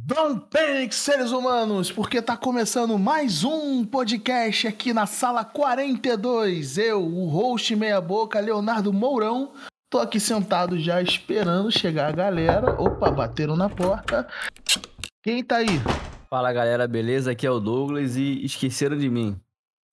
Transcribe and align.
Don't 0.00 0.46
panic, 0.48 0.94
seres 0.94 1.32
humanos, 1.32 1.90
porque 1.90 2.22
tá 2.22 2.36
começando 2.36 2.96
mais 2.96 3.42
um 3.42 3.84
podcast 3.84 4.68
aqui 4.68 4.92
na 4.92 5.06
sala 5.06 5.44
42. 5.44 6.78
Eu, 6.78 7.04
o 7.04 7.26
host 7.26 7.74
meia 7.74 8.00
boca, 8.00 8.38
Leonardo 8.38 8.92
Mourão, 8.92 9.52
tô 9.90 9.98
aqui 9.98 10.20
sentado 10.20 10.78
já 10.78 11.02
esperando 11.02 11.72
chegar 11.72 12.08
a 12.08 12.12
galera. 12.12 12.80
Opa, 12.80 13.10
bateram 13.10 13.56
na 13.56 13.68
porta. 13.68 14.28
Quem 15.20 15.42
tá 15.42 15.56
aí? 15.56 15.80
Fala 16.30 16.52
galera, 16.52 16.86
beleza? 16.86 17.32
Aqui 17.32 17.44
é 17.44 17.50
o 17.50 17.58
Douglas 17.58 18.16
e 18.16 18.44
esqueceram 18.44 18.96
de 18.96 19.10
mim. 19.10 19.38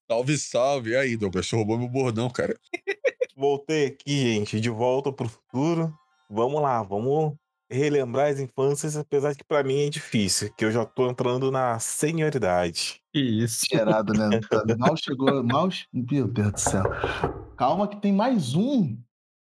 Salve, 0.08 0.38
salve. 0.38 0.90
E 0.90 0.96
aí, 0.96 1.16
Douglas, 1.16 1.48
você 1.48 1.56
roubou 1.56 1.78
meu 1.78 1.88
bordão, 1.88 2.30
cara. 2.30 2.56
Voltei 3.36 3.86
aqui, 3.86 4.34
gente, 4.34 4.60
de 4.60 4.70
volta 4.70 5.12
pro 5.12 5.28
futuro. 5.28 5.92
Vamos 6.30 6.62
lá, 6.62 6.80
vamos 6.84 7.36
relembrar 7.70 8.30
as 8.30 8.40
infâncias, 8.40 8.96
apesar 8.96 9.32
de 9.32 9.38
que 9.38 9.44
pra 9.44 9.62
mim 9.62 9.86
é 9.86 9.90
difícil, 9.90 10.52
que 10.56 10.64
eu 10.64 10.70
já 10.70 10.84
tô 10.84 11.08
entrando 11.10 11.50
na 11.50 11.78
senioridade. 11.78 13.00
Que 13.12 13.20
isso? 13.20 13.66
Cheirado, 13.66 14.12
né? 14.12 14.28
Mal 14.78 14.96
chegou, 14.96 15.42
mal. 15.42 15.68
Meu 15.92 16.28
Deus 16.28 16.52
do 16.52 16.60
céu. 16.60 16.84
Calma 17.56 17.88
que 17.88 17.96
tem 17.96 18.12
mais 18.12 18.54
um. 18.54 18.96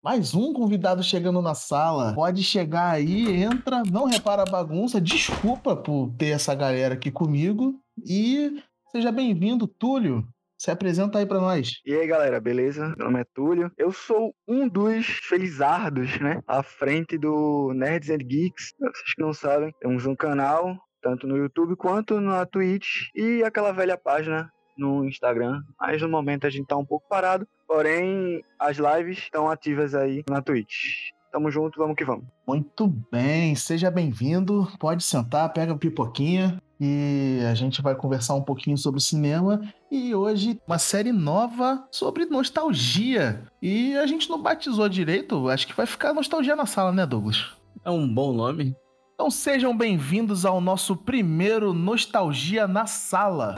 Mais 0.03 0.35
um 0.35 0.51
convidado 0.51 1.01
chegando 1.01 1.41
na 1.41 1.55
sala. 1.55 2.13
Pode 2.13 2.43
chegar 2.43 2.91
aí, 2.91 3.41
entra, 3.41 3.83
não 3.83 4.05
repara 4.05 4.41
a 4.41 4.51
bagunça. 4.51 4.99
Desculpa 4.99 5.77
por 5.77 6.13
ter 6.17 6.31
essa 6.31 6.53
galera 6.53 6.95
aqui 6.95 7.09
comigo. 7.09 7.79
E 8.05 8.61
seja 8.91 9.11
bem-vindo, 9.13 9.65
Túlio. 9.65 10.27
Se 10.63 10.71
apresenta 10.71 11.19
aí 11.19 11.25
pra 11.25 11.41
nós. 11.41 11.81
E 11.85 11.93
aí, 11.93 12.07
galera, 12.07 12.39
beleza? 12.39 12.95
Meu 12.97 13.07
nome 13.07 13.19
é 13.19 13.25
Túlio. 13.35 13.69
Eu 13.77 13.91
sou 13.91 14.33
um 14.47 14.65
dos 14.65 15.05
felizardos, 15.05 16.17
né? 16.21 16.39
À 16.47 16.63
frente 16.63 17.17
do 17.17 17.73
Nerds 17.75 18.09
and 18.09 18.19
Geeks. 18.19 18.73
Vocês 18.79 19.13
que 19.13 19.21
não 19.21 19.33
sabem, 19.33 19.73
temos 19.81 20.05
um 20.05 20.15
canal, 20.15 20.77
tanto 21.01 21.27
no 21.27 21.35
YouTube 21.35 21.75
quanto 21.75 22.21
na 22.21 22.45
Twitch. 22.45 23.09
E 23.13 23.43
aquela 23.43 23.73
velha 23.73 23.97
página 23.97 24.49
no 24.77 25.03
Instagram. 25.03 25.61
Mas 25.77 26.01
no 26.01 26.07
momento 26.07 26.47
a 26.47 26.49
gente 26.49 26.67
tá 26.67 26.77
um 26.77 26.85
pouco 26.85 27.09
parado. 27.09 27.45
Porém, 27.67 28.41
as 28.57 28.77
lives 28.77 29.17
estão 29.17 29.49
ativas 29.49 29.93
aí 29.93 30.23
na 30.29 30.41
Twitch. 30.41 31.09
Tamo 31.33 31.49
junto, 31.49 31.79
vamos 31.79 31.95
que 31.95 32.05
vamos. 32.05 32.25
Muito 32.47 32.85
bem, 33.11 33.55
seja 33.55 33.89
bem-vindo. 33.89 34.71
Pode 34.77 35.03
sentar, 35.03 35.51
pega 35.51 35.73
a 35.73 35.75
pipoquinha 35.75 36.61
e 36.79 37.39
a 37.49 37.55
gente 37.55 37.81
vai 37.81 37.95
conversar 37.95 38.35
um 38.35 38.43
pouquinho 38.43 38.77
sobre 38.77 39.01
cinema 39.01 39.59
e 39.89 40.13
hoje 40.13 40.61
uma 40.67 40.77
série 40.77 41.11
nova 41.11 41.87
sobre 41.91 42.25
nostalgia. 42.25 43.47
E 43.59 43.97
a 43.97 44.05
gente 44.05 44.29
não 44.29 44.43
batizou 44.43 44.87
direito, 44.87 45.49
acho 45.49 45.65
que 45.65 45.75
vai 45.75 45.87
ficar 45.87 46.13
nostalgia 46.13 46.55
na 46.55 46.67
sala, 46.67 46.91
né, 46.91 47.03
Douglas? 47.03 47.51
É 47.83 47.89
um 47.89 48.07
bom 48.07 48.31
nome. 48.31 48.75
Então 49.15 49.31
sejam 49.31 49.75
bem-vindos 49.75 50.45
ao 50.45 50.61
nosso 50.61 50.95
primeiro 50.95 51.73
Nostalgia 51.73 52.67
na 52.67 52.85
Sala. 52.85 53.55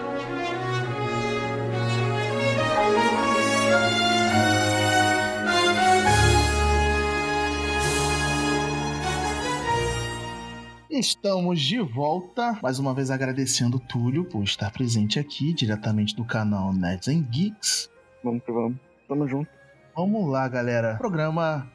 Estamos 10.98 11.60
de 11.60 11.78
volta, 11.82 12.58
mais 12.64 12.80
uma 12.80 12.94
vez 12.94 13.12
agradecendo 13.12 13.76
o 13.76 13.80
Túlio 13.82 14.24
por 14.24 14.42
estar 14.42 14.72
presente 14.72 15.20
aqui, 15.20 15.52
diretamente 15.52 16.16
do 16.16 16.24
canal 16.24 16.72
Nerds 16.72 17.10
and 17.10 17.24
Geeks. 17.24 17.90
Vamos 18.24 18.42
que 18.42 18.50
vamos. 18.50 18.78
Tamo 19.06 19.28
junto. 19.28 19.50
Vamos 19.94 20.32
lá, 20.32 20.48
galera. 20.48 20.96
Programa 20.96 21.70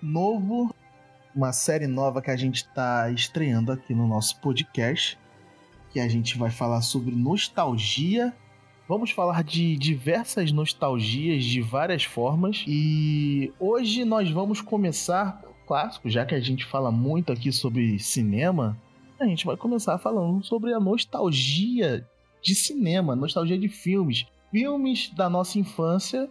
novo, 0.00 0.72
uma 1.34 1.52
série 1.52 1.88
nova 1.88 2.22
que 2.22 2.30
a 2.30 2.36
gente 2.36 2.58
está 2.58 3.10
estreando 3.10 3.72
aqui 3.72 3.92
no 3.92 4.06
nosso 4.06 4.40
podcast, 4.40 5.18
que 5.90 5.98
a 5.98 6.06
gente 6.06 6.38
vai 6.38 6.50
falar 6.50 6.82
sobre 6.82 7.12
nostalgia. 7.12 8.32
Vamos 8.88 9.10
falar 9.10 9.42
de 9.42 9.76
diversas 9.76 10.52
nostalgias 10.52 11.42
de 11.42 11.60
várias 11.60 12.04
formas 12.04 12.64
e 12.68 13.52
hoje 13.58 14.04
nós 14.04 14.30
vamos 14.30 14.60
começar 14.60 15.42
clássico, 15.66 16.08
já 16.08 16.24
que 16.24 16.34
a 16.34 16.40
gente 16.40 16.64
fala 16.64 16.90
muito 16.90 17.32
aqui 17.32 17.52
sobre 17.52 17.98
cinema, 17.98 18.76
a 19.18 19.26
gente 19.26 19.46
vai 19.46 19.56
começar 19.56 19.98
falando 19.98 20.44
sobre 20.44 20.72
a 20.72 20.80
nostalgia 20.80 22.06
de 22.42 22.54
cinema, 22.54 23.16
nostalgia 23.16 23.58
de 23.58 23.68
filmes. 23.68 24.26
Filmes 24.50 25.10
da 25.10 25.28
nossa 25.28 25.58
infância 25.58 26.30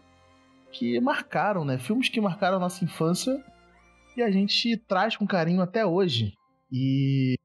que 0.71 0.99
marcaram, 0.99 1.65
né? 1.65 1.77
Filmes 1.77 2.09
que 2.09 2.21
marcaram 2.21 2.57
a 2.57 2.59
nossa 2.59 2.83
infância 2.83 3.43
e 4.15 4.21
a 4.21 4.31
gente 4.31 4.77
traz 4.77 5.17
com 5.17 5.25
carinho 5.25 5.61
até 5.61 5.85
hoje. 5.85 6.33
E 6.71 7.35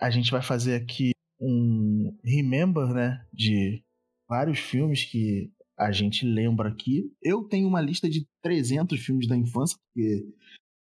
a 0.00 0.10
gente 0.10 0.30
vai 0.30 0.42
fazer 0.42 0.76
aqui 0.76 1.12
um 1.40 2.16
remember, 2.24 2.88
né? 2.88 3.24
De 3.32 3.82
vários 4.28 4.58
filmes 4.58 5.04
que 5.04 5.50
a 5.76 5.90
gente 5.90 6.26
lembra 6.26 6.68
aqui. 6.68 7.10
Eu 7.22 7.44
tenho 7.44 7.66
uma 7.66 7.80
lista 7.80 8.08
de 8.08 8.26
300 8.42 9.00
filmes 9.00 9.26
da 9.26 9.36
infância, 9.36 9.78
porque 9.78 10.26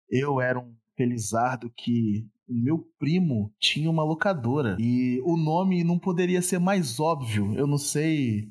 eu 0.10 0.42
era 0.42 0.60
um 0.60 0.76
felizardo 0.96 1.72
que 1.76 2.28
o 2.48 2.54
meu 2.54 2.80
primo 2.98 3.54
tinha 3.60 3.90
uma 3.90 4.04
locadora 4.04 4.78
e 4.80 5.22
o 5.24 5.36
nome 5.36 5.84
não 5.84 6.00
poderia 6.00 6.42
ser 6.42 6.60
mais 6.60 7.00
óbvio. 7.00 7.54
Eu 7.56 7.68
não 7.68 7.78
sei. 7.78 8.50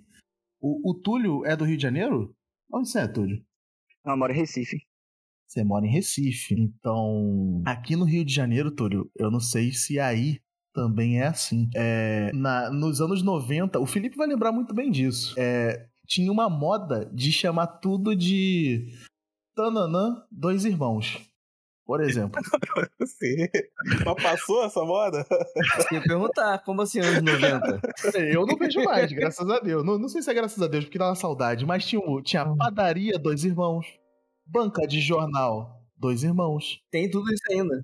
O, 0.61 0.91
o 0.91 0.95
Túlio 0.95 1.45
é 1.45 1.56
do 1.56 1.65
Rio 1.65 1.77
de 1.77 1.83
Janeiro? 1.83 2.34
Onde 2.72 2.89
você 2.89 3.00
é, 3.00 3.09
Túlio? 3.09 3.43
Não, 4.05 4.12
eu 4.12 4.19
moro 4.19 4.33
em 4.33 4.37
Recife. 4.37 4.78
Você 5.47 5.65
mora 5.65 5.87
em 5.87 5.91
Recife. 5.91 6.55
Então, 6.55 7.62
aqui 7.65 7.97
no 7.97 8.05
Rio 8.05 8.25
de 8.25 8.33
Janeiro, 8.33 8.71
Túlio, 8.71 9.11
eu 9.16 9.31
não 9.31 9.41
sei 9.41 9.72
se 9.72 9.99
aí 9.99 10.41
também 10.75 11.21
é 11.21 11.27
assim. 11.27 11.71
É, 11.75 12.31
na, 12.34 12.71
nos 12.71 13.00
anos 13.00 13.22
90, 13.22 13.81
o 13.81 13.87
Felipe 13.87 14.16
vai 14.16 14.27
lembrar 14.27 14.53
muito 14.53 14.75
bem 14.75 14.91
disso. 14.91 15.34
É, 15.39 15.89
tinha 16.06 16.31
uma 16.31 16.50
moda 16.50 17.11
de 17.15 17.33
chamar 17.33 17.66
tudo 17.66 18.15
de 18.15 18.93
Tananã 19.55 20.22
Dois 20.31 20.65
Irmãos. 20.65 21.19
Por 21.87 22.03
exemplo. 22.03 22.43
Sim. 23.07 23.47
Mas 24.05 24.23
passou 24.23 24.65
essa 24.65 24.85
moda? 24.85 25.25
Você 25.77 25.95
ia 25.95 26.03
perguntar, 26.03 26.59
como 26.65 26.83
assim, 26.83 26.99
anos 26.99 27.23
90? 27.23 27.81
Eu 28.35 28.45
não 28.45 28.57
vejo 28.57 28.83
mais, 28.83 29.13
graças 29.13 29.49
a 29.49 29.61
Deus. 29.61 29.85
Não, 29.85 29.97
não 29.97 30.09
sei 30.09 30.21
se 30.21 30.29
é 30.29 30.35
graças 30.35 30.61
a 30.61 30.67
Deus, 30.67 30.85
porque 30.85 30.99
dá 30.99 31.09
uma 31.09 31.15
saudade, 31.15 31.65
mas 31.65 31.87
tinha, 31.87 32.03
tinha 32.23 32.43
a 32.43 32.57
padaria, 32.57 33.17
dois 33.19 33.45
irmãos. 33.45 33.87
Banca 34.45 34.85
de 34.85 35.01
jornal, 35.01 35.81
dois 35.97 36.25
irmãos. 36.25 36.81
Tem 36.91 37.09
tudo 37.09 37.33
isso 37.33 37.43
ainda. 37.53 37.81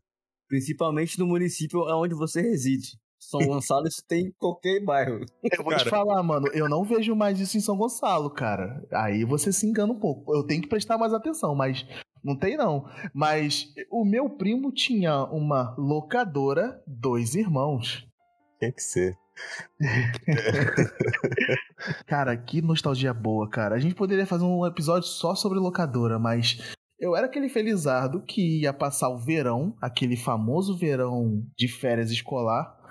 Principalmente 0.49 1.19
no 1.19 1.27
município 1.27 1.81
onde 1.97 2.15
você 2.15 2.43
reside. 2.43 3.01
São 3.21 3.41
Gonçalo, 3.47 3.87
isso 3.87 4.03
tem 4.07 4.27
em 4.27 4.33
qualquer 4.33 4.85
bairro. 4.85 5.25
Eu 5.45 5.63
vou 5.63 5.73
te 5.77 5.85
Cara. 5.85 5.91
falar, 5.91 6.23
mano, 6.25 6.49
eu 6.49 6.69
não 6.69 6.83
vejo 6.83 7.15
mais 7.15 7.39
isso 7.39 7.57
em 7.57 7.61
São 7.61 7.77
Gonçalo, 7.77 8.29
cara. 8.29 8.85
Aí 8.93 9.25
você 9.25 9.53
se 9.53 9.65
engana 9.65 9.93
um 9.93 9.99
pouco. 9.99 10.35
Eu 10.35 10.45
tenho 10.45 10.61
que 10.61 10.69
prestar 10.69 10.99
mais 10.99 11.15
atenção, 11.15 11.55
mas 11.55 11.87
não 12.25 12.37
tem 12.37 12.57
não. 12.57 12.89
Mas 13.15 13.73
o 13.91 14.05
meu 14.05 14.31
primo 14.31 14.73
tinha 14.73 15.25
uma 15.25 15.75
locadora, 15.77 16.83
dois 16.87 17.35
irmãos. 17.35 18.07
Tem 18.59 18.73
que 18.73 18.83
ser. 18.83 19.17
Cara, 22.07 22.37
que 22.37 22.63
nostalgia 22.63 23.13
boa, 23.13 23.49
cara. 23.49 23.75
A 23.75 23.79
gente 23.79 23.95
poderia 23.95 24.27
fazer 24.27 24.45
um 24.45 24.67
episódio 24.67 25.09
só 25.09 25.35
sobre 25.35 25.59
locadora, 25.59 26.19
mas 26.19 26.75
eu 27.01 27.17
era 27.17 27.27
aquele 27.27 27.49
felizardo 27.49 28.23
que 28.23 28.61
ia 28.61 28.73
passar 28.73 29.09
o 29.09 29.19
verão, 29.19 29.75
aquele 29.81 30.17
famoso 30.17 30.77
verão 30.77 31.45
de 31.59 31.67
férias 31.67 32.11
escolar, 32.11 32.83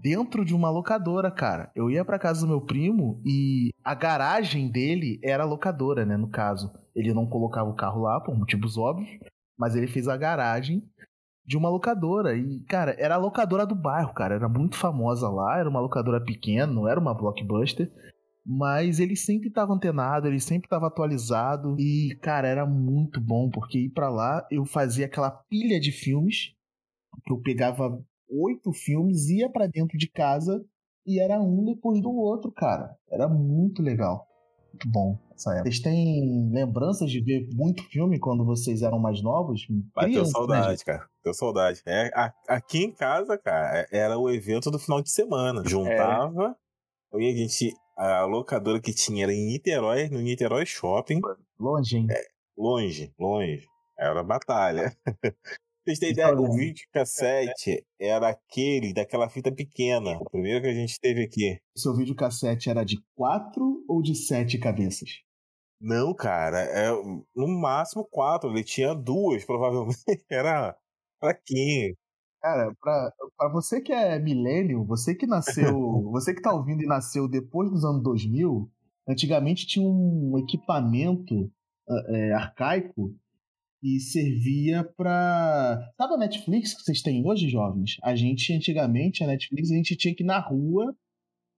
dentro 0.00 0.44
de 0.44 0.54
uma 0.54 0.70
locadora, 0.70 1.30
cara. 1.30 1.70
Eu 1.74 1.90
ia 1.90 2.04
pra 2.04 2.18
casa 2.18 2.40
do 2.40 2.48
meu 2.48 2.60
primo 2.60 3.20
e 3.24 3.70
a 3.84 3.94
garagem 3.94 4.70
dele 4.70 5.20
era 5.22 5.44
locadora, 5.44 6.04
né, 6.04 6.16
no 6.16 6.28
caso. 6.28 6.72
Ele 6.94 7.12
não 7.14 7.26
colocava 7.26 7.70
o 7.70 7.74
carro 7.74 8.02
lá 8.02 8.20
por 8.20 8.36
motivos 8.36 8.76
óbvios, 8.76 9.18
mas 9.58 9.74
ele 9.74 9.86
fez 9.86 10.08
a 10.08 10.16
garagem 10.16 10.82
de 11.44 11.56
uma 11.56 11.68
locadora. 11.68 12.36
E, 12.36 12.60
cara, 12.64 12.94
era 12.98 13.14
a 13.14 13.18
locadora 13.18 13.66
do 13.66 13.74
bairro, 13.74 14.12
cara. 14.12 14.34
Era 14.34 14.48
muito 14.48 14.76
famosa 14.76 15.28
lá, 15.28 15.58
era 15.58 15.68
uma 15.68 15.80
locadora 15.80 16.22
pequena, 16.22 16.66
não 16.66 16.86
era 16.86 17.00
uma 17.00 17.14
blockbuster. 17.14 17.90
Mas 18.44 18.98
ele 18.98 19.14
sempre 19.14 19.48
estava 19.48 19.72
antenado, 19.72 20.26
ele 20.26 20.40
sempre 20.40 20.66
estava 20.66 20.88
atualizado. 20.88 21.76
E, 21.78 22.16
cara, 22.20 22.48
era 22.48 22.66
muito 22.66 23.20
bom, 23.20 23.48
porque 23.50 23.78
ir 23.78 23.90
pra 23.90 24.10
lá 24.10 24.46
eu 24.50 24.64
fazia 24.64 25.06
aquela 25.06 25.30
pilha 25.30 25.80
de 25.80 25.92
filmes. 25.92 26.54
Que 27.24 27.32
eu 27.32 27.40
pegava 27.40 28.02
oito 28.28 28.72
filmes, 28.72 29.28
ia 29.28 29.48
pra 29.48 29.66
dentro 29.66 29.96
de 29.98 30.08
casa 30.08 30.64
e 31.06 31.20
era 31.20 31.40
um 31.40 31.64
depois 31.64 32.00
do 32.00 32.10
outro, 32.10 32.50
cara. 32.50 32.96
Era 33.10 33.28
muito 33.28 33.82
legal. 33.82 34.26
Muito 34.72 34.90
bom 34.90 35.18
essa 35.34 35.50
época. 35.52 35.64
Vocês 35.70 35.80
têm 35.80 36.50
lembranças 36.52 37.10
de 37.10 37.20
ver 37.20 37.48
muito 37.52 37.82
filme 37.84 38.18
quando 38.18 38.44
vocês 38.44 38.82
eram 38.82 38.98
mais 38.98 39.22
novos? 39.22 39.66
Bateu 39.94 40.10
Criança, 40.10 40.28
né, 40.28 40.32
saudade, 40.32 40.84
cara. 40.84 41.06
Deu 41.24 41.34
saudade. 41.34 41.82
É, 41.86 42.10
a- 42.14 42.32
aqui 42.48 42.78
em 42.84 42.92
casa, 42.92 43.36
cara, 43.38 43.80
é- 43.90 43.98
era 43.98 44.18
o 44.18 44.30
evento 44.30 44.70
do 44.70 44.78
final 44.78 45.02
de 45.02 45.10
semana. 45.10 45.62
Juntava. 45.66 46.56
Eu 47.12 47.20
ia, 47.20 47.32
a 47.32 47.36
gente. 47.36 47.74
A 47.96 48.24
locadora 48.24 48.80
que 48.80 48.92
tinha 48.94 49.24
era 49.24 49.32
em 49.34 49.46
Niterói, 49.46 50.08
no 50.08 50.20
Niterói 50.20 50.64
Shopping. 50.64 51.20
Longe, 51.58 51.98
hein? 51.98 52.06
Longe, 52.56 53.12
longe. 53.18 53.66
Era 53.98 54.22
batalha. 54.24 54.96
Vocês 55.84 55.98
têm 55.98 56.10
ideia? 56.10 56.32
O 56.32 56.54
vídeo 56.54 56.86
cassete 56.92 57.84
era 58.00 58.28
aquele 58.28 58.94
daquela 58.94 59.28
fita 59.28 59.50
pequena. 59.50 60.16
O 60.20 60.30
primeiro 60.30 60.62
que 60.62 60.68
a 60.68 60.74
gente 60.74 60.98
teve 61.00 61.24
aqui. 61.24 61.58
O 61.76 61.80
seu 61.80 61.96
videocassete 61.96 62.70
era 62.70 62.84
de 62.84 63.02
quatro 63.16 63.84
ou 63.88 64.00
de 64.00 64.14
sete 64.14 64.58
cabeças? 64.58 65.10
Não, 65.80 66.14
cara, 66.14 66.60
é 66.60 66.88
no 67.34 67.48
máximo 67.48 68.04
quatro. 68.04 68.50
Ele 68.50 68.62
tinha 68.62 68.94
duas, 68.94 69.44
provavelmente. 69.44 69.98
Era 70.30 70.76
fraquinho. 71.18 71.96
Cara, 72.40 72.72
pra, 72.80 73.12
pra 73.36 73.48
você 73.48 73.80
que 73.80 73.92
é 73.92 74.16
milênio, 74.20 74.84
você 74.84 75.16
que 75.16 75.26
nasceu. 75.26 75.74
você 76.12 76.32
que 76.32 76.40
tá 76.40 76.52
ouvindo 76.52 76.82
e 76.82 76.86
nasceu 76.86 77.26
depois 77.26 77.68
dos 77.68 77.84
anos 77.84 78.02
2000, 78.04 78.70
antigamente 79.08 79.66
tinha 79.66 79.88
um 79.88 80.38
equipamento 80.38 81.50
é, 82.08 82.32
arcaico 82.32 83.12
e 83.82 83.98
servia 83.98 84.84
pra. 84.96 85.78
Sabe 85.96 86.14
a 86.14 86.18
Netflix 86.18 86.74
que 86.74 86.82
vocês 86.82 87.02
têm 87.02 87.26
hoje, 87.26 87.48
jovens? 87.48 87.96
A 88.02 88.14
gente, 88.14 88.52
antigamente, 88.52 89.24
a 89.24 89.26
Netflix, 89.26 89.70
a 89.70 89.74
gente 89.74 89.96
tinha 89.96 90.14
que 90.14 90.22
ir 90.22 90.26
na 90.26 90.38
rua, 90.38 90.94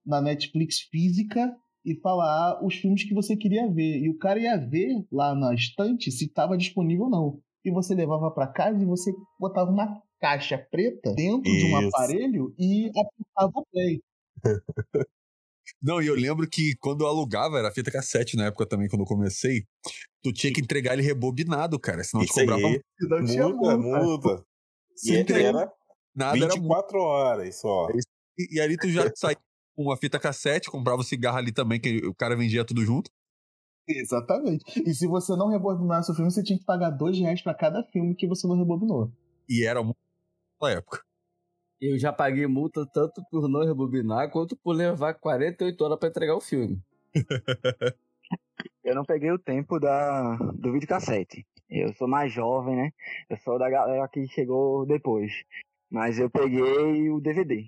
na 0.06 0.22
Netflix 0.22 0.80
física, 0.80 1.54
e 1.84 1.94
falar 2.00 2.64
os 2.64 2.74
filmes 2.76 3.04
que 3.04 3.12
você 3.12 3.36
queria 3.36 3.70
ver. 3.70 4.00
E 4.00 4.08
o 4.08 4.16
cara 4.16 4.40
ia 4.40 4.56
ver 4.56 5.04
lá 5.12 5.34
na 5.34 5.54
estante 5.54 6.10
se 6.10 6.24
estava 6.24 6.56
disponível 6.56 7.04
ou 7.04 7.10
não. 7.10 7.40
E 7.64 7.70
você 7.70 7.94
levava 7.94 8.30
para 8.30 8.46
casa 8.46 8.82
e 8.82 8.86
você 8.86 9.12
botava 9.38 9.70
uma 9.70 10.00
caixa 10.18 10.56
preta 10.58 11.14
dentro 11.14 11.50
Isso. 11.50 11.66
de 11.66 11.72
um 11.72 11.88
aparelho 11.88 12.54
e 12.58 12.88
apertava 12.88 13.52
o 13.54 13.66
play. 13.70 14.00
Não, 15.82 16.00
e 16.00 16.06
eu 16.06 16.14
lembro 16.14 16.48
que 16.48 16.74
quando 16.78 17.02
eu 17.02 17.06
alugava, 17.06 17.58
era 17.58 17.72
fita 17.72 17.90
cassete 17.90 18.36
na 18.36 18.46
época 18.46 18.66
também, 18.66 18.86
quando 18.86 19.00
eu 19.00 19.06
comecei, 19.06 19.64
tu 20.24 20.32
tinha 20.32 20.50
que 20.50 20.60
entregar 20.60 20.94
ele 20.94 21.02
rebobinado, 21.02 21.78
cara, 21.78 22.02
senão 22.02 22.24
Isso 22.24 22.32
te 22.32 22.40
cobrava. 22.40 22.66
Aí, 22.66 22.80
muda, 23.52 23.76
muda. 23.76 24.44
E 25.04 25.16
era 25.16 25.70
Nada 26.16 26.48
24 26.48 26.96
era 26.96 27.06
horas 27.06 27.60
só. 27.60 27.88
E, 28.38 28.56
e 28.56 28.60
ali 28.60 28.78
tu 28.78 28.88
já 28.88 29.02
saía 29.14 29.36
com 29.76 29.82
uma 29.82 29.96
fita 29.98 30.18
cassete, 30.18 30.70
comprava 30.70 31.02
o 31.02 31.04
cigarro 31.04 31.36
ali 31.36 31.52
também, 31.52 31.78
que 31.78 31.98
o 32.06 32.14
cara 32.14 32.34
vendia 32.34 32.64
tudo 32.64 32.82
junto. 32.84 33.10
Exatamente. 33.86 34.64
E 34.80 34.94
se 34.94 35.06
você 35.06 35.36
não 35.36 35.48
rebobinasse 35.48 36.10
o 36.10 36.14
filme, 36.14 36.30
você 36.30 36.42
tinha 36.42 36.58
que 36.58 36.64
pagar 36.64 36.88
dois 36.88 37.18
reais 37.18 37.42
pra 37.42 37.52
cada 37.52 37.82
filme 37.82 38.14
que 38.14 38.26
você 38.26 38.46
não 38.46 38.56
rebobinou. 38.56 39.12
E 39.46 39.66
era 39.66 39.82
muito 39.82 39.98
na 40.62 40.70
época. 40.70 41.02
Eu 41.78 41.98
já 41.98 42.10
paguei 42.10 42.46
multa 42.46 42.86
tanto 42.94 43.22
por 43.30 43.46
não 43.46 43.62
rebobinar 43.62 44.30
quanto 44.30 44.56
por 44.56 44.72
levar 44.72 45.12
48 45.14 45.84
horas 45.84 45.98
para 45.98 46.08
entregar 46.08 46.34
o 46.34 46.40
filme. 46.40 46.80
eu 48.84 48.94
não 48.94 49.04
peguei 49.04 49.32
o 49.32 49.38
tempo 49.38 49.80
da, 49.80 50.36
do 50.36 50.72
videocassete. 50.72 51.46
Eu 51.70 51.92
sou 51.94 52.06
mais 52.06 52.32
jovem, 52.32 52.76
né? 52.76 52.90
Eu 53.28 53.36
sou 53.38 53.58
da 53.58 53.68
galera 53.70 54.06
que 54.08 54.26
chegou 54.28 54.86
depois. 54.86 55.32
Mas 55.90 56.18
eu 56.18 56.28
peguei 56.30 57.10
o 57.10 57.20
DVD. 57.20 57.66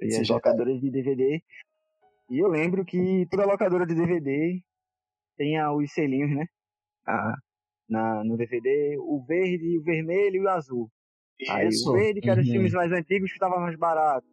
E 0.00 0.16
as 0.16 0.28
locadoras 0.28 0.80
de 0.80 0.90
DVD. 0.90 1.42
E 2.30 2.38
eu 2.38 2.48
lembro 2.48 2.84
que 2.84 3.26
toda 3.30 3.46
locadora 3.46 3.86
de 3.86 3.94
DVD 3.94 4.60
tem 5.36 5.60
os 5.66 5.92
selinhos, 5.92 6.34
né? 6.34 6.46
Ah, 7.06 7.34
na, 7.88 8.24
no 8.24 8.36
DVD, 8.36 8.96
o 8.98 9.24
verde, 9.24 9.78
o 9.78 9.82
vermelho 9.82 10.36
e 10.36 10.44
o 10.44 10.48
azul. 10.48 10.90
Aí 11.48 11.68
o 11.68 11.92
verde, 11.92 12.20
que 12.20 12.28
era 12.28 12.40
uhum. 12.40 12.46
os 12.46 12.52
filmes 12.52 12.72
mais 12.72 12.92
antigos, 12.92 13.30
que 13.30 13.36
estava 13.36 13.60
mais 13.60 13.76
barato. 13.76 14.26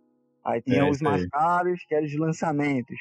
Aí 0.44 0.62
tinha 0.62 0.81
é, 0.81 0.89
os 0.89 1.01
mais 1.01 1.25
caros, 1.30 1.83
que 1.86 1.95
eram 1.95 2.06
os 2.06 2.18
lançamentos. 2.18 2.98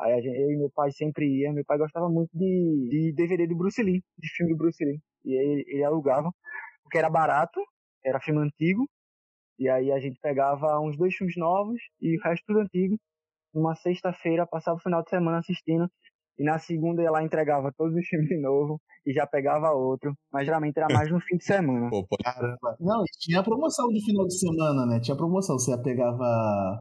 Aí 0.00 0.22
gente, 0.22 0.36
eu 0.38 0.50
e 0.50 0.56
meu 0.56 0.70
pai 0.70 0.90
sempre 0.92 1.26
ia. 1.26 1.52
Meu 1.52 1.64
pai 1.64 1.78
gostava 1.78 2.08
muito 2.08 2.30
de, 2.32 2.88
de 2.90 3.12
DVD 3.12 3.46
do 3.46 3.56
Bruce 3.56 3.82
Lee, 3.82 4.02
de 4.18 4.28
filme 4.36 4.52
do 4.52 4.58
Bruce 4.58 4.84
Lee. 4.84 5.00
E 5.24 5.32
ele, 5.32 5.64
ele 5.66 5.84
alugava, 5.84 6.30
porque 6.82 6.98
era 6.98 7.10
barato, 7.10 7.60
era 8.04 8.20
filme 8.20 8.40
antigo. 8.40 8.88
E 9.58 9.68
aí 9.68 9.90
a 9.90 9.98
gente 9.98 10.20
pegava 10.20 10.78
uns 10.80 10.96
dois 10.96 11.14
filmes 11.14 11.36
novos 11.36 11.80
e 12.00 12.16
o 12.16 12.22
resto 12.22 12.44
tudo 12.46 12.60
antigo. 12.60 12.96
Uma 13.52 13.74
sexta-feira, 13.74 14.46
passava 14.46 14.76
o 14.76 14.82
final 14.82 15.02
de 15.02 15.10
semana 15.10 15.38
assistindo. 15.38 15.90
E 16.38 16.44
na 16.44 16.58
segunda 16.60 17.02
ia 17.02 17.10
lá 17.10 17.24
entregava 17.24 17.72
todos 17.76 17.96
os 17.96 18.06
filmes 18.06 18.28
de 18.28 18.40
novo 18.40 18.80
e 19.04 19.12
já 19.12 19.26
pegava 19.26 19.72
outro. 19.72 20.14
Mas 20.32 20.44
geralmente 20.44 20.76
era 20.76 20.86
mais 20.94 21.10
no 21.10 21.18
fim 21.20 21.36
de 21.36 21.44
semana. 21.44 21.90
Pô, 21.90 22.06
Caramba. 22.22 22.76
Não, 22.78 23.02
tinha 23.18 23.42
promoção 23.42 23.88
de 23.88 24.04
final 24.04 24.24
de 24.24 24.38
semana, 24.38 24.86
né? 24.86 25.00
Tinha 25.00 25.16
promoção. 25.16 25.58
Você 25.58 25.76
pegava. 25.82 26.78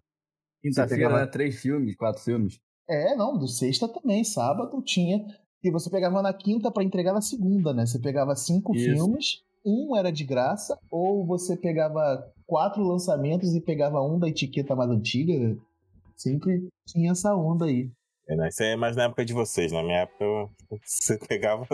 Quinta-feira, 0.62 1.06
pegava... 1.06 1.26
né? 1.26 1.32
Três 1.32 1.60
filmes, 1.60 1.96
quatro 1.96 2.22
filmes. 2.22 2.60
É, 2.90 3.16
não, 3.16 3.38
do 3.38 3.48
sexta 3.48 3.88
também. 3.88 4.24
Sábado 4.24 4.82
tinha. 4.82 5.26
E 5.64 5.72
você 5.72 5.90
pegava 5.90 6.22
na 6.22 6.34
quinta 6.34 6.72
para 6.72 6.84
entregar 6.84 7.14
na 7.14 7.22
segunda, 7.22 7.74
né? 7.74 7.86
Você 7.86 8.00
pegava 8.00 8.36
cinco 8.36 8.76
Isso. 8.76 8.86
filmes, 8.86 9.42
um 9.66 9.96
era 9.98 10.12
de 10.12 10.24
graça, 10.24 10.80
ou 10.90 11.26
você 11.26 11.58
pegava 11.58 12.32
quatro 12.46 12.82
lançamentos 12.84 13.54
e 13.54 13.60
pegava 13.60 14.02
um 14.02 14.18
da 14.18 14.30
etiqueta 14.30 14.76
mais 14.76 14.90
antiga. 14.90 15.38
Né? 15.38 15.58
Sempre 16.16 16.68
tinha 16.88 17.12
essa 17.12 17.36
onda 17.36 17.66
aí. 17.66 17.90
É, 18.30 18.36
né? 18.36 18.48
Isso 18.48 18.64
é 18.64 18.76
mais 18.76 18.96
na 18.96 19.04
época 19.04 19.26
de 19.26 19.34
vocês. 19.34 19.72
Na 19.72 19.84
minha 19.84 20.02
época, 20.02 20.26
você 20.86 21.18
pegava, 21.18 21.66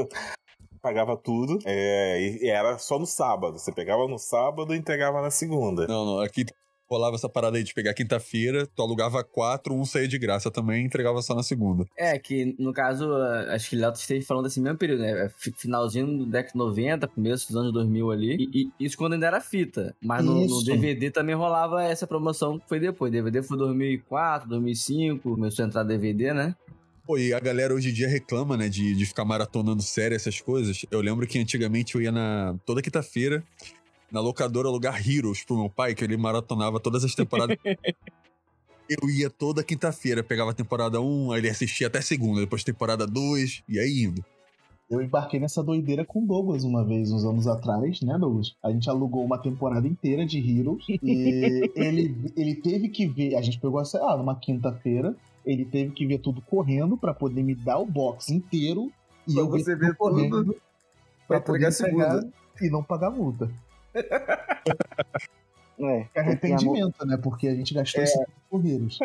pagava 0.82 1.18
tudo 1.18 1.60
é, 1.66 2.20
e 2.22 2.50
era 2.50 2.78
só 2.78 2.98
no 2.98 3.06
sábado. 3.06 3.60
Você 3.60 3.72
pegava 3.72 4.08
no 4.08 4.18
sábado 4.18 4.74
e 4.74 4.78
entregava 4.78 5.22
na 5.22 5.30
segunda. 5.30 5.86
Não, 5.88 6.06
não. 6.06 6.20
Aqui 6.20 6.46
rolava 6.94 7.16
essa 7.16 7.28
parada 7.28 7.58
aí 7.58 7.64
de 7.64 7.74
pegar 7.74 7.94
quinta-feira, 7.94 8.68
tu 8.68 8.82
alugava 8.82 9.24
quatro, 9.24 9.74
um 9.74 9.84
saía 9.86 10.08
de 10.08 10.18
graça 10.18 10.52
também 10.52 10.84
e 10.84 10.86
entregava 10.86 11.22
só 11.22 11.34
na 11.34 11.44
segunda. 11.44 11.86
É, 11.98 12.18
que 12.20 12.56
no 12.60 12.72
caso, 12.72 13.12
acho 13.50 13.70
que 13.70 13.76
o 13.76 13.80
Léo 13.80 13.94
esteja 13.94 14.26
falando 14.26 14.46
desse 14.46 14.62
mesmo 14.62 14.78
período, 14.78 15.02
né? 15.02 15.26
É 15.26 15.32
finalzinho 15.58 16.06
do 16.20 16.26
década 16.26 16.54
90, 16.56 17.08
começo 17.08 17.48
dos 17.48 17.56
anos 17.56 17.74
2000 17.74 18.12
ali. 18.12 18.50
E, 18.54 18.72
e 18.80 18.86
isso 18.86 18.98
quando 18.98 19.14
ainda 19.14 19.28
era 19.28 19.42
fita. 19.42 19.96
Mas 20.02 20.24
no, 20.24 20.46
no, 20.46 20.64
DVD 20.64 21.10
também 21.10 21.36
rolava 21.36 21.84
essa 21.84 22.06
promoção 22.06 22.60
que 22.60 22.68
foi 22.68 22.80
depois. 22.80 23.12
DVD 23.12 23.42
foi 23.42 23.58
2004, 23.58 24.48
2005, 24.50 25.30
começou 25.36 25.66
a 25.66 25.68
entrar 25.68 25.84
DVD, 25.84 26.34
né? 26.34 26.56
Pô, 27.06 27.18
e 27.18 27.34
a 27.34 27.40
galera 27.40 27.74
hoje 27.74 27.90
em 27.90 27.94
dia 27.94 28.08
reclama, 28.08 28.56
né, 28.56 28.70
de, 28.70 28.96
de 28.96 29.06
ficar 29.06 29.26
maratonando 29.26 29.84
série, 29.84 30.16
essas 30.16 30.40
coisas. 30.40 30.86
Eu 30.90 31.02
lembro 31.02 31.28
que 31.28 31.38
antigamente 31.38 31.96
eu 31.96 32.02
ia 32.02 32.12
na. 32.12 32.56
toda 32.66 32.82
quinta-feira 32.82 33.44
na 34.14 34.22
locadora 34.22 34.68
alugar 34.68 35.02
Heroes 35.06 35.44
pro 35.44 35.58
meu 35.58 35.70
pai, 35.70 35.96
que 35.96 36.04
ele 36.04 36.16
maratonava 36.16 36.80
todas 36.80 37.04
as 37.04 37.16
temporadas. 37.16 37.58
eu 38.88 39.10
ia 39.10 39.30
toda 39.30 39.64
quinta-feira, 39.64 40.24
pegava 40.24 40.52
a 40.52 40.54
temporada 40.54 41.02
1, 41.02 41.32
aí 41.32 41.40
ele 41.42 41.50
assistia 41.50 41.88
até 41.88 42.00
segunda, 42.00 42.42
depois 42.42 42.64
temporada 42.64 43.08
2, 43.08 43.64
e 43.68 43.80
aí 43.80 44.04
indo. 44.04 44.24
Eu 44.90 45.02
embarquei 45.02 45.40
nessa 45.40 45.64
doideira 45.64 46.06
com 46.06 46.24
o 46.24 46.28
Douglas 46.28 46.64
uma 46.64 46.86
vez, 46.86 47.12
uns 47.12 47.26
anos 47.26 47.48
atrás, 47.48 48.02
né, 48.02 48.16
Douglas? 48.20 48.56
A 48.62 48.70
gente 48.70 48.88
alugou 48.88 49.26
uma 49.26 49.40
temporada 49.40 49.88
inteira 49.88 50.26
de 50.26 50.38
Heroes 50.38 50.86
e 50.88 51.72
ele, 51.76 52.32
ele 52.38 52.56
teve 52.56 52.90
que 52.90 53.08
ver. 53.08 53.36
A 53.36 53.42
gente 53.42 53.60
pegou, 53.60 53.84
sei 53.84 54.00
lá, 54.00 54.16
numa 54.16 54.36
quinta-feira, 54.36 55.16
ele 55.44 55.66
teve 55.66 55.92
que 55.94 56.06
ver 56.06 56.20
tudo 56.20 56.42
correndo 56.42 56.96
para 56.96 57.14
poder 57.14 57.42
me 57.42 57.56
dar 57.56 57.80
o 57.80 57.86
box 57.88 58.30
inteiro 58.30 58.92
e 59.28 59.34
pra 59.34 59.42
eu 59.42 59.50
você 59.50 59.76
ver 59.76 59.96
correndo 59.96 60.44
tudo 60.44 60.56
pra, 61.28 61.40
pra 61.40 61.54
poder 61.54 61.76
pegar 61.76 62.24
e 62.62 62.70
não 62.70 62.84
pagar 62.84 63.10
multa. 63.10 63.50
É, 65.80 66.08
arrependimento, 66.16 67.06
né? 67.06 67.18
Porque 67.18 67.48
a 67.48 67.56
gente 67.56 67.74
gastou 67.74 68.02
é. 68.02 68.04
esse 68.04 68.26
por 68.50 68.66
Heroes. 68.66 69.00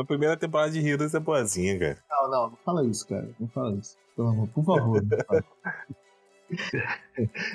a 0.00 0.04
primeira 0.04 0.36
temporada 0.36 0.70
de 0.70 0.78
Heroes 0.86 1.14
é 1.14 1.20
boazinha, 1.20 1.78
cara. 1.78 1.98
Não, 2.08 2.30
não, 2.30 2.50
não 2.50 2.58
fala 2.64 2.84
isso, 2.84 3.06
cara. 3.06 3.28
Não 3.38 3.48
fala 3.48 3.74
isso. 3.74 3.96
Pelo 4.14 4.28
amor, 4.28 4.48
por 4.48 4.64
favor. 4.64 5.02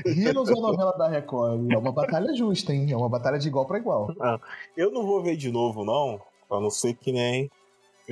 Heroes 0.05 0.49
ou 0.51 0.61
novela 0.61 0.91
da 0.97 1.07
Record? 1.07 1.71
É 1.71 1.77
uma 1.77 1.91
batalha 1.91 2.35
justa, 2.35 2.73
hein? 2.73 2.91
É 2.91 2.97
uma 2.97 3.09
batalha 3.09 3.39
de 3.39 3.47
igual 3.47 3.65
para 3.65 3.77
igual. 3.77 4.13
Não, 4.17 4.39
eu 4.75 4.91
não 4.91 5.05
vou 5.05 5.23
ver 5.23 5.37
de 5.37 5.51
novo, 5.51 5.85
não. 5.85 6.21
A 6.49 6.59
não 6.59 6.69
ser 6.69 6.93
que 6.93 7.11
nem 7.11 7.49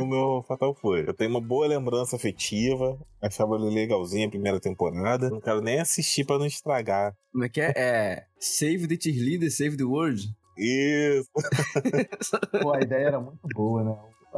o 0.02 0.06
meu 0.06 0.44
Fatal 0.48 0.74
foi. 0.74 1.08
Eu 1.08 1.14
tenho 1.14 1.30
uma 1.30 1.42
boa 1.42 1.68
lembrança 1.68 2.16
afetiva, 2.16 2.98
achava 3.22 3.56
ele 3.56 3.74
legalzinho 3.74 4.28
a 4.28 4.30
primeira 4.30 4.60
temporada. 4.60 5.30
Não 5.30 5.42
quero 5.42 5.62
nem 5.62 5.80
assistir 5.80 6.25
para 6.25 6.40
não 6.40 6.46
estragar. 6.46 7.16
Como 7.32 7.44
é 7.44 7.50
que 7.50 7.62
é? 7.62 7.74
É 7.75 8.25
Save 8.40 8.88
the 8.88 8.98
Cheerleader, 9.00 9.52
Save 9.52 9.78
the 9.78 9.84
World? 9.84 10.30
Isso! 10.58 11.30
Pô, 12.62 12.74
a 12.74 12.82
ideia 12.82 13.08
era 13.08 13.20
muito 13.20 13.48
boa, 13.54 13.84
né? 13.84 13.98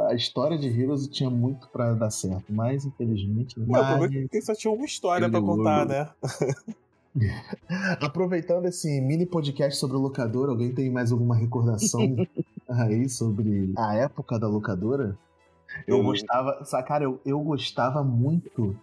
A 0.10 0.14
história 0.14 0.58
de 0.58 0.68
Heroes 0.68 1.08
tinha 1.08 1.30
muito 1.30 1.68
para 1.70 1.94
dar 1.96 2.12
certo, 2.12 2.54
mas 2.54 2.86
infelizmente. 2.86 3.60
Não, 3.60 3.68
mas... 3.68 4.04
é 4.12 4.22
porque 4.22 4.42
só 4.42 4.54
tinha 4.54 4.72
uma 4.72 4.86
história 4.86 5.30
para 5.30 5.42
contar, 5.42 5.86
né? 5.88 6.10
Aproveitando 8.00 8.68
esse 8.68 9.02
mini 9.02 9.26
podcast 9.26 9.80
sobre 9.80 9.98
o 9.98 10.00
locador, 10.00 10.50
alguém 10.50 10.72
tem 10.72 10.92
mais 10.92 11.12
alguma 11.12 11.36
recordação 11.36 12.16
aí 12.70 13.10
sobre 13.10 13.74
a 13.76 13.96
época 13.96 14.38
da 14.38 14.48
locadora? 14.48 15.18
Eu 15.88 16.04
gostava, 16.04 16.64
cara, 16.86 17.04
eu, 17.04 17.20
eu 17.26 17.40
gostava 17.40 18.04
muito 18.04 18.76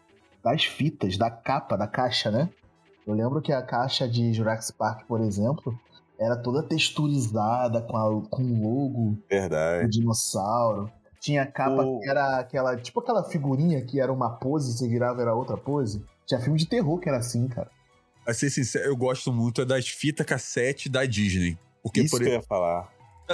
das 0.43 0.65
fitas, 0.65 1.17
da 1.17 1.31
capa, 1.31 1.77
da 1.77 1.87
caixa, 1.87 2.31
né? 2.31 2.49
Eu 3.07 3.15
lembro 3.15 3.41
que 3.43 3.53
a 3.53 3.63
caixa 3.63 4.09
de 4.09 4.33
Jurassic 4.33 4.77
Park, 4.79 5.07
por 5.07 5.21
exemplo, 5.21 5.79
era 6.19 6.37
toda 6.37 6.63
texturizada 6.63 7.83
com, 7.83 7.97
a, 7.97 8.29
com 8.29 8.43
o 8.43 8.63
logo 8.63 9.19
Verdade. 9.29 9.85
do 9.85 9.91
dinossauro. 9.91 10.91
Tinha 11.21 11.47
capa 11.47 11.83
oh. 11.83 12.01
que 12.01 12.09
era 12.09 12.39
aquela, 12.39 12.77
tipo 12.77 13.01
aquela 13.01 13.25
figurinha 13.25 13.83
que 13.83 13.99
era 14.01 14.13
uma 14.13 14.31
pose, 14.31 14.77
você 14.77 14.89
virava 14.89 15.21
era 15.23 15.35
outra 15.35 15.57
pose. 15.57 16.05
Tinha 16.27 16.41
filme 16.41 16.59
de 16.59 16.67
terror 16.67 16.99
que 16.99 17.09
era 17.09 17.19
assim, 17.19 17.49
cara. 17.49 17.71
a 18.27 18.33
ser 18.33 18.51
sincero, 18.51 18.87
eu 18.87 18.97
gosto 18.97 19.33
muito 19.33 19.63
é 19.63 19.65
das 19.65 19.89
fitas 19.89 20.27
cassete 20.27 20.89
da 20.89 21.05
Disney. 21.05 21.59
Porque, 21.83 22.01
Isso 22.01 22.11
por 22.11 22.19
que 22.19 22.25
eu 22.25 22.29
exemplo, 22.29 22.45
ia 22.45 22.49
falar. 22.49 22.93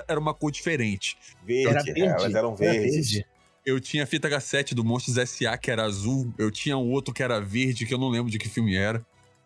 era 0.09 0.19
uma 0.19 0.35
cor 0.35 0.51
diferente. 0.51 1.17
Verde, 1.45 1.69
Era 1.69 1.83
verde. 1.83 2.03
elas 2.03 2.35
eram 2.35 2.49
Era 2.51 2.73
verdes. 2.73 2.95
verde. 3.13 3.27
Eu 3.65 3.79
tinha 3.81 4.05
a 4.05 4.07
fita 4.07 4.29
cassete 4.31 4.75
do 4.75 4.85
Monstros 4.85 5.17
S.A. 5.19 5.57
que 5.59 5.71
era 5.71 5.85
azul. 5.85 6.33
Eu 6.39 6.51
tinha 6.51 6.77
um 6.79 6.91
outro 6.93 7.13
que 7.13 7.23
era 7.23 7.41
verde, 7.41 7.87
que 7.87 7.93
eu 7.93 7.99
não 7.99 8.09
lembro 8.09 8.31
de 8.31 8.39
que 8.39 8.49
filme 8.49 8.75
era. 8.77 9.05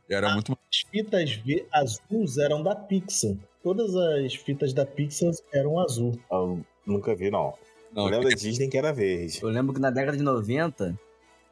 Era 0.08 0.30
Ah. 0.30 0.34
muito. 0.34 0.52
As 0.52 0.80
fitas 0.90 1.40
azuis 1.72 2.38
eram 2.38 2.62
da 2.62 2.74
Pixar. 2.76 3.34
Todas 3.62 3.94
as 3.96 4.34
fitas 4.34 4.72
da 4.72 4.84
Pixar 4.86 5.32
eram 5.52 5.80
azul. 5.80 6.18
Eu 6.30 6.60
nunca 6.86 7.14
vi, 7.14 7.30
não. 7.30 7.54
Não, 7.92 8.04
eu 8.06 8.10
lembro 8.10 8.28
da 8.28 8.34
Disney 8.34 8.68
que 8.68 8.76
era 8.76 8.92
verde. 8.92 9.40
Eu 9.42 9.48
lembro 9.48 9.72
que 9.74 9.80
na 9.80 9.90
década 9.90 10.16
de 10.16 10.22
90, 10.22 10.98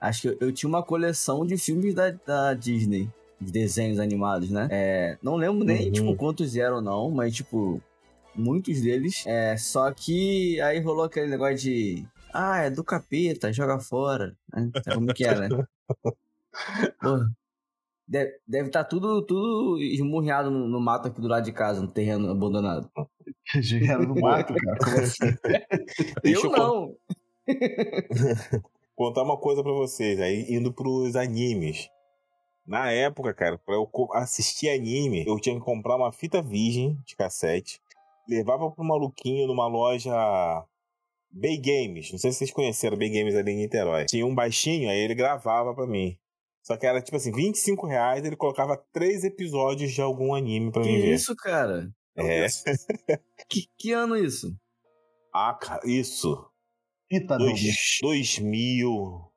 acho 0.00 0.23
que 0.23 0.28
eu, 0.28 0.37
eu 0.40 0.52
tinha 0.52 0.69
uma 0.69 0.83
coleção 0.83 1.47
de 1.47 1.57
filmes 1.57 1.95
da, 1.95 2.11
da 2.11 2.52
Disney, 2.54 3.09
de 3.40 3.50
desenhos 3.52 3.99
animados, 3.99 4.50
né? 4.50 4.69
É, 4.71 5.16
não 5.23 5.37
lembro 5.37 5.64
nem, 5.64 5.87
Uhum. 5.87 5.92
tipo, 5.92 6.16
quantos 6.16 6.57
eram, 6.57 6.81
não, 6.81 7.11
mas, 7.11 7.35
tipo, 7.35 7.81
muitos 8.35 8.81
deles. 8.83 9.25
É, 9.26 9.57
só 9.57 9.90
que 9.92 10.61
aí 10.61 10.78
rolou 10.81 11.04
aquele 11.04 11.28
negócio 11.28 11.57
de. 11.59 12.04
Ah, 12.32 12.58
é 12.58 12.70
do 12.70 12.82
capeta, 12.82 13.52
joga 13.52 13.78
fora. 13.78 14.36
Né? 14.52 14.70
Como 14.92 15.12
que 15.12 15.24
é, 15.24 15.38
né? 15.38 15.48
Porra. 17.00 17.30
Deve, 18.06 18.66
estar 18.66 18.84
tudo, 18.84 19.22
tudo 19.22 19.78
esmurreado 19.80 20.50
no, 20.50 20.68
no 20.68 20.80
mato 20.80 21.08
aqui 21.08 21.20
do 21.20 21.28
lado 21.28 21.44
de 21.44 21.52
casa, 21.52 21.80
no 21.80 21.88
terreno 21.88 22.30
abandonado. 22.30 22.90
Era 23.88 24.04
do 24.04 24.20
mato, 24.20 24.54
cara. 24.54 24.78
Como 24.78 24.98
assim? 24.98 25.36
Deixa 26.22 26.46
eu 26.46 26.50
não! 26.50 26.96
contar 28.94 29.22
uma 29.22 29.36
coisa 29.36 29.62
pra 29.62 29.72
vocês, 29.72 30.20
aí 30.20 30.46
indo 30.48 30.72
pros 30.72 31.16
animes. 31.16 31.88
Na 32.66 32.90
época, 32.92 33.34
cara, 33.34 33.58
pra 33.58 33.74
eu 33.74 33.88
assistir 34.12 34.68
anime, 34.68 35.24
eu 35.26 35.40
tinha 35.40 35.56
que 35.56 35.64
comprar 35.64 35.96
uma 35.96 36.12
fita 36.12 36.40
virgem 36.40 36.96
de 37.04 37.16
cassete, 37.16 37.80
levava 38.28 38.70
pro 38.70 38.84
maluquinho 38.84 39.48
numa 39.48 39.66
loja 39.66 40.12
Bay 41.32 41.56
Games, 41.58 42.12
não 42.12 42.18
sei 42.18 42.30
se 42.32 42.38
vocês 42.38 42.50
conheceram 42.52 42.96
Bay 42.96 43.08
Games 43.10 43.34
ali 43.34 43.52
em 43.52 43.56
Niterói. 43.56 44.04
Tinha 44.06 44.26
um 44.26 44.34
baixinho, 44.34 44.90
aí 44.90 44.98
ele 44.98 45.14
gravava 45.14 45.74
pra 45.74 45.86
mim. 45.86 46.16
Só 46.62 46.76
que 46.76 46.86
era 46.86 47.00
tipo 47.02 47.16
assim, 47.16 47.32
25 47.32 47.86
reais, 47.86 48.24
ele 48.24 48.36
colocava 48.36 48.76
três 48.92 49.24
episódios 49.24 49.90
de 49.92 50.00
algum 50.00 50.34
anime 50.34 50.70
pra 50.70 50.82
Que 50.82 50.88
mim 50.88 51.00
ver. 51.00 51.14
isso, 51.14 51.34
cara? 51.34 51.88
É. 52.16 52.46
Que, 53.48 53.66
que 53.78 53.92
ano 53.92 54.16
isso? 54.16 54.54
Ah, 55.34 55.54
cara, 55.60 55.80
isso. 55.84 56.46
Fita 57.10 57.36
Dois, 57.38 57.52
Douglas. 57.60 57.98
2000. 58.02 59.28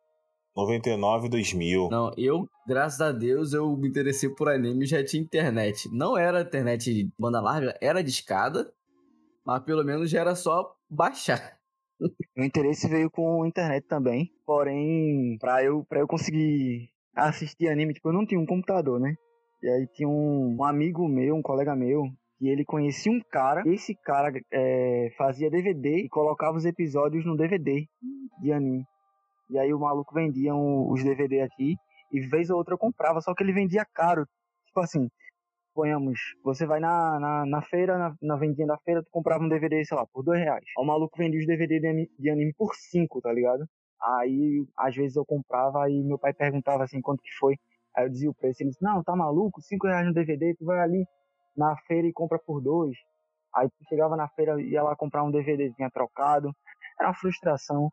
99, 0.55 1.27
2000. 1.29 1.89
Não, 1.89 2.11
eu, 2.17 2.47
graças 2.67 3.01
a 3.01 3.11
Deus, 3.11 3.51
eu 3.53 3.75
me 3.75 3.89
interessei 3.89 4.29
por 4.29 4.47
anime 4.49 4.85
e 4.85 4.87
já 4.87 5.03
tinha 5.03 5.21
internet. 5.21 5.89
Não 5.91 6.17
era 6.17 6.41
internet 6.41 6.93
de 6.93 7.09
banda 7.19 7.41
larga, 7.41 7.77
era 7.81 8.01
de 8.03 8.09
escada, 8.09 8.71
mas 9.45 9.63
pelo 9.63 9.83
menos 9.83 10.09
já 10.09 10.21
era 10.21 10.33
só 10.35 10.73
baixar. 10.89 11.54
Meu 12.35 12.45
interesse 12.45 12.87
veio 12.89 13.09
com 13.09 13.43
a 13.43 13.47
internet 13.47 13.85
também. 13.87 14.29
Porém, 14.45 15.37
pra 15.39 15.63
eu, 15.63 15.85
pra 15.85 15.99
eu 16.01 16.07
conseguir 16.07 16.89
assistir 17.15 17.69
anime, 17.69 17.93
tipo, 17.93 18.09
eu 18.09 18.13
não 18.13 18.25
tinha 18.25 18.39
um 18.39 18.45
computador, 18.45 18.99
né? 18.99 19.15
E 19.63 19.69
aí 19.69 19.87
tinha 19.93 20.07
um, 20.09 20.57
um 20.59 20.63
amigo 20.63 21.07
meu, 21.07 21.35
um 21.35 21.41
colega 21.41 21.75
meu, 21.75 22.03
que 22.37 22.47
ele 22.47 22.65
conhecia 22.65 23.11
um 23.11 23.21
cara. 23.31 23.63
Esse 23.65 23.95
cara 23.95 24.31
é, 24.51 25.09
fazia 25.17 25.49
DVD 25.49 25.99
e 25.99 26.09
colocava 26.09 26.57
os 26.57 26.65
episódios 26.65 27.25
no 27.25 27.37
DVD 27.37 27.85
de 28.41 28.51
anime. 28.51 28.83
E 29.49 29.57
aí 29.57 29.73
o 29.73 29.79
maluco 29.79 30.13
vendia 30.13 30.53
um- 30.53 30.91
os 30.91 31.03
DVD 31.03 31.41
aqui 31.41 31.75
e 32.11 32.19
vez 32.19 32.49
ou 32.49 32.57
outra 32.57 32.73
eu 32.73 32.77
comprava, 32.77 33.21
só 33.21 33.33
que 33.33 33.43
ele 33.43 33.53
vendia 33.53 33.85
caro. 33.93 34.25
Tipo 34.65 34.79
assim, 34.81 35.07
ponhamos, 35.75 36.20
você 36.44 36.65
vai 36.65 36.79
na, 36.79 37.20
na, 37.20 37.46
na 37.46 37.62
feira, 37.62 37.98
na, 37.98 38.15
na 38.22 38.36
vendinha 38.38 38.65
da 38.65 38.77
feira, 38.79 39.03
tu 39.03 39.10
comprava 39.12 39.44
um 39.44 39.50
DVD, 39.50 39.84
sei 39.86 39.98
lá, 39.98 40.08
por 40.08 40.24
dois 40.24 40.39
reais. 40.39 40.63
O 40.77 40.86
maluco 40.86 41.17
vendia 41.17 41.39
os 41.39 41.46
DVD 41.46 41.79
de 41.79 41.88
anime, 41.88 42.12
de 42.17 42.29
anime 42.29 42.53
por 42.53 42.74
cinco, 42.75 43.22
tá 43.22 43.32
ligado? 43.32 43.65
Aí, 44.01 44.65
às 44.77 44.96
vezes 44.96 45.17
eu 45.17 45.25
comprava, 45.25 45.84
aí 45.84 46.01
meu 46.03 46.17
pai 46.17 46.34
perguntava 46.34 46.84
assim, 46.84 47.01
quanto 47.01 47.22
que 47.22 47.32
foi. 47.38 47.55
Aí 47.96 48.05
eu 48.05 48.10
dizia 48.10 48.29
o 48.29 48.34
preço, 48.34 48.63
ele 48.63 48.70
disse, 48.70 48.84
não, 48.84 49.03
tá 49.03 49.15
maluco, 49.15 49.62
cinco 49.62 49.88
reais 49.88 50.08
no 50.08 50.13
DVD, 50.13 50.55
tu 50.55 50.65
vai 50.65 50.79
ali 50.79 51.05
na 51.55 51.75
feira 51.88 52.08
e 52.08 52.13
compra 52.13 52.39
por 52.39 52.62
dois. 52.62 52.98
Aí 53.55 53.70
tu 53.70 53.88
chegava 53.89 54.15
na 54.15 54.27
feira, 54.29 54.62
ia 54.62 54.84
lá 54.84 54.96
comprar 54.96 55.24
um 55.24 55.32
DVD, 55.32 55.72
tinha 55.74 55.89
trocado. 55.89 56.51
Era 57.00 57.10
uma 57.10 57.15
frustração. 57.15 57.91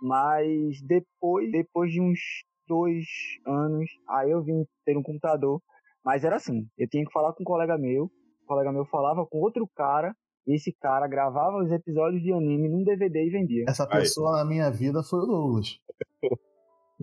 Mas 0.00 0.82
depois, 0.82 1.50
depois 1.50 1.92
de 1.92 2.00
uns 2.00 2.18
dois 2.66 3.06
anos, 3.46 3.88
aí 4.08 4.30
eu 4.30 4.42
vim 4.42 4.66
ter 4.84 4.96
um 4.96 5.02
computador. 5.02 5.62
Mas 6.04 6.24
era 6.24 6.36
assim, 6.36 6.66
eu 6.76 6.88
tinha 6.88 7.04
que 7.04 7.12
falar 7.12 7.32
com 7.32 7.42
um 7.42 7.46
colega 7.46 7.78
meu, 7.78 8.04
o 8.04 8.46
colega 8.46 8.72
meu 8.72 8.84
falava 8.84 9.24
com 9.26 9.38
outro 9.38 9.68
cara, 9.74 10.14
e 10.46 10.56
esse 10.56 10.72
cara 10.72 11.06
gravava 11.06 11.62
os 11.62 11.70
episódios 11.70 12.22
de 12.22 12.32
anime 12.32 12.68
num 12.68 12.82
DVD 12.82 13.24
e 13.24 13.30
vendia. 13.30 13.64
Essa 13.68 13.84
Aí. 13.84 14.00
pessoa 14.00 14.38
na 14.38 14.44
minha 14.44 14.70
vida 14.70 15.02
foi 15.02 15.20
o 15.20 15.26
Douglas. 15.26 15.78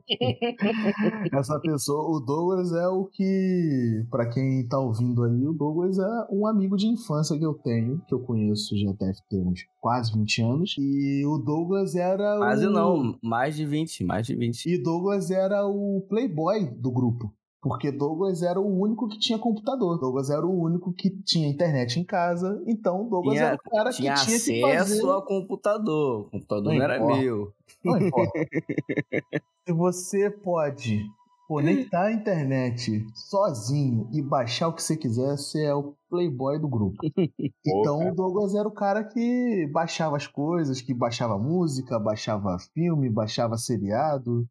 Essa 1.34 1.60
pessoa, 1.60 2.10
o 2.10 2.20
Douglas 2.22 2.72
é 2.74 2.88
o 2.88 3.06
que, 3.06 4.06
pra 4.10 4.30
quem 4.30 4.66
tá 4.68 4.80
ouvindo 4.80 5.24
aí, 5.24 5.46
o 5.46 5.54
Douglas 5.54 5.98
é 6.00 6.28
um 6.32 6.48
amigo 6.48 6.78
de 6.78 6.88
infância 6.88 7.38
que 7.38 7.46
eu 7.46 7.54
tenho, 7.54 8.02
que 8.08 8.14
eu 8.14 8.20
conheço 8.20 8.78
já 8.78 8.92
deve 8.94 9.18
ter 9.30 9.42
uns 9.42 9.62
quase 9.80 10.14
20 10.18 10.42
anos. 10.42 10.76
E 10.78 11.26
o 11.26 11.38
Douglas 11.38 11.96
era 11.96 12.38
Quase 12.38 12.68
o... 12.68 12.72
não, 12.72 13.18
mais 13.22 13.56
de 13.56 13.66
20, 13.66 14.04
mais 14.06 14.28
de 14.28 14.36
20. 14.36 14.66
E 14.66 14.82
Douglas 14.82 15.32
era 15.32 15.66
o 15.66 16.06
playboy 16.08 16.66
do 16.78 16.92
grupo. 16.92 17.34
Porque 17.62 17.92
Douglas 17.92 18.42
era 18.42 18.60
o 18.60 18.66
único 18.80 19.08
que 19.10 19.20
tinha 19.20 19.38
computador. 19.38 20.00
Douglas 20.00 20.30
era 20.30 20.46
o 20.46 20.62
único 20.62 20.94
que 20.94 21.10
tinha 21.24 21.48
internet 21.50 22.00
em 22.00 22.06
casa. 22.06 22.64
Então 22.66 23.08
Douglas 23.10 23.36
Tinha- 23.36 23.48
era 23.48 23.56
o 23.56 23.70
cara 23.70 23.90
Tinha 23.92 24.14
que 24.14 24.22
tinha 24.26 24.40
que 24.40 24.62
fazer. 24.62 24.76
acesso 24.78 25.10
ao 25.12 25.26
computador. 25.26 26.22
O 26.28 26.30
computador 26.32 26.72
Não 26.72 26.76
não, 26.78 26.84
era 26.84 26.98
importa. 26.98 27.22
meu. 27.22 27.54
Não 27.84 27.98
importa. 27.98 28.32
Se 29.68 29.74
você 29.74 30.30
pode 30.30 31.04
conectar 31.50 32.04
a 32.06 32.12
internet 32.14 33.06
sozinho 33.14 34.08
e 34.14 34.22
baixar 34.22 34.68
o 34.70 34.74
que 34.74 34.82
você 34.84 34.96
quiser, 34.96 35.36
você 35.36 35.66
é 35.66 35.74
o 35.76 35.96
playboy 36.10 36.60
do 36.60 36.68
grupo. 36.70 36.96
Então 37.68 38.10
o 38.10 38.16
Douglas 38.16 38.56
era 38.56 38.68
o 38.68 38.72
cara 38.72 39.04
que 39.04 39.68
baixava 39.74 40.16
as 40.16 40.26
coisas, 40.28 40.82
que 40.82 40.94
baixava 40.94 41.38
música, 41.38 42.00
baixava 42.00 42.58
filme, 42.74 43.10
baixava 43.10 43.58
seriado. 43.58 44.48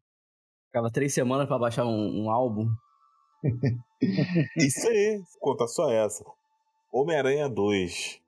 Ficava 0.67 0.91
três 0.91 1.11
semanas 1.13 1.47
pra 1.47 1.57
baixar 1.57 1.85
um, 1.85 2.23
um 2.25 2.29
álbum. 2.29 2.67
Isso 4.57 4.87
aí, 4.87 5.21
conta 5.39 5.67
só 5.67 5.91
essa. 5.91 6.23
Homem-Aranha 6.91 7.47
2 7.47 8.19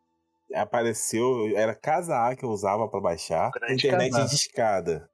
apareceu, 0.53 1.55
era 1.55 1.73
casa 1.73 2.27
A 2.27 2.35
que 2.35 2.43
eu 2.43 2.49
usava 2.49 2.87
pra 2.87 2.99
baixar, 2.99 3.51
Grande 3.51 3.87
internet 3.87 4.11
de 4.11 4.35
escada. 4.35 5.09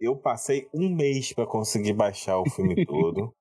Eu 0.00 0.16
passei 0.16 0.68
um 0.72 0.88
mês 0.88 1.32
pra 1.32 1.46
conseguir 1.46 1.92
baixar 1.92 2.38
o 2.38 2.48
filme 2.48 2.74
todo. 2.86 3.34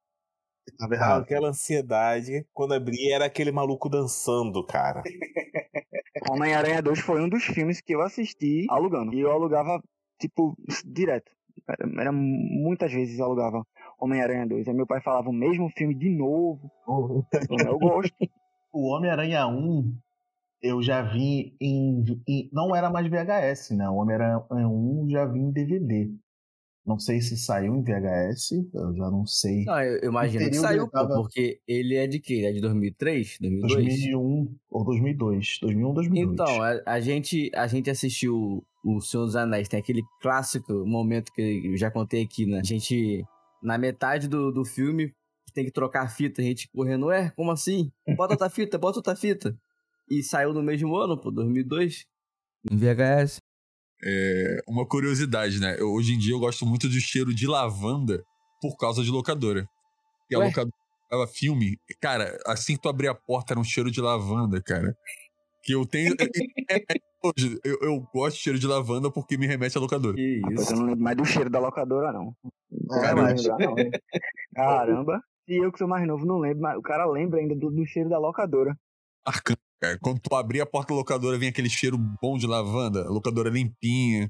Tava 0.77 0.95
Ah, 0.95 1.17
Aquela 1.17 1.49
ansiedade, 1.49 2.45
quando 2.53 2.73
abri 2.73 3.11
era 3.11 3.25
aquele 3.25 3.51
maluco 3.51 3.89
dançando, 3.89 4.63
cara. 4.65 5.01
Homem-Aranha 6.29 6.81
2 6.81 6.99
foi 6.99 7.21
um 7.21 7.29
dos 7.29 7.43
filmes 7.45 7.81
que 7.81 7.95
eu 7.95 8.01
assisti 8.01 8.65
alugando. 8.69 9.13
E 9.13 9.21
eu 9.21 9.31
alugava, 9.31 9.81
tipo, 10.19 10.55
direto. 10.85 11.31
Era, 11.67 12.01
era 12.01 12.11
muitas 12.11 12.91
vezes 12.91 13.17
eu 13.17 13.25
alugava 13.25 13.65
Homem-Aranha 13.99 14.47
2. 14.47 14.67
Aí 14.67 14.73
meu 14.73 14.87
pai 14.87 15.01
falava 15.01 15.29
o 15.29 15.33
mesmo 15.33 15.69
filme 15.77 15.93
de 15.95 16.09
novo. 16.09 16.71
Eu, 17.49 17.57
eu 17.67 17.79
gosto. 17.79 18.13
O 18.71 18.95
Homem-Aranha 18.95 19.47
1, 19.47 19.95
eu 20.61 20.79
já 20.83 21.01
vi 21.01 21.55
em, 21.59 22.03
em- 22.27 22.49
Não 22.53 22.75
era 22.75 22.87
mais 22.87 23.07
VHS, 23.09 23.71
né? 23.75 23.89
O 23.89 23.95
Homem-Aranha 23.95 24.45
1 24.51 25.07
já 25.09 25.25
vi 25.25 25.39
em 25.39 25.51
DVD. 25.51 26.11
Não 26.85 26.99
sei 26.99 27.19
se 27.19 27.35
saiu 27.35 27.75
em 27.75 27.81
VHS, 27.83 28.51
eu 28.73 28.95
já 28.95 29.09
não 29.09 29.25
sei. 29.25 29.63
Não, 29.65 29.79
eu, 29.81 30.09
imagino 30.11 30.47
que 30.49 30.55
saiu, 30.55 30.83
ele 30.83 30.91
tava- 30.91 31.15
pô, 31.15 31.21
porque 31.23 31.59
ele 31.67 31.95
é 31.95 32.05
de 32.05 32.19
quê? 32.19 32.35
Ele 32.35 32.45
é 32.45 32.51
de 32.53 32.61
2003? 32.61 33.37
2002? 33.41 33.73
2001 33.85 34.55
ou 34.69 34.85
2002. 34.85 35.57
2001 35.61 35.93
2002. 35.93 36.33
Então, 36.33 36.61
a, 36.63 36.93
a 36.93 36.99
gente, 36.99 37.49
a 37.55 37.65
gente 37.65 37.89
assistiu 37.89 38.63
O 38.85 39.01
Senhor 39.01 39.25
dos 39.25 39.35
Anéis, 39.35 39.67
tem 39.67 39.79
aquele 39.79 40.03
clássico 40.21 40.85
momento 40.85 41.31
que 41.33 41.41
eu 41.65 41.75
já 41.75 41.89
contei 41.89 42.21
aqui, 42.23 42.45
né? 42.45 42.59
A 42.59 42.63
gente, 42.63 43.23
na 43.61 43.77
metade 43.77 44.27
do, 44.27 44.51
do 44.51 44.63
filme, 44.65 45.13
tem 45.53 45.65
que 45.65 45.71
trocar 45.71 46.03
a 46.03 46.09
fita, 46.09 46.41
a 46.41 46.45
gente 46.45 46.69
correndo, 46.69 47.07
ué, 47.07 47.31
como 47.35 47.51
assim? 47.51 47.91
Bota 48.15 48.33
outra 48.33 48.49
fita, 48.49 48.77
bota 48.77 48.99
outra 48.99 49.15
fita. 49.15 49.57
E 50.09 50.23
saiu 50.23 50.53
no 50.53 50.63
mesmo 50.63 50.95
ano, 50.95 51.19
pô, 51.19 51.31
2002. 51.31 52.05
Em 52.71 52.77
VHS. 52.77 53.37
É, 54.03 54.59
uma 54.67 54.87
curiosidade, 54.87 55.59
né? 55.59 55.75
Eu- 55.79 55.91
hoje 55.91 56.13
em 56.13 56.17
dia 56.17 56.33
eu 56.33 56.39
gosto 56.39 56.65
muito 56.65 56.87
do 56.87 56.99
cheiro 56.99 57.33
de 57.33 57.45
lavanda 57.45 58.23
por 58.61 58.77
causa 58.77 59.03
de 59.03 59.09
locadora. 59.09 59.67
E 60.29 60.35
a 60.35 60.39
Ué? 60.39 60.45
locadora 60.45 60.73
dava 61.11 61.27
filme. 61.27 61.77
Cara, 61.99 62.37
assim 62.45 62.75
que 62.75 62.81
tu 62.81 62.89
abria 62.89 63.11
a 63.11 63.15
porta, 63.15 63.53
era 63.53 63.59
um 63.59 63.63
cheiro 63.63 63.91
de 63.91 63.99
lavanda, 63.99 64.61
cara. 64.61 64.95
Que 65.63 65.73
eu 65.73 65.85
tenho. 65.85 66.13
é- 66.69 66.75
é- 66.77 67.08
hoje, 67.23 67.59
eu, 67.63 67.77
eu 67.81 67.99
gosto 68.13 68.35
de 68.37 68.41
cheiro 68.43 68.59
de 68.59 68.67
lavanda 68.67 69.11
porque 69.11 69.37
me 69.37 69.47
remete 69.47 69.77
à 69.77 69.81
locadora. 69.81 70.15
Que 70.15 70.39
Rapaz, 70.41 70.61
isso. 70.61 70.73
eu 70.73 70.77
não 70.77 70.85
lembro 70.85 71.03
mais 71.03 71.17
do 71.17 71.25
cheiro 71.25 71.49
da 71.49 71.59
locadora, 71.59 72.11
não. 72.11 72.35
Não 72.71 73.03
É, 73.03 73.15
não. 73.15 73.79
hein? 73.79 73.91
Caramba. 74.55 75.21
E 75.47 75.63
eu 75.65 75.71
que 75.71 75.79
sou 75.79 75.87
mais 75.87 76.05
novo 76.07 76.25
não 76.25 76.37
lembro, 76.37 76.61
mas 76.61 76.77
o 76.77 76.81
cara 76.81 77.05
lembra 77.05 77.39
ainda 77.39 77.55
do, 77.55 77.71
do 77.71 77.85
cheiro 77.85 78.09
da 78.09 78.19
locadora. 78.19 78.75
Marcante, 79.25 79.59
cara. 79.81 79.97
Quando 80.01 80.19
tu 80.19 80.35
abria 80.35 80.63
a 80.63 80.65
porta 80.65 80.93
da 80.93 80.97
locadora, 80.99 81.37
vinha 81.37 81.49
aquele 81.49 81.69
cheiro 81.69 81.97
bom 82.21 82.37
de 82.37 82.45
lavanda, 82.45 83.05
a 83.05 83.09
locadora 83.09 83.49
limpinha, 83.49 84.29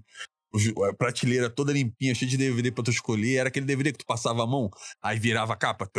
a 0.90 0.94
prateleira 0.96 1.50
toda 1.50 1.74
limpinha, 1.74 2.16
cheia 2.16 2.30
de 2.30 2.38
DVD 2.38 2.72
pra 2.72 2.84
tu 2.84 2.92
escolher. 2.92 3.36
Era 3.38 3.50
aquele 3.50 3.66
DVD 3.66 3.92
que 3.92 3.98
tu 4.00 4.06
passava 4.06 4.44
a 4.44 4.48
mão, 4.48 4.70
aí 5.04 5.20
virava 5.20 5.54
a 5.54 5.58
capa. 5.58 5.90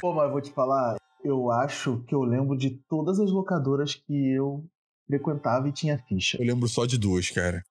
Pô, 0.00 0.14
mas 0.14 0.30
vou 0.30 0.40
te 0.40 0.52
falar, 0.52 0.96
eu 1.24 1.50
acho 1.50 2.02
que 2.04 2.14
eu 2.14 2.22
lembro 2.22 2.56
de 2.56 2.70
todas 2.88 3.18
as 3.18 3.30
locadoras 3.30 3.94
que 3.94 4.32
eu 4.32 4.64
frequentava 5.06 5.68
e 5.68 5.72
tinha 5.72 5.98
ficha. 5.98 6.36
Eu 6.40 6.46
lembro 6.46 6.68
só 6.68 6.84
de 6.86 6.98
duas, 6.98 7.30
cara. 7.30 7.62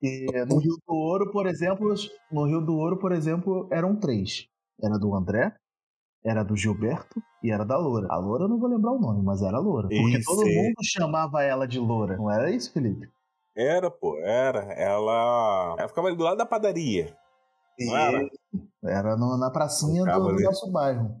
Porque 0.00 0.26
no 0.48 0.58
Rio 0.58 0.76
do 0.86 0.94
Ouro, 0.94 1.30
por 1.32 1.46
exemplo, 1.46 1.92
no 2.30 2.44
Rio 2.46 2.60
do 2.60 2.76
Ouro, 2.76 2.98
por 2.98 3.12
exemplo, 3.12 3.68
eram 3.70 3.96
três. 3.96 4.46
Era 4.82 4.96
do 4.98 5.14
André, 5.14 5.52
era 6.24 6.42
do 6.44 6.56
Gilberto 6.56 7.20
e 7.42 7.50
era 7.50 7.64
da 7.64 7.76
Loura. 7.76 8.06
A 8.10 8.16
Loura 8.16 8.44
eu 8.44 8.48
não 8.48 8.58
vou 8.58 8.68
lembrar 8.68 8.92
o 8.92 8.98
nome, 9.00 9.22
mas 9.24 9.42
era 9.42 9.56
a 9.56 9.60
Loura. 9.60 9.88
Porque 9.88 10.18
Isso, 10.18 10.24
todo 10.30 10.48
é. 10.48 10.54
mundo 10.54 10.74
chamava 10.84 11.42
ela 11.42 11.66
de 11.66 11.78
Loura. 11.80 12.16
Não 12.16 12.30
era 12.30 12.50
isso, 12.50 12.72
Felipe? 12.72 13.08
Era, 13.56 13.90
pô, 13.90 14.16
era. 14.20 14.60
Ela. 14.74 15.74
Ela 15.78 15.88
ficava 15.88 16.06
ali 16.08 16.16
do 16.16 16.22
lado 16.22 16.36
da 16.38 16.46
padaria. 16.46 17.12
Não 17.80 17.96
era? 17.96 18.28
Era 18.84 19.16
no- 19.16 19.36
na 19.36 19.50
pracinha 19.50 20.04
do, 20.04 20.28
do 20.36 20.42
nosso 20.42 20.70
bairro. 20.70 21.16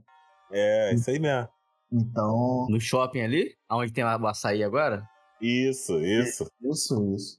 É, 0.52 0.94
isso 0.94 1.10
aí 1.10 1.18
mesmo. 1.18 1.48
Então, 1.92 2.66
No 2.68 2.80
shopping 2.80 3.22
ali? 3.22 3.54
Aonde 3.68 3.92
tem 3.92 4.04
o 4.04 4.26
açaí 4.26 4.62
agora? 4.62 5.02
Isso, 5.40 6.00
isso. 6.00 6.50
isso, 6.60 7.14
isso. 7.14 7.38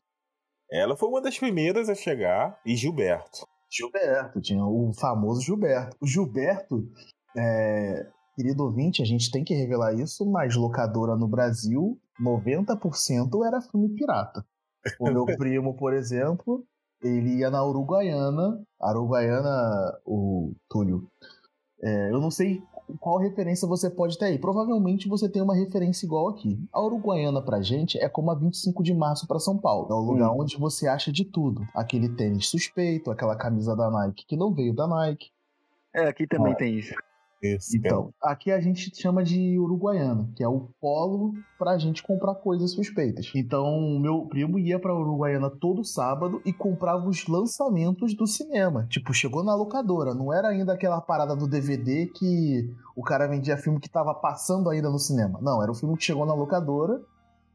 Ela 0.71 0.95
foi 0.95 1.09
uma 1.09 1.21
das 1.21 1.37
primeiras 1.37 1.89
a 1.89 1.95
chegar 1.95 2.59
e 2.65 2.75
Gilberto. 2.75 3.47
Gilberto, 3.71 4.41
tinha 4.41 4.65
o 4.65 4.91
famoso 4.93 5.41
Gilberto. 5.41 5.97
O 5.99 6.07
Gilberto, 6.07 6.87
é, 7.35 8.07
querido 8.35 8.63
ouvinte, 8.63 9.01
a 9.01 9.05
gente 9.05 9.31
tem 9.31 9.43
que 9.43 9.53
revelar 9.53 9.93
isso, 9.93 10.25
mas 10.29 10.55
locadora 10.55 11.15
no 11.15 11.27
Brasil, 11.27 11.99
90% 12.19 13.45
era 13.45 13.61
filme 13.61 13.89
pirata. 13.95 14.45
O 14.99 15.11
meu 15.11 15.25
primo, 15.37 15.75
por 15.75 15.93
exemplo, 15.93 16.63
ele 17.01 17.37
ia 17.37 17.49
na 17.49 17.63
Uruguaiana, 17.63 18.61
a 18.79 18.91
Uruguaiana, 18.91 19.99
o 20.05 20.53
Túlio, 20.69 21.07
é, 21.81 22.11
eu 22.11 22.19
não 22.19 22.29
sei 22.29 22.61
qual 23.00 23.17
referência 23.17 23.67
você 23.67 23.89
pode 23.89 24.17
ter 24.17 24.25
aí. 24.25 24.38
Provavelmente 24.39 25.08
você 25.08 25.27
tem 25.29 25.41
uma 25.41 25.55
referência 25.55 26.05
igual 26.05 26.29
aqui. 26.29 26.60
A 26.72 26.81
Uruguaiana 26.81 27.41
pra 27.41 27.62
gente 27.62 27.98
é 28.00 28.08
como 28.10 28.31
a 28.31 28.36
25 28.36 28.81
de 28.84 28.93
março 28.93 29.27
pra 29.27 29.39
São 29.39 29.58
Paulo. 29.58 29.88
É 29.89 29.93
o 29.93 30.00
lugar 30.00 30.31
onde 30.31 30.58
você 30.58 30.88
acha 30.88 31.12
de 31.12 31.25
tudo. 31.25 31.67
Aquele 31.75 32.10
tênis 32.10 32.48
suspeito, 32.48 33.12
aquela 33.12 33.36
camisa 33.36 33.75
da 33.75 33.89
Nike 33.89 34.25
que 34.25 34.36
não 34.38 34.53
veio 34.53 34.74
da 34.74 34.88
Nike. 34.88 35.29
É, 35.93 36.08
aqui 36.08 36.27
também 36.27 36.53
Ah. 36.53 36.55
tem 36.55 36.77
isso. 36.77 36.93
Isso. 37.41 37.77
Então, 37.77 38.13
aqui 38.22 38.51
a 38.51 38.60
gente 38.60 38.91
chama 38.96 39.24
de 39.24 39.58
Uruguaiana, 39.58 40.29
que 40.36 40.43
é 40.43 40.48
o 40.48 40.67
polo 40.81 41.34
pra 41.58 41.77
gente 41.77 42.03
comprar 42.03 42.36
coisas 42.36 42.72
suspeitas. 42.72 43.31
Então, 43.34 43.98
meu 44.00 44.25
primo 44.25 44.60
ia 44.60 44.78
pra 44.78 44.93
Uruguaiana 44.93 45.49
todo 45.49 45.86
sábado 45.86 46.41
e 46.45 46.52
comprava 46.52 47.08
os 47.08 47.28
lançamentos 47.28 48.13
do 48.13 48.28
cinema. 48.28 48.86
Tipo, 48.89 49.13
chegou 49.13 49.43
na 49.43 49.56
locadora, 49.56 50.13
não 50.13 50.34
era 50.34 50.49
ainda 50.49 50.73
aquela 50.73 50.99
parada 50.99 51.36
do 51.36 51.47
DVD 51.47 52.08
que 52.08 52.69
o 52.95 53.02
cara 53.02 53.28
vendia 53.28 53.58
filme 53.58 53.80
que 53.80 53.89
tava 53.89 54.13
passando 54.13 54.69
ainda 54.69 54.89
no 54.89 54.99
cinema. 54.99 55.39
Não, 55.41 55.63
era 55.63 55.71
o 55.71 55.75
filme 55.75 55.95
que 55.97 56.04
chegou 56.04 56.25
na 56.25 56.34
locadora, 56.34 57.02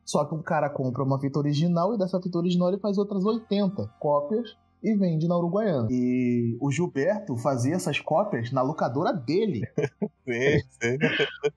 só 0.05 0.25
que 0.25 0.35
o 0.35 0.42
cara 0.42 0.70
compra 0.70 1.03
uma 1.03 1.20
fita 1.20 1.38
original 1.38 1.94
e 1.94 1.99
dessa 1.99 2.20
fita 2.20 2.38
original 2.38 2.68
ele 2.68 2.81
faz 2.81 2.97
outras 2.97 3.25
80 3.25 3.87
cópias 3.99 4.57
e 4.85 4.94
vende 4.94 5.27
na 5.27 5.38
Uruguaiana. 5.38 5.88
E 5.90 6.59
o 6.61 6.70
Gilberto 6.70 7.35
fazia 7.38 7.75
essas 7.75 7.99
cópias 7.99 8.53
na 8.53 8.61
locadora 8.61 9.14
dele. 9.14 9.62
Sim, 10.25 10.59
sim. 10.81 10.97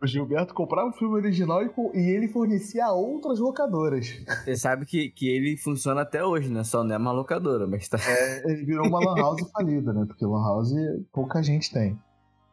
O 0.04 0.06
Gilberto 0.06 0.54
comprava 0.54 0.90
o 0.90 0.92
filme 0.92 1.16
original 1.16 1.63
e, 1.63 1.72
e 1.94 2.10
ele 2.10 2.28
fornecia 2.28 2.86
a 2.86 2.92
outras 2.92 3.40
locadoras. 3.40 4.08
Você 4.44 4.58
sabe 4.58 4.86
que, 4.86 5.10
que 5.10 5.26
ele 5.26 5.56
funciona 5.56 6.02
até 6.02 6.22
hoje, 6.22 6.50
né? 6.50 6.66
Só 6.66 6.84
não 6.84 6.94
é 6.94 6.98
uma 6.98 7.13
locadora, 7.13 7.66
mas 7.66 7.88
tá. 7.88 7.98
É, 7.98 8.52
ele 8.52 8.66
virou 8.66 8.86
uma 8.86 9.00
lan 9.00 9.16
house 9.16 9.40
falida, 9.56 9.94
né? 9.94 10.04
Porque 10.06 10.26
lan 10.26 10.44
house 10.44 10.74
pouca 11.13 11.42
gente 11.42 11.72
tem. 11.72 11.98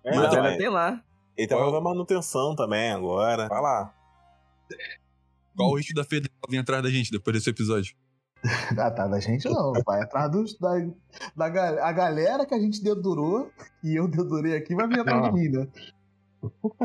É, 0.05 0.15
mas 0.15 0.33
ela 0.33 0.53
é. 0.53 0.57
tem 0.57 0.69
lá. 0.69 1.03
Ele 1.37 1.49
tá 1.49 1.59
fazendo 1.59 1.83
manutenção 1.83 2.55
também 2.55 2.93
agora. 2.93 3.49
Vai 3.49 3.61
lá. 3.61 3.93
Qual 5.57 5.71
o 5.71 5.77
risco 5.77 5.95
da 5.95 6.05
Federal 6.05 6.37
vir 6.49 6.59
atrás 6.59 6.81
da 6.81 6.91
gente 6.91 7.11
depois 7.11 7.37
desse 7.37 7.51
episódio? 7.51 7.97
Ah, 8.79 8.91
tá, 8.91 9.07
da 9.09 9.19
gente 9.21 9.49
não. 9.49 9.73
Vai 9.87 10.03
atrás 10.03 10.31
dos, 10.31 10.59
da, 10.59 10.75
da 11.35 11.47
a 11.87 11.93
galera 11.93 12.45
que 12.45 12.55
a 12.55 12.59
gente 12.61 12.83
dedurou 12.83 13.51
e 13.83 13.99
eu 13.99 14.07
dedurei 14.07 14.55
aqui 14.57 14.75
vai 14.75 14.87
vir 14.87 15.01
atrás 15.01 15.23
de 15.25 15.33
mim, 15.33 15.49
né? 15.49 15.67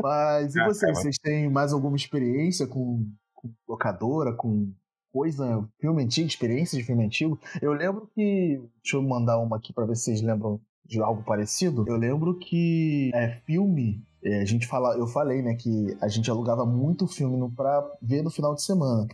Mas 0.02 0.54
e 0.54 0.60
Ah, 0.60 0.64
vocês? 0.66 0.80
cara. 0.80 0.94
Vocês 0.94 1.18
têm 1.18 1.50
mais 1.50 1.72
alguma 1.72 1.96
experiência 1.96 2.66
com, 2.66 3.06
com 3.34 3.50
locadora, 3.68 4.32
com 4.34 4.72
coisa, 5.12 5.68
filme 5.80 6.02
antigo, 6.02 6.28
experiência 6.28 6.78
de 6.78 6.84
filme 6.84 7.04
antigo? 7.04 7.38
Eu 7.60 7.72
lembro 7.72 8.08
que. 8.14 8.58
Deixa 8.82 8.96
eu 8.96 9.02
mandar 9.02 9.38
uma 9.38 9.56
aqui 9.58 9.72
pra 9.72 9.84
ver 9.84 9.96
se 9.96 10.04
vocês 10.04 10.22
lembram 10.22 10.60
de 10.86 11.00
algo 11.00 11.22
parecido. 11.24 11.84
Eu 11.86 11.96
lembro 11.96 12.38
que 12.38 13.10
é 13.14 13.36
filme. 13.46 14.02
é, 14.24 14.40
a 14.40 14.44
gente 14.44 14.66
fala, 14.66 14.96
eu 14.96 15.06
falei, 15.06 15.42
né, 15.42 15.54
que 15.54 15.96
a 16.00 16.08
gente 16.08 16.30
alugava 16.30 16.64
muito 16.64 17.06
filme 17.06 17.50
pra 17.54 17.86
ver 18.02 18.22
no 18.22 18.30
final 18.30 18.54
de 18.54 18.62
semana. 18.62 19.06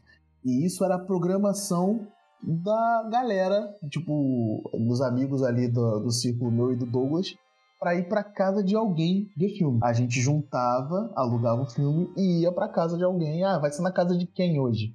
E 0.44 0.64
isso 0.64 0.84
era 0.84 0.96
programação 0.98 2.06
da 2.42 3.08
galera, 3.10 3.74
tipo, 3.90 4.62
dos 4.72 5.00
amigos 5.00 5.42
ali 5.42 5.68
do, 5.68 6.00
do 6.00 6.10
círculo 6.10 6.50
meu 6.50 6.72
e 6.72 6.76
do 6.76 6.86
Douglas, 6.86 7.34
pra 7.78 7.94
ir 7.94 8.08
pra 8.08 8.24
casa 8.24 8.62
de 8.62 8.74
alguém 8.74 9.28
ver 9.36 9.50
filme. 9.50 9.78
A 9.82 9.92
gente 9.92 10.20
juntava, 10.20 11.10
alugava 11.14 11.62
o 11.62 11.70
filme 11.70 12.10
e 12.16 12.42
ia 12.42 12.52
pra 12.52 12.68
casa 12.68 12.96
de 12.96 13.04
alguém. 13.04 13.44
Ah, 13.44 13.58
vai 13.58 13.70
ser 13.70 13.82
na 13.82 13.92
casa 13.92 14.16
de 14.16 14.26
quem 14.26 14.58
hoje? 14.58 14.94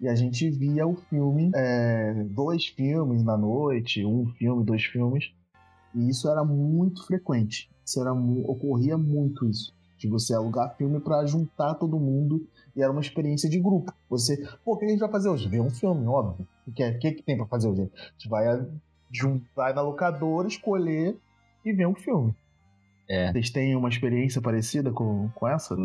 E 0.00 0.08
a 0.08 0.14
gente 0.14 0.50
via 0.50 0.86
o 0.86 0.94
filme, 0.94 1.50
é, 1.54 2.24
dois 2.30 2.66
filmes 2.66 3.24
na 3.24 3.36
noite, 3.36 4.04
um 4.04 4.26
filme, 4.26 4.64
dois 4.64 4.84
filmes. 4.84 5.32
E 5.94 6.10
isso 6.10 6.28
era 6.28 6.44
muito 6.44 7.06
frequente. 7.06 7.70
Isso 7.84 8.00
era 8.00 8.12
ocorria 8.12 8.98
muito 8.98 9.48
isso. 9.48 9.72
De 9.98 10.08
você 10.08 10.34
alugar 10.34 10.76
filme 10.76 11.00
pra 11.00 11.24
juntar 11.24 11.74
todo 11.76 11.98
mundo 11.98 12.46
e 12.74 12.82
era 12.82 12.92
uma 12.92 13.00
experiência 13.00 13.48
de 13.48 13.58
grupo. 13.58 13.90
Você, 14.10 14.46
pô, 14.62 14.74
o 14.74 14.76
que 14.76 14.84
a 14.84 14.88
gente 14.88 14.98
vai 14.98 15.10
fazer 15.10 15.30
hoje? 15.30 15.48
Ver 15.48 15.60
um 15.60 15.70
filme, 15.70 16.06
óbvio. 16.06 16.46
O 16.66 16.72
que, 16.72 16.82
é- 16.82 16.90
o 16.90 16.98
que, 16.98 17.12
que 17.12 17.22
tem 17.22 17.36
pra 17.36 17.46
fazer 17.46 17.68
hoje? 17.68 17.82
A 17.82 18.12
gente 18.12 18.28
vai, 18.28 18.46
a- 18.48 18.66
jun- 19.12 19.40
vai 19.54 19.72
na 19.72 19.82
locadora, 19.82 20.48
escolher 20.48 21.16
e 21.64 21.72
ver 21.72 21.86
um 21.86 21.94
filme. 21.94 22.34
É. 23.08 23.30
Vocês 23.32 23.50
têm 23.50 23.76
uma 23.76 23.88
experiência 23.88 24.40
parecida 24.40 24.90
com, 24.90 25.28
com 25.34 25.46
essa? 25.46 25.76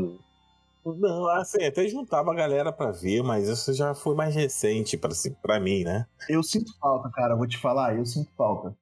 Não, 0.84 1.28
assim, 1.30 1.64
até 1.64 1.88
juntava 1.88 2.32
a 2.32 2.36
galera 2.36 2.72
pra 2.72 2.90
ver, 2.92 3.22
mas 3.22 3.48
isso 3.48 3.72
já 3.74 3.94
foi 3.94 4.16
mais 4.16 4.34
recente 4.34 4.98
pra, 4.98 5.12
assim, 5.12 5.32
pra 5.42 5.60
mim, 5.60 5.84
né? 5.84 6.08
Eu 6.28 6.42
sinto 6.42 6.76
falta, 6.80 7.10
cara, 7.12 7.36
vou 7.36 7.46
te 7.48 7.58
falar, 7.60 7.96
eu 7.96 8.06
sinto 8.06 8.32
falta. 8.36 8.76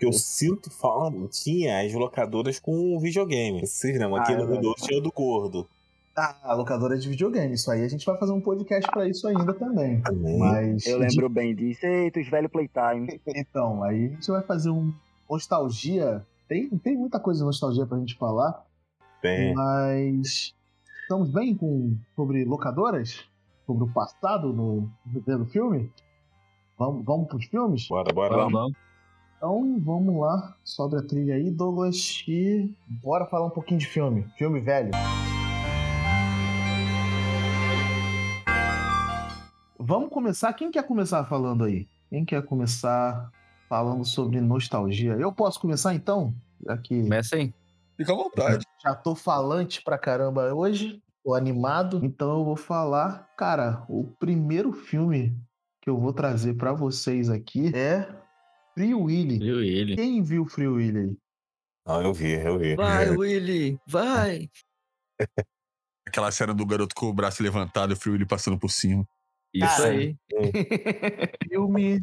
Eu 0.00 0.12
sinto 0.12 0.68
falta, 0.70 1.16
tinha 1.28 1.80
as 1.80 1.92
locadoras 1.94 2.58
com 2.58 2.98
videogame. 2.98 3.64
Vocês 3.64 3.96
lembram? 3.96 4.16
Aqui 4.16 4.32
Ah, 4.32 4.34
é 4.34 4.38
no 4.38 4.60
Rio 4.60 4.74
tinha 4.74 4.98
o 4.98 5.02
do 5.02 5.12
Gordo. 5.12 5.68
Ah, 6.18 6.54
locadora 6.54 6.96
de 6.96 7.10
videogame, 7.10 7.54
isso 7.54 7.70
aí 7.70 7.84
a 7.84 7.88
gente 7.88 8.06
vai 8.06 8.16
fazer 8.16 8.32
um 8.32 8.40
podcast 8.40 8.90
pra 8.90 9.06
isso 9.06 9.28
ainda 9.28 9.52
também. 9.52 10.00
Também. 10.00 10.38
Mas. 10.38 10.86
Eu 10.86 10.98
lembro 10.98 11.28
bem 11.28 11.54
disso. 11.54 11.84
Eita, 11.84 12.18
os 12.18 12.28
velhos 12.28 12.50
playtime. 12.50 13.20
Então, 13.36 13.82
aí 13.82 14.06
a 14.06 14.08
gente 14.08 14.30
vai 14.30 14.42
fazer 14.42 14.70
um 14.70 14.94
nostalgia. 15.28 16.24
Tem, 16.48 16.70
tem 16.78 16.96
muita 16.96 17.20
coisa 17.20 17.40
de 17.40 17.44
nostalgia 17.44 17.84
pra 17.84 17.98
gente 17.98 18.16
falar, 18.16 18.64
Tem. 19.20 19.52
mas 19.52 20.54
estamos 21.02 21.30
bem 21.30 21.54
com 21.54 21.94
sobre 22.14 22.44
locadoras? 22.46 23.24
Sobre 23.66 23.84
o 23.84 23.92
passado 23.92 24.52
no 24.52 24.88
do 25.04 25.44
filme? 25.46 25.92
Vamos, 26.78 27.04
vamos 27.04 27.28
pros 27.28 27.44
filmes? 27.46 27.88
Bora, 27.88 28.12
bora. 28.14 28.36
Vamos, 28.36 28.52
vamos. 28.52 28.76
Então 29.36 29.80
vamos 29.80 30.20
lá, 30.20 30.56
sobe 30.64 30.96
a 30.96 31.02
trilha 31.02 31.34
aí, 31.34 31.50
Douglas, 31.50 32.24
e 32.26 32.74
bora 32.88 33.26
falar 33.26 33.46
um 33.46 33.50
pouquinho 33.50 33.80
de 33.80 33.86
filme. 33.86 34.24
Filme 34.38 34.60
velho. 34.60 34.92
Vamos 39.86 40.10
começar. 40.10 40.52
Quem 40.52 40.68
quer 40.68 40.82
começar 40.82 41.24
falando 41.26 41.62
aí? 41.62 41.86
Quem 42.10 42.24
quer 42.24 42.42
começar 42.44 43.30
falando 43.68 44.04
sobre 44.04 44.40
nostalgia? 44.40 45.12
Eu 45.12 45.32
posso 45.32 45.60
começar 45.60 45.94
então? 45.94 46.34
Que 46.82 47.02
Começa 47.02 47.36
aí. 47.36 47.54
Fica 47.96 48.12
à 48.12 48.16
vontade. 48.16 48.64
já 48.82 48.96
tô 48.96 49.14
falante 49.14 49.80
pra 49.84 49.96
caramba 49.96 50.52
hoje, 50.52 51.00
tô 51.24 51.34
animado, 51.34 52.00
então 52.02 52.40
eu 52.40 52.44
vou 52.44 52.56
falar. 52.56 53.28
Cara, 53.38 53.84
o 53.88 54.02
primeiro 54.18 54.72
filme 54.72 55.32
que 55.80 55.88
eu 55.88 55.96
vou 56.00 56.12
trazer 56.12 56.54
pra 56.54 56.72
vocês 56.72 57.30
aqui 57.30 57.70
é 57.72 58.08
Free 58.74 58.92
Willy. 58.92 59.38
Viu 59.38 59.62
ele? 59.62 59.94
Quem 59.94 60.20
viu 60.20 60.46
Free 60.46 60.66
Willy 60.66 60.98
aí? 60.98 61.16
Não, 61.86 62.02
eu 62.02 62.12
vi, 62.12 62.32
eu 62.32 62.58
vi. 62.58 62.74
Vai, 62.74 63.08
Willy! 63.16 63.78
Vai! 63.86 64.50
Aquela 66.04 66.32
cena 66.32 66.52
do 66.52 66.66
garoto 66.66 66.92
com 66.92 67.06
o 67.06 67.14
braço 67.14 67.40
levantado 67.40 67.92
e 67.92 67.94
o 67.94 67.96
Free 67.96 68.14
Willy 68.14 68.26
passando 68.26 68.58
por 68.58 68.70
cima. 68.70 69.06
Isso 69.56 69.76
Cara, 69.76 69.88
aí. 69.88 70.16
Filme 71.48 72.00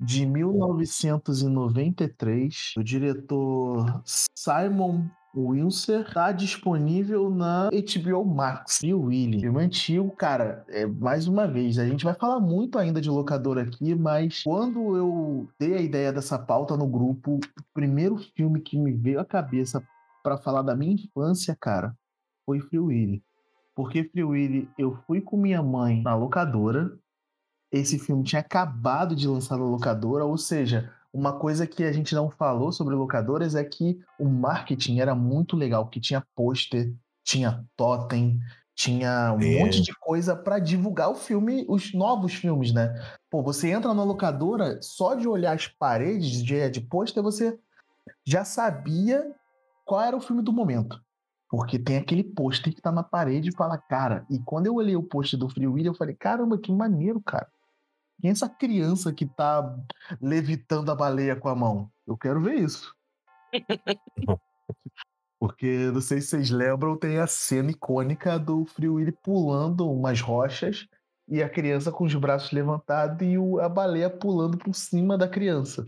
de 0.00 0.26
1993, 0.26 2.72
do 2.76 2.82
diretor 2.82 4.02
Simon 4.04 5.06
O 5.34 5.52
Windsor 5.52 6.04
tá 6.12 6.32
disponível 6.32 7.30
na 7.30 7.70
HBO 7.70 8.24
Max. 8.24 8.80
E 8.82 8.92
o 8.94 9.02
Willy, 9.02 9.40
filme 9.40 9.62
antigo, 9.62 10.10
cara, 10.10 10.64
é, 10.68 10.84
mais 10.86 11.28
uma 11.28 11.46
vez, 11.46 11.78
a 11.78 11.86
gente 11.86 12.04
vai 12.04 12.14
falar 12.14 12.40
muito 12.40 12.78
ainda 12.78 13.00
de 13.00 13.10
locador 13.10 13.58
aqui, 13.58 13.94
mas 13.94 14.42
quando 14.42 14.96
eu 14.96 15.48
dei 15.58 15.74
a 15.74 15.80
ideia 15.80 16.12
dessa 16.12 16.38
pauta 16.38 16.76
no 16.76 16.86
grupo, 16.86 17.36
o 17.36 17.40
primeiro 17.72 18.18
filme 18.36 18.60
que 18.60 18.78
me 18.78 18.92
veio 18.92 19.18
à 19.20 19.24
cabeça 19.24 19.82
para 20.22 20.36
falar 20.38 20.62
da 20.62 20.76
minha 20.76 20.94
infância, 20.94 21.56
cara, 21.60 21.94
foi 22.46 22.60
Free 22.60 22.78
Willy. 22.78 23.22
Porque 23.74 24.04
Free 24.04 24.24
Willy, 24.24 24.70
eu 24.78 24.96
fui 25.06 25.20
com 25.20 25.36
minha 25.36 25.62
mãe 25.62 26.02
na 26.02 26.14
locadora. 26.14 26.96
Esse 27.72 27.98
filme 27.98 28.22
tinha 28.22 28.40
acabado 28.40 29.16
de 29.16 29.26
lançar 29.26 29.56
na 29.58 29.64
locadora, 29.64 30.24
ou 30.24 30.38
seja, 30.38 30.92
uma 31.12 31.32
coisa 31.32 31.66
que 31.66 31.84
a 31.84 31.92
gente 31.92 32.14
não 32.14 32.30
falou 32.30 32.72
sobre 32.72 32.94
locadoras 32.94 33.54
é 33.54 33.64
que 33.64 33.98
o 34.18 34.28
marketing 34.28 35.00
era 35.00 35.14
muito 35.14 35.56
legal, 35.56 35.84
porque 35.84 36.00
tinha 36.00 36.24
pôster, 36.34 36.92
tinha 37.24 37.64
totem, 37.76 38.40
tinha 38.74 39.32
um 39.32 39.40
é. 39.40 39.60
monte 39.60 39.80
de 39.80 39.94
coisa 39.94 40.34
para 40.34 40.58
divulgar 40.58 41.10
o 41.10 41.14
filme, 41.14 41.64
os 41.68 41.94
novos 41.94 42.34
filmes, 42.34 42.72
né? 42.72 42.92
Pô, 43.30 43.42
você 43.42 43.70
entra 43.70 43.94
na 43.94 44.02
locadora, 44.02 44.80
só 44.82 45.14
de 45.14 45.28
olhar 45.28 45.54
as 45.54 45.68
paredes 45.68 46.42
de, 46.42 46.68
de 46.68 46.80
pôster, 46.80 47.22
você 47.22 47.58
já 48.26 48.44
sabia 48.44 49.24
qual 49.84 50.00
era 50.00 50.16
o 50.16 50.20
filme 50.20 50.42
do 50.42 50.52
momento. 50.52 51.00
Porque 51.54 51.78
tem 51.78 51.96
aquele 51.96 52.24
pôster 52.24 52.74
que 52.74 52.82
tá 52.82 52.90
na 52.90 53.04
parede 53.04 53.50
e 53.50 53.54
fala, 53.54 53.78
cara. 53.78 54.26
E 54.28 54.40
quando 54.40 54.66
eu 54.66 54.74
olhei 54.74 54.96
o 54.96 55.02
pôster 55.04 55.38
do 55.38 55.48
Free 55.48 55.68
Willy, 55.68 55.86
eu 55.86 55.94
falei, 55.94 56.12
caramba, 56.12 56.58
que 56.58 56.72
maneiro, 56.72 57.20
cara. 57.20 57.48
Quem 58.20 58.30
é 58.30 58.32
essa 58.32 58.48
criança 58.48 59.12
que 59.12 59.24
tá 59.24 59.72
levitando 60.20 60.90
a 60.90 60.96
baleia 60.96 61.36
com 61.36 61.48
a 61.48 61.54
mão? 61.54 61.88
Eu 62.04 62.16
quero 62.16 62.42
ver 62.42 62.56
isso. 62.56 62.92
Porque, 65.38 65.92
não 65.92 66.00
sei 66.00 66.20
se 66.20 66.28
vocês 66.28 66.50
lembram, 66.50 66.96
tem 66.96 67.18
a 67.18 67.26
cena 67.28 67.70
icônica 67.70 68.36
do 68.36 68.64
Free 68.66 68.88
Willy 68.88 69.12
pulando 69.12 69.88
umas 69.88 70.20
rochas 70.20 70.88
e 71.28 71.40
a 71.40 71.48
criança 71.48 71.92
com 71.92 72.02
os 72.02 72.14
braços 72.16 72.50
levantados 72.50 73.24
e 73.24 73.36
a 73.60 73.68
baleia 73.68 74.10
pulando 74.10 74.58
por 74.58 74.74
cima 74.74 75.16
da 75.16 75.28
criança. 75.28 75.86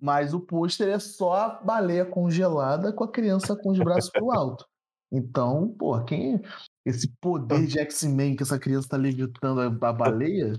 Mas 0.00 0.32
o 0.32 0.38
pôster 0.38 0.86
é 0.86 1.00
só 1.00 1.32
a 1.32 1.48
baleia 1.48 2.06
congelada 2.06 2.92
com 2.92 3.02
a 3.02 3.10
criança 3.10 3.56
com 3.56 3.70
os 3.72 3.78
braços 3.80 4.10
pro 4.10 4.30
alto. 4.30 4.64
Então, 5.12 5.74
pô, 5.78 5.98
quem. 6.04 6.40
Esse 6.84 7.08
poder 7.20 7.66
de 7.66 7.78
X-Men 7.78 8.36
que 8.36 8.42
essa 8.42 8.58
criança 8.58 8.88
tá 8.88 8.96
levitando 8.96 9.60
a 9.60 9.92
baleia 9.92 10.58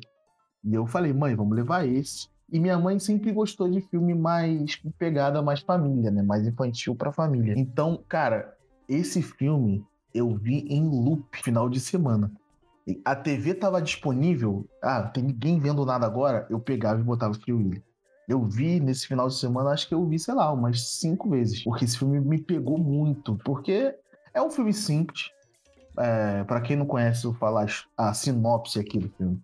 e 0.64 0.74
eu 0.74 0.86
falei, 0.86 1.12
mãe, 1.14 1.36
vamos 1.36 1.56
levar 1.56 1.88
esse. 1.88 2.28
E 2.52 2.60
minha 2.60 2.78
mãe 2.78 3.00
sempre 3.00 3.32
gostou 3.32 3.70
de 3.70 3.82
filme 3.82 4.14
mais 4.14 4.76
pegada 4.98 5.42
mais 5.42 5.62
família, 5.62 6.12
né? 6.12 6.22
Mais 6.22 6.46
infantil 6.46 6.96
para 6.96 7.12
família. 7.12 7.56
Então, 7.58 8.04
cara, 8.08 8.56
esse 8.88 9.22
filme 9.22 9.86
eu 10.14 10.36
vi 10.36 10.66
em 10.68 10.88
loop 10.88 11.26
final 11.42 11.70
de 11.70 11.80
semana. 11.80 12.32
A 13.06 13.16
TV 13.16 13.54
tava 13.54 13.82
disponível. 13.82 14.68
Ah, 14.84 15.04
tem 15.04 15.24
ninguém 15.24 15.60
vendo 15.60 15.86
nada 15.86 16.06
agora. 16.06 16.46
Eu 16.50 16.60
pegava 16.60 17.00
e 17.00 17.04
botava 17.04 17.32
o 17.32 17.42
filme. 17.42 17.82
Eu 18.28 18.46
vi 18.46 18.80
nesse 18.80 19.08
final 19.08 19.28
de 19.28 19.36
semana, 19.36 19.72
acho 19.72 19.88
que 19.88 19.94
eu 19.94 20.06
vi, 20.06 20.20
sei 20.20 20.34
lá, 20.34 20.52
umas 20.52 21.00
cinco 21.00 21.30
vezes. 21.30 21.64
Porque 21.64 21.86
esse 21.86 21.98
filme 21.98 22.20
me 22.20 22.42
pegou 22.42 22.78
muito. 22.78 23.38
Porque 23.46 23.96
é 24.34 24.42
um 24.42 24.52
filme 24.52 24.74
simples. 24.74 25.30
É, 25.98 26.44
para 26.44 26.62
quem 26.62 26.76
não 26.76 26.86
conhece, 26.86 27.26
eu 27.26 27.34
falar 27.34 27.68
a 27.98 28.14
sinopse 28.14 28.80
aqui 28.80 28.98
do 28.98 29.10
filme. 29.10 29.42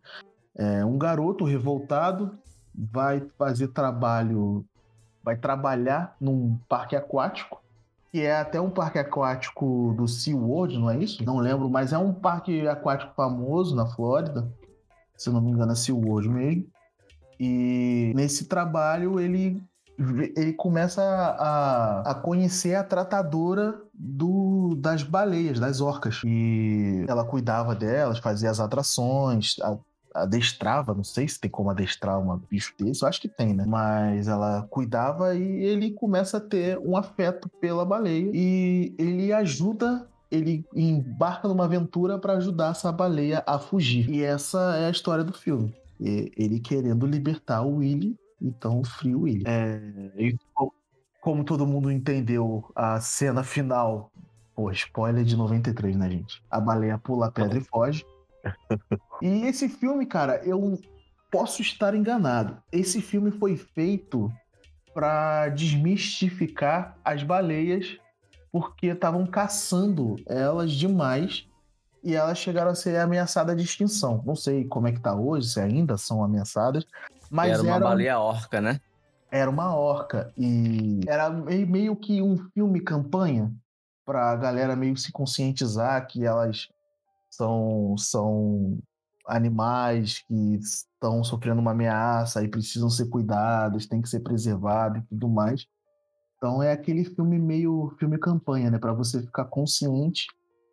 É, 0.56 0.84
um 0.86 0.98
garoto 0.98 1.44
revoltado 1.44 2.38
vai 2.74 3.22
fazer 3.38 3.70
trabalho, 3.70 4.66
vai 5.24 5.36
trabalhar 5.36 6.16
num 6.20 6.58
parque 6.70 6.96
aquático, 6.96 7.62
que 8.12 8.22
é 8.22 8.40
até 8.40 8.60
um 8.62 8.70
parque 8.70 8.98
aquático 8.98 9.94
do 9.98 10.08
SeaWorld, 10.08 10.78
não 10.78 10.90
é 10.90 10.98
isso? 10.98 11.24
Não 11.24 11.38
lembro, 11.38 11.70
mas 11.70 11.92
é 11.92 11.98
um 11.98 12.14
parque 12.14 12.68
aquático 12.68 13.14
famoso 13.16 13.76
na 13.76 13.86
Flórida, 13.86 14.48
se 15.16 15.30
não 15.30 15.42
me 15.42 15.52
engano 15.52 15.74
é 15.74 15.76
SeaWorld 15.76 16.30
mesmo. 16.30 16.68
E 17.40 18.14
nesse 18.16 18.46
trabalho 18.46 19.20
ele 19.20 19.62
ele 19.98 20.54
começa 20.54 21.02
a, 21.02 22.12
a 22.12 22.16
conhecer 22.16 22.76
a 22.76 22.84
tratadora 22.84 23.80
do, 23.94 24.76
das 24.76 25.02
baleias, 25.02 25.60
das 25.60 25.82
orcas. 25.82 26.22
E 26.26 27.06
ela 27.08 27.26
cuidava 27.26 27.74
delas, 27.74 28.20
fazia 28.20 28.50
as 28.50 28.60
atrações, 28.60 29.56
adestrava, 30.14 30.94
não 30.94 31.04
sei 31.04 31.28
se 31.28 31.40
tem 31.40 31.50
como 31.50 31.70
adestrar 31.70 32.20
um 32.20 32.38
bicho 32.38 32.74
desse, 32.80 33.04
eu 33.04 33.08
acho 33.08 33.22
que 33.22 33.28
tem, 33.28 33.54
né? 33.54 33.66
Mas 33.68 34.28
ela 34.28 34.68
cuidava 34.70 35.36
e 35.36 35.64
ele 35.64 35.92
começa 35.92 36.38
a 36.38 36.42
ter 36.42 36.78
um 36.80 36.96
afeto 36.96 37.50
pela 37.62 37.86
baleia 37.86 38.32
e 38.34 38.96
ele 38.98 39.32
ajuda 39.32 40.08
ele 40.30 40.66
embarca 40.76 41.48
numa 41.48 41.64
aventura 41.64 42.20
para 42.20 42.34
ajudar 42.34 42.72
essa 42.72 42.92
baleia 42.92 43.44
a 43.48 43.58
fugir. 43.58 44.10
E 44.10 44.24
essa 44.24 44.76
é 44.78 44.88
a 44.88 44.90
história 44.90 45.24
do 45.24 45.32
filme. 45.32 45.74
Ele 46.00 46.60
querendo 46.60 47.06
libertar 47.06 47.62
o 47.62 47.78
Willy, 47.78 48.18
então 48.42 48.80
o 48.82 48.86
Free 48.86 49.16
Willy. 49.16 49.44
É, 49.46 49.80
como 51.22 51.44
todo 51.44 51.68
mundo 51.68 51.92
entendeu, 51.92 52.72
a 52.76 53.00
cena 53.02 53.44
final. 53.44 54.12
Pô, 54.56 54.72
spoiler 54.72 55.24
de 55.24 55.36
93, 55.36 55.96
né, 55.96 56.10
gente? 56.10 56.44
A 56.50 56.60
baleia 56.60 56.98
pula 56.98 57.28
a 57.28 57.32
pedra 57.32 57.58
e 57.58 57.64
foge. 57.64 58.06
e 59.22 59.46
esse 59.46 59.70
filme, 59.70 60.06
cara, 60.06 60.42
eu 60.44 60.80
posso 61.32 61.62
estar 61.62 61.94
enganado. 61.94 62.58
Esse 62.72 63.02
filme 63.02 63.32
foi 63.32 63.56
feito 63.56 64.32
para 64.94 65.50
desmistificar 65.50 66.98
as 67.04 67.22
baleias 67.22 68.00
porque 68.52 68.88
estavam 68.88 69.28
caçando 69.28 70.16
elas 70.26 70.72
demais 70.72 71.48
e 72.04 72.16
elas 72.16 72.38
chegaram 72.38 72.72
a 72.72 72.76
ser 72.76 72.98
ameaçadas 72.98 73.56
de 73.56 73.64
extinção. 73.64 74.24
Não 74.26 74.36
sei 74.36 74.66
como 74.66 74.88
é 74.88 74.92
que 74.92 75.00
tá 75.00 75.14
hoje, 75.14 75.50
se 75.50 75.60
ainda 75.60 75.98
são 75.98 76.24
ameaçadas, 76.24 76.86
mas 77.30 77.52
era 77.52 77.62
uma 77.64 77.76
eram... 77.76 77.88
baleia 77.88 78.20
orca, 78.20 78.62
né? 78.62 78.80
Era 79.30 79.50
uma 79.50 79.76
orca 79.76 80.32
e 80.38 81.02
era 81.08 81.30
meio 81.30 81.96
que 81.96 82.22
um 82.22 82.38
filme 82.54 82.80
campanha 82.80 83.54
para 84.06 84.32
a 84.32 84.36
galera 84.36 84.76
meio 84.76 84.96
se 84.96 85.12
conscientizar 85.12 86.08
que 86.08 86.26
elas 86.26 86.70
são, 87.30 87.96
são 87.98 88.80
animais 89.28 90.24
que 90.28 90.56
estão 90.56 91.24
sofrendo 91.24 91.60
uma 91.60 91.72
ameaça 91.72 92.42
e 92.42 92.48
precisam 92.48 92.90
ser 92.90 93.10
cuidados, 93.10 93.86
têm 93.86 94.02
que 94.02 94.08
ser 94.08 94.22
preservados 94.22 95.02
e 95.02 95.06
tudo 95.08 95.28
mais. 95.28 95.68
Então 96.38 96.64
é 96.64 96.72
aquele 96.72 97.04
filme 97.04 97.38
meio 97.38 97.94
filme 98.00 98.18
campanha, 98.18 98.72
né, 98.72 98.80
para 98.80 98.94
você 98.94 99.22
ficar 99.22 99.46
consciente 99.46 100.28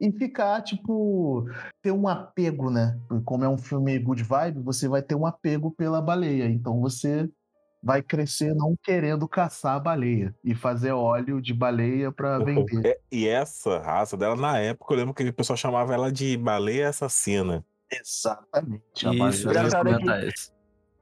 e 0.04 0.12
ficar 0.12 0.60
tipo 0.62 1.48
ter 1.82 1.90
um 1.90 2.06
apego, 2.06 2.70
né? 2.70 2.98
Como 3.24 3.44
é 3.44 3.48
um 3.48 3.56
filme 3.56 3.98
good 3.98 4.22
vibe, 4.22 4.60
você 4.60 4.86
vai 4.86 5.02
ter 5.02 5.14
um 5.14 5.26
apego 5.26 5.70
pela 5.70 6.02
baleia. 6.02 6.46
Então 6.46 6.80
você 6.80 7.28
vai 7.82 8.02
crescer 8.02 8.54
não 8.54 8.74
querendo 8.82 9.28
caçar 9.28 9.76
a 9.76 9.80
baleia 9.80 10.34
e 10.44 10.54
fazer 10.54 10.92
óleo 10.92 11.40
de 11.40 11.52
baleia 11.52 12.12
para 12.12 12.38
vender. 12.38 12.86
É, 12.86 12.98
e 13.10 13.26
essa 13.26 13.78
raça 13.78 14.16
dela, 14.16 14.36
na 14.36 14.58
época, 14.58 14.92
eu 14.92 14.98
lembro 14.98 15.14
que 15.14 15.28
o 15.28 15.32
pessoal 15.32 15.56
chamava 15.56 15.92
ela 15.92 16.10
de 16.12 16.36
baleia 16.36 16.88
assassina. 16.88 17.64
Exatamente. 17.90 18.82
Isso, 18.94 19.48
eu 19.48 20.28
isso. 20.28 20.53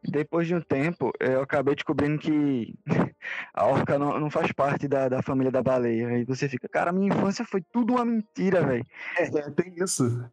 Depois 0.04 0.48
de 0.48 0.54
um 0.54 0.60
tempo, 0.60 1.12
eu 1.20 1.42
acabei 1.42 1.74
descobrindo 1.74 2.18
que 2.18 2.74
a 3.54 3.66
orca 3.66 3.98
não, 3.98 4.18
não 4.18 4.30
faz 4.30 4.50
parte 4.52 4.88
da, 4.88 5.08
da 5.08 5.22
família 5.22 5.52
da 5.52 5.62
baleia. 5.62 6.08
Aí 6.08 6.24
você 6.24 6.48
fica, 6.48 6.68
cara, 6.68 6.92
minha 6.92 7.08
infância 7.08 7.44
foi 7.44 7.62
tudo 7.72 7.94
uma 7.94 8.04
mentira, 8.04 8.66
velho. 8.66 8.84
É, 9.16 9.30
tem 9.50 9.74
isso. 9.76 10.28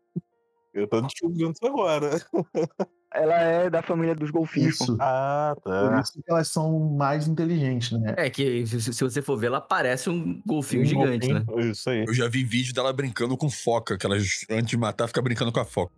Eu 0.74 0.88
tô 0.88 1.02
descobrindo 1.02 1.52
isso 1.52 1.66
agora. 1.66 2.10
Ela 3.12 3.36
é 3.42 3.70
da 3.70 3.82
família 3.82 4.14
dos 4.14 4.30
golfinhos. 4.30 4.80
Isso. 4.80 4.96
Ah, 5.00 5.56
tá. 5.64 5.90
Por 5.90 6.00
isso 6.00 6.14
que 6.14 6.32
elas 6.32 6.48
são 6.48 6.80
mais 6.92 7.28
inteligentes, 7.28 7.92
né? 7.92 8.14
É 8.16 8.30
que 8.30 8.66
se 8.68 9.04
você 9.04 9.20
for 9.20 9.36
ver, 9.36 9.48
ela 9.48 9.60
parece 9.60 10.12
um 10.12 10.40
golfinho 10.46 10.84
um 10.84 10.86
gigante, 10.86 11.28
golfinho. 11.28 11.58
né? 11.58 11.72
Isso 11.72 11.90
aí. 11.90 12.06
Eu 12.06 12.14
já 12.14 12.28
vi 12.30 12.44
vídeo 12.44 12.72
dela 12.72 12.94
brincando 12.94 13.36
com 13.36 13.50
foca, 13.50 13.98
que 13.98 14.06
ela, 14.06 14.16
antes 14.16 14.68
de 14.68 14.78
matar, 14.78 15.08
fica 15.08 15.22
brincando 15.24 15.52
com 15.52 15.60
a 15.60 15.66
foca. 15.66 15.92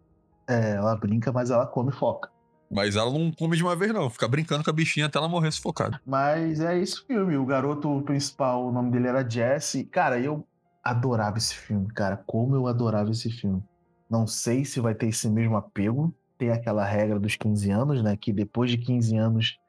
É, 0.48 0.76
ela 0.76 0.96
brinca, 0.96 1.34
mas 1.34 1.52
ela 1.52 1.66
come 1.66 1.92
foca. 1.92 2.30
Mas 2.72 2.96
ela 2.96 3.12
não 3.12 3.32
come 3.32 3.58
de 3.58 3.64
uma 3.64 3.76
vez, 3.76 3.94
não. 3.94 4.10
Fica 4.10 4.28
brincando 4.28 4.64
com 4.64 4.70
a 4.70 4.74
bichinha 4.74 5.08
até 5.08 5.18
ela 5.18 5.28
morrer 5.28 5.52
sufocada. 5.52 6.00
Mas 6.06 6.62
é 6.62 6.80
esse 6.80 7.06
filme. 7.06 7.36
O 7.36 7.46
garoto 7.46 8.02
principal, 8.04 8.66
o 8.66 8.72
nome 8.72 8.92
dele 8.92 9.08
era 9.08 9.30
Jesse. 9.30 9.84
Cara, 9.84 10.20
eu 10.20 10.48
adorava 10.82 11.38
esse 11.38 11.54
filme, 11.54 11.88
cara. 11.90 12.16
Como 12.16 12.56
eu 12.56 12.68
adorava 12.68 13.12
esse 13.12 13.30
filme. 13.30 13.62
Não 14.10 14.26
sei 14.26 14.64
se 14.64 14.80
vai 14.80 14.96
ter 14.96 15.08
esse 15.08 15.30
mesmo 15.30 15.58
apego. 15.58 16.16
Tem 16.38 16.50
aquela 16.50 16.86
regra 16.86 17.20
dos 17.20 17.36
15 17.36 17.70
anos, 17.70 18.02
né? 18.02 18.16
Que 18.16 18.32
depois 18.32 18.72
de 18.72 18.78
15 18.78 19.18
anos 19.18 19.60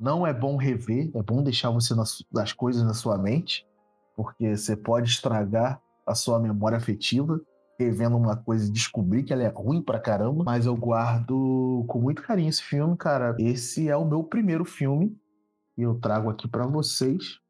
não 0.00 0.26
é 0.26 0.32
bom 0.32 0.56
rever, 0.56 1.10
é 1.14 1.22
bom 1.22 1.42
deixar 1.42 1.70
você 1.70 1.94
nas, 1.94 2.22
as 2.36 2.52
coisas 2.52 2.82
na 2.82 2.92
sua 2.92 3.16
mente, 3.16 3.66
porque 4.14 4.54
você 4.56 4.76
pode 4.76 5.08
estragar 5.08 5.80
a 6.06 6.14
sua 6.14 6.38
memória 6.38 6.76
afetiva 6.76 7.40
revendo 7.78 8.16
uma 8.16 8.36
coisa 8.36 8.68
e 8.68 8.72
descobrir 8.72 9.22
que 9.22 9.32
ela 9.32 9.42
é 9.42 9.48
ruim 9.48 9.82
pra 9.82 10.00
caramba, 10.00 10.44
mas 10.44 10.66
eu 10.66 10.76
guardo 10.76 11.84
com 11.88 12.00
muito 12.00 12.22
carinho 12.22 12.48
esse 12.48 12.62
filme, 12.62 12.96
cara. 12.96 13.36
Esse 13.38 13.88
é 13.88 13.96
o 13.96 14.04
meu 14.04 14.24
primeiro 14.24 14.64
filme 14.64 15.16
e 15.76 15.82
eu 15.82 15.94
trago 15.96 16.30
aqui 16.30 16.48
para 16.48 16.66
vocês 16.66 17.40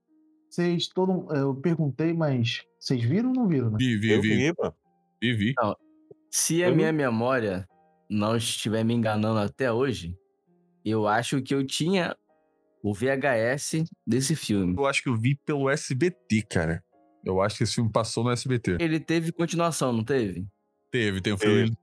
vocês, 0.57 0.89
todo, 0.89 1.27
eu 1.35 1.55
perguntei, 1.55 2.15
mas 2.15 2.63
vocês 2.81 3.03
viram 3.05 3.29
ou 3.29 3.35
não 3.35 3.47
viram, 3.47 3.71
né? 3.71 3.77
Vi, 3.79 3.97
vi, 3.99 4.11
Eu 4.11 4.23
vi. 4.23 4.37
vi, 4.37 4.55
pô. 4.55 4.73
Vi, 5.21 5.35
vi. 5.35 5.55
Se 6.31 6.65
a 6.65 6.69
Eu 6.69 6.77
minha 6.77 6.93
memória 6.93 7.69
não 8.09 8.37
estiver 8.37 8.85
me 8.85 8.95
enganando 8.95 9.39
até 9.39 9.71
hoje, 9.71 10.17
eu 10.85 11.07
acho 11.07 11.43
que 11.43 11.55
eu 11.55 11.67
tinha 11.67 12.17
o 12.83 12.95
VHS 12.95 13.85
desse 14.07 14.35
filme. 14.35 14.75
Eu 14.77 14.87
acho 14.87 15.03
que 15.03 15.09
eu 15.09 15.17
vi 15.17 15.35
pelo 15.35 15.69
SBT, 15.69 16.43
cara. 16.49 16.83
Eu 17.27 17.43
acho 17.43 17.59
que 17.59 17.65
esse 17.65 17.75
filme 17.75 17.91
passou 17.91 18.23
no 18.23 18.31
SBT. 18.31 18.77
Ele 18.81 19.01
teve 19.01 19.33
continuação, 19.33 19.93
não 19.93 20.05
teve? 20.05 20.47
Teve, 20.93 21.21
tem 21.21 21.33
o 21.33 21.39
filme. 21.39 21.77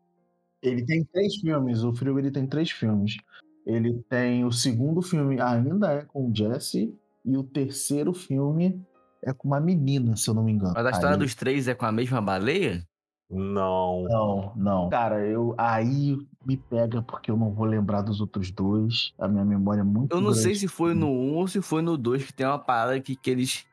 Ele 0.62 0.86
tem 0.86 1.04
três 1.04 1.36
filmes, 1.36 1.84
o 1.84 1.94
Frio 1.94 2.18
ele 2.18 2.32
tem 2.32 2.48
três 2.48 2.72
filmes. 2.72 3.18
Ele 3.66 4.02
tem 4.10 4.46
o 4.46 4.52
segundo 4.54 5.02
filme 5.02 5.42
ainda 5.42 5.92
é 5.92 6.02
com 6.06 6.30
o 6.30 6.36
Jesse 6.36 6.94
e 7.26 7.36
o 7.38 7.44
terceiro 7.44 8.14
filme 8.14 8.82
é 9.22 9.34
com 9.34 9.50
uma 9.50 9.60
menina, 9.60 10.16
se 10.16 10.30
eu 10.30 10.34
não 10.34 10.44
me 10.44 10.54
engano. 10.54 10.74
Mas 10.74 10.86
a 10.86 10.92
história 10.92 11.16
Aí- 11.16 11.20
dos 11.22 11.36
três 11.36 11.68
é 11.68 11.76
com 11.76 11.86
a 11.86 11.92
mesma 11.92 12.22
baleia? 12.22 12.86
Não. 13.30 14.04
Não, 14.04 14.54
não. 14.56 14.90
Cara, 14.90 15.26
eu 15.26 15.56
aí 15.58 16.18
me 16.46 16.56
pega 16.56 17.02
porque 17.02 17.32
eu 17.32 17.38
não 17.38 17.52
vou 17.52 17.66
lembrar 17.66 18.02
dos 18.02 18.22
outros 18.22 18.52
dois. 18.52 19.14
A 19.20 19.28
minha 19.28 19.44
memória 19.44 19.82
é 19.82 19.84
muito 19.84 20.16
Eu 20.16 20.22
não 20.22 20.34
sei 20.34 20.44
grande. 20.52 20.60
se 20.60 20.68
foi 20.68 20.94
no 20.94 21.08
1 21.08 21.36
ou 21.36 21.48
se 21.48 21.62
foi 21.62 21.82
no 21.82 21.98
2 21.98 22.24
que 22.26 22.34
tem 22.34 22.46
uma 22.46 22.60
parada 22.60 23.00
que, 23.02 23.16
que 23.16 23.30
eles. 23.30 23.66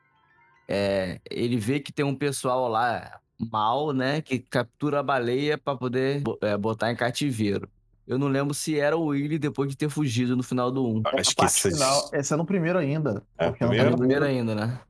É, 0.71 1.21
ele 1.31 1.57
vê 1.57 1.81
que 1.81 1.93
tem 1.93 2.05
um 2.05 2.15
pessoal 2.15 2.69
lá 2.69 3.19
mal, 3.51 3.93
né? 3.93 4.21
Que 4.23 4.39
captura 4.39 5.01
a 5.01 5.03
baleia 5.03 5.59
pra 5.59 5.75
poder 5.77 6.23
é, 6.43 6.57
botar 6.57 6.93
em 6.93 6.97
cativeiro. 6.97 7.69
Eu 8.07 8.19
não 8.19 8.29
lembro 8.29 8.55
se 8.55 8.79
era 8.79 8.97
o 8.97 9.07
Willy 9.07 9.39
depois 9.39 9.71
de 9.71 9.77
ter 9.77 9.89
fugido 9.89 10.37
no 10.37 10.43
final 10.43 10.71
do 10.71 10.85
1. 10.87 11.03
Acho 11.19 11.31
A 11.33 11.35
que 11.35 11.45
esse... 11.47 11.71
final, 11.71 12.11
essa 12.13 12.35
é 12.35 12.37
no 12.37 12.45
primeiro 12.47 12.79
ainda. 12.79 13.23
É, 13.39 13.47
É 13.47 13.51
primeiro? 13.53 13.91
no 13.91 13.99
primeiro 13.99 14.25
ainda, 14.25 14.55
né? 14.55 14.81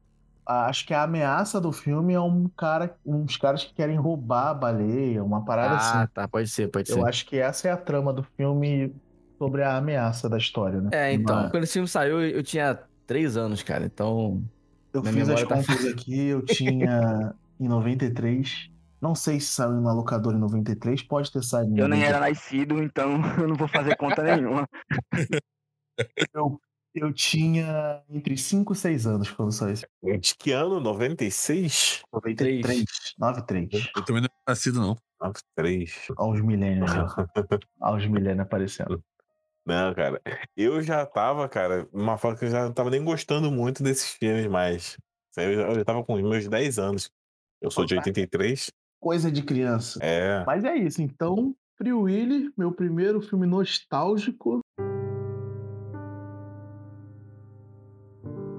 a- 0.46 0.66
acho 0.66 0.86
que 0.86 0.92
a 0.94 1.02
ameaça 1.04 1.60
do 1.60 1.70
filme 1.70 2.14
é 2.14 2.20
um 2.20 2.48
cara, 2.56 2.96
uns 3.06 3.36
caras 3.36 3.64
que 3.64 3.72
querem 3.74 3.96
roubar 3.96 4.48
a 4.50 4.54
baleia, 4.54 5.22
uma 5.22 5.44
parada 5.44 5.74
Ah, 5.76 6.02
assim. 6.02 6.12
tá. 6.12 6.26
Pode 6.28 6.48
ser, 6.48 6.68
pode 6.68 6.90
Eu 6.90 6.96
ser. 6.98 7.04
acho 7.08 7.26
que 7.26 7.38
essa 7.38 7.68
é 7.68 7.70
a 7.70 7.76
trama 7.76 8.12
do 8.12 8.22
filme 8.36 8.92
sobre 9.38 9.62
a 9.62 9.76
ameaça 9.76 10.28
da 10.28 10.36
história, 10.38 10.80
né? 10.80 10.90
É, 10.92 11.12
então. 11.12 11.36
Mas 11.42 11.50
Quando 11.50 11.64
esse 11.64 11.74
filme 11.74 11.88
saiu, 11.88 12.20
eu 12.22 12.42
tinha 12.42 12.78
três 13.06 13.36
anos, 13.36 13.62
cara. 13.62 13.84
Então. 13.84 14.42
Eu 14.92 15.02
minha 15.02 15.14
fiz 15.14 15.28
as 15.28 15.42
tá 15.42 15.56
contas 15.56 15.86
aqui, 15.86 16.26
eu 16.26 16.44
tinha 16.44 17.34
em 17.58 17.68
93. 17.68 18.70
Não 19.00 19.14
sei 19.14 19.40
se 19.40 19.46
saiu 19.46 19.80
na 19.80 19.92
locadora 19.92 20.36
em 20.36 20.40
93, 20.40 21.02
pode 21.02 21.32
ter 21.32 21.42
saído 21.42 21.72
em 21.72 21.78
Eu 21.78 21.88
nem 21.88 22.00
93. 22.00 22.08
era 22.08 22.20
nascido, 22.20 22.82
então 22.82 23.12
eu 23.40 23.48
não 23.48 23.56
vou 23.56 23.68
fazer 23.68 23.96
conta 23.96 24.22
nenhuma. 24.22 24.68
Eu, 26.34 26.60
eu 26.94 27.12
tinha 27.12 28.02
entre 28.08 28.36
5 28.36 28.72
e 28.72 28.76
6 28.76 29.06
anos 29.06 29.30
quando 29.30 29.52
saiu 29.52 29.72
esse. 29.72 29.86
De 30.02 30.34
que 30.36 30.52
ano? 30.52 30.80
96? 30.80 32.02
93. 32.12 32.84
93. 33.18 33.90
Eu 33.96 34.04
também 34.04 34.22
não 34.22 34.28
era 34.28 34.54
nascido, 34.54 34.80
não. 34.80 34.96
93. 35.22 36.08
Olha 36.18 36.32
os 36.32 36.40
milênios, 36.40 36.90
ó. 36.90 37.26
Olha 37.80 37.96
os 37.96 38.06
milênios 38.06 38.40
aparecendo. 38.40 39.02
Não, 39.66 39.94
cara. 39.94 40.20
Eu 40.56 40.82
já 40.82 41.04
tava, 41.06 41.48
cara, 41.48 41.88
uma 41.92 42.16
forma 42.16 42.36
que 42.36 42.44
eu 42.44 42.50
já 42.50 42.64
não 42.64 42.72
tava 42.72 42.90
nem 42.90 43.04
gostando 43.04 43.50
muito 43.50 43.82
desses 43.82 44.10
filmes 44.10 44.46
mais. 44.46 44.96
Eu 45.36 45.54
já, 45.54 45.62
eu 45.62 45.74
já 45.74 45.84
tava 45.84 46.04
com 46.04 46.14
os 46.14 46.22
meus 46.22 46.48
10 46.48 46.78
anos. 46.78 47.10
Eu 47.60 47.70
sou 47.70 47.84
de 47.84 47.94
83. 47.94 48.70
Coisa 49.00 49.30
de 49.30 49.42
criança. 49.42 49.98
É. 50.02 50.44
Mas 50.44 50.64
é 50.64 50.74
isso, 50.76 51.02
então, 51.02 51.54
Free 51.76 51.92
Willy, 51.92 52.52
meu 52.56 52.72
primeiro 52.72 53.20
filme 53.20 53.46
nostálgico. 53.46 54.60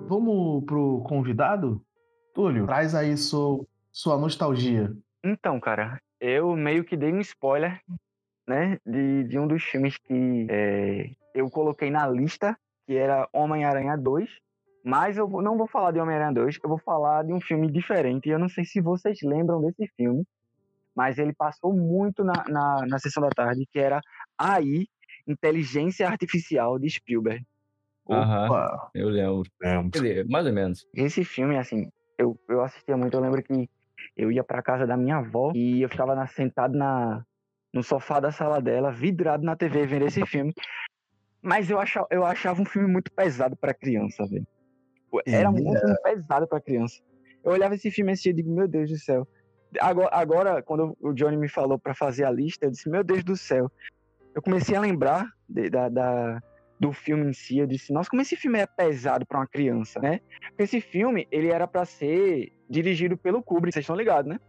Vamos 0.07 0.65
pro 0.65 1.01
convidado? 1.03 1.81
Túlio, 2.33 2.65
traz 2.65 2.95
aí 2.95 3.15
sua, 3.17 3.65
sua 3.91 4.17
nostalgia. 4.17 4.91
Então, 5.23 5.59
cara, 5.59 6.01
eu 6.19 6.55
meio 6.55 6.83
que 6.83 6.97
dei 6.97 7.13
um 7.13 7.19
spoiler, 7.19 7.79
né, 8.47 8.77
de, 8.85 9.23
de 9.25 9.39
um 9.39 9.47
dos 9.47 9.63
filmes 9.63 9.97
que 9.97 10.47
é, 10.49 11.09
eu 11.33 11.49
coloquei 11.49 11.89
na 11.89 12.07
lista, 12.07 12.57
que 12.85 12.95
era 12.95 13.27
Homem-Aranha 13.33 13.97
2. 13.97 14.29
Mas 14.83 15.15
eu 15.17 15.27
não 15.29 15.57
vou 15.57 15.67
falar 15.67 15.91
de 15.91 15.99
Homem-Aranha 15.99 16.33
2, 16.33 16.57
eu 16.63 16.69
vou 16.69 16.79
falar 16.79 17.23
de 17.23 17.31
um 17.31 17.39
filme 17.39 17.71
diferente. 17.71 18.27
Eu 18.29 18.39
não 18.39 18.49
sei 18.49 18.65
se 18.65 18.81
vocês 18.81 19.19
lembram 19.23 19.61
desse 19.61 19.87
filme, 19.95 20.23
mas 20.95 21.19
ele 21.19 21.33
passou 21.33 21.71
muito 21.71 22.23
na, 22.23 22.43
na, 22.49 22.85
na 22.87 22.99
sessão 22.99 23.21
da 23.21 23.29
tarde, 23.29 23.67
que 23.71 23.77
era 23.79 24.01
AI, 24.37 24.87
Inteligência 25.27 26.07
Artificial 26.07 26.79
de 26.79 26.89
Spielberg. 26.89 27.45
Aham. 28.09 28.89
Eu 28.93 29.09
lembro. 29.09 29.49
é. 29.63 29.81
Dizer, 29.83 30.27
mais 30.27 30.45
ou 30.47 30.53
menos. 30.53 30.85
Esse 30.95 31.23
filme, 31.23 31.57
assim, 31.57 31.89
eu, 32.17 32.35
eu 32.49 32.61
assistia 32.63 32.97
muito. 32.97 33.13
Eu 33.15 33.21
lembro 33.21 33.41
que 33.43 33.69
eu 34.17 34.31
ia 34.31 34.43
pra 34.43 34.61
casa 34.63 34.85
da 34.87 34.97
minha 34.97 35.17
avó 35.17 35.51
e 35.55 35.81
eu 35.83 35.89
ficava 35.89 36.15
na- 36.15 36.27
sentado 36.27 36.75
na, 36.75 37.23
no 37.73 37.81
sofá 37.83 38.19
da 38.19 38.31
sala 38.31 38.61
dela, 38.61 38.91
vidrado 38.91 39.43
na 39.43 39.55
TV, 39.55 39.85
vendo 39.85 40.05
esse 40.07 40.25
filme. 40.25 40.53
Mas 41.41 41.69
eu 41.69 41.79
achava, 41.79 42.07
eu 42.11 42.23
achava 42.25 42.61
um 42.61 42.65
filme 42.65 42.87
muito 42.87 43.11
pesado 43.11 43.55
pra 43.55 43.73
criança, 43.73 44.25
velho. 44.27 44.45
Era 45.25 45.49
um 45.49 45.57
Ele 45.57 45.63
filme 45.79 45.95
pesado 46.03 46.47
pra 46.47 46.61
criança. 46.61 47.01
Eu 47.43 47.51
olhava 47.51 47.75
esse 47.75 47.89
filme 47.89 48.11
assim 48.11 48.29
e 48.29 48.33
digo, 48.33 48.53
meu 48.53 48.67
Deus 48.67 48.89
do 48.89 48.97
céu. 48.97 49.27
Agora, 49.79 50.09
agora, 50.11 50.61
quando 50.61 50.95
o 50.99 51.13
Johnny 51.13 51.37
me 51.37 51.49
falou 51.49 51.79
pra 51.79 51.95
fazer 51.95 52.25
a 52.25 52.31
lista, 52.31 52.65
eu 52.65 52.71
disse, 52.71 52.89
meu 52.89 53.03
Deus 53.03 53.23
do 53.23 53.35
céu. 53.35 53.71
Eu 54.35 54.41
comecei 54.41 54.75
a 54.75 54.79
lembrar 54.81 55.27
de- 55.49 55.69
da, 55.69 55.89
da- 55.89 56.39
do 56.79 56.91
filme 56.93 57.29
em 57.29 57.33
si. 57.33 57.57
Eu 57.57 57.67
disse, 57.67 57.91
nossa, 57.93 58.09
como 58.09 58.21
esse 58.21 58.35
filme 58.35 58.59
é 58.59 58.65
pesado 58.67 59.25
pra 59.25 59.39
uma 59.39 59.47
criança, 59.47 59.99
né? 59.99 60.19
Porque 60.49 60.63
esse 60.63 60.81
filme, 60.81 61.27
ele 61.31 61.47
era 61.47 61.67
pra 61.67 61.85
ser 61.85 62.51
dirigido 62.69 63.17
pelo 63.17 63.41
Kubrick, 63.43 63.73
vocês 63.73 63.83
estão 63.83 63.95
ligados, 63.95 64.29
né? 64.31 64.39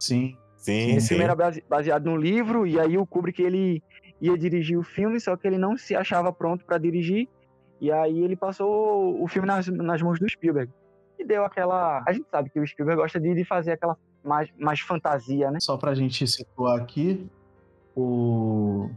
sim. 0.00 0.36
Sim, 0.58 0.96
Esse 0.96 1.00
sim. 1.00 1.08
filme 1.08 1.24
era 1.24 1.34
base- 1.34 1.64
baseado 1.68 2.04
num 2.04 2.16
livro, 2.16 2.66
e 2.66 2.78
aí 2.78 2.98
o 2.98 3.06
Kubrick, 3.06 3.40
ele 3.42 3.82
ia 4.20 4.36
dirigir 4.36 4.76
o 4.78 4.82
filme, 4.82 5.18
só 5.20 5.36
que 5.36 5.46
ele 5.46 5.56
não 5.56 5.76
se 5.76 5.94
achava 5.94 6.32
pronto 6.32 6.64
pra 6.66 6.76
dirigir, 6.76 7.28
e 7.80 7.90
aí 7.92 8.22
ele 8.22 8.36
passou 8.36 9.22
o 9.22 9.26
filme 9.28 9.46
nas, 9.46 9.68
nas 9.68 10.02
mãos 10.02 10.18
do 10.18 10.28
Spielberg. 10.28 10.70
E 11.18 11.24
deu 11.24 11.44
aquela... 11.44 12.02
A 12.06 12.12
gente 12.12 12.26
sabe 12.30 12.50
que 12.50 12.58
o 12.60 12.66
Spielberg 12.66 13.00
gosta 13.00 13.18
de, 13.20 13.34
de 13.34 13.44
fazer 13.44 13.72
aquela 13.72 13.96
mais, 14.24 14.48
mais 14.58 14.80
fantasia, 14.80 15.50
né? 15.50 15.58
Só 15.60 15.76
pra 15.76 15.94
gente 15.94 16.26
situar 16.26 16.76
aqui, 16.80 17.26
o... 17.94 18.90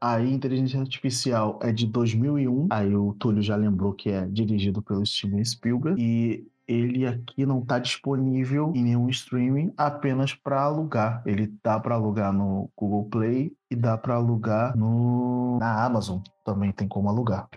a 0.00 0.20
inteligência 0.20 0.80
artificial 0.80 1.58
é 1.62 1.72
de 1.72 1.86
2001. 1.86 2.68
Aí 2.70 2.94
o 2.94 3.14
Túlio 3.14 3.42
já 3.42 3.56
lembrou 3.56 3.92
que 3.92 4.10
é 4.10 4.26
dirigido 4.26 4.82
pelo 4.82 5.04
Steven 5.04 5.44
Spielberg. 5.44 6.00
E 6.00 6.46
ele 6.66 7.06
aqui 7.06 7.44
não 7.44 7.64
tá 7.64 7.78
disponível 7.78 8.72
em 8.74 8.82
nenhum 8.82 9.08
streaming, 9.08 9.72
apenas 9.76 10.34
para 10.34 10.62
alugar. 10.62 11.22
Ele 11.26 11.52
dá 11.62 11.78
para 11.78 11.94
alugar 11.94 12.32
no 12.32 12.70
Google 12.76 13.08
Play 13.10 13.52
e 13.70 13.76
dá 13.76 13.96
para 13.98 14.14
alugar 14.14 14.76
no 14.76 15.58
na 15.58 15.84
Amazon. 15.84 16.20
Também 16.44 16.72
tem 16.72 16.88
como 16.88 17.08
alugar. 17.08 17.48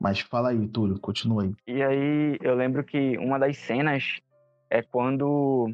Mas 0.00 0.20
fala 0.20 0.50
aí, 0.50 0.68
Túlio, 0.68 0.98
continua 1.00 1.44
aí. 1.44 1.54
E 1.66 1.82
aí 1.82 2.38
eu 2.42 2.54
lembro 2.54 2.84
que 2.84 3.16
uma 3.18 3.38
das 3.38 3.56
cenas 3.58 4.20
é 4.70 4.82
quando. 4.82 5.72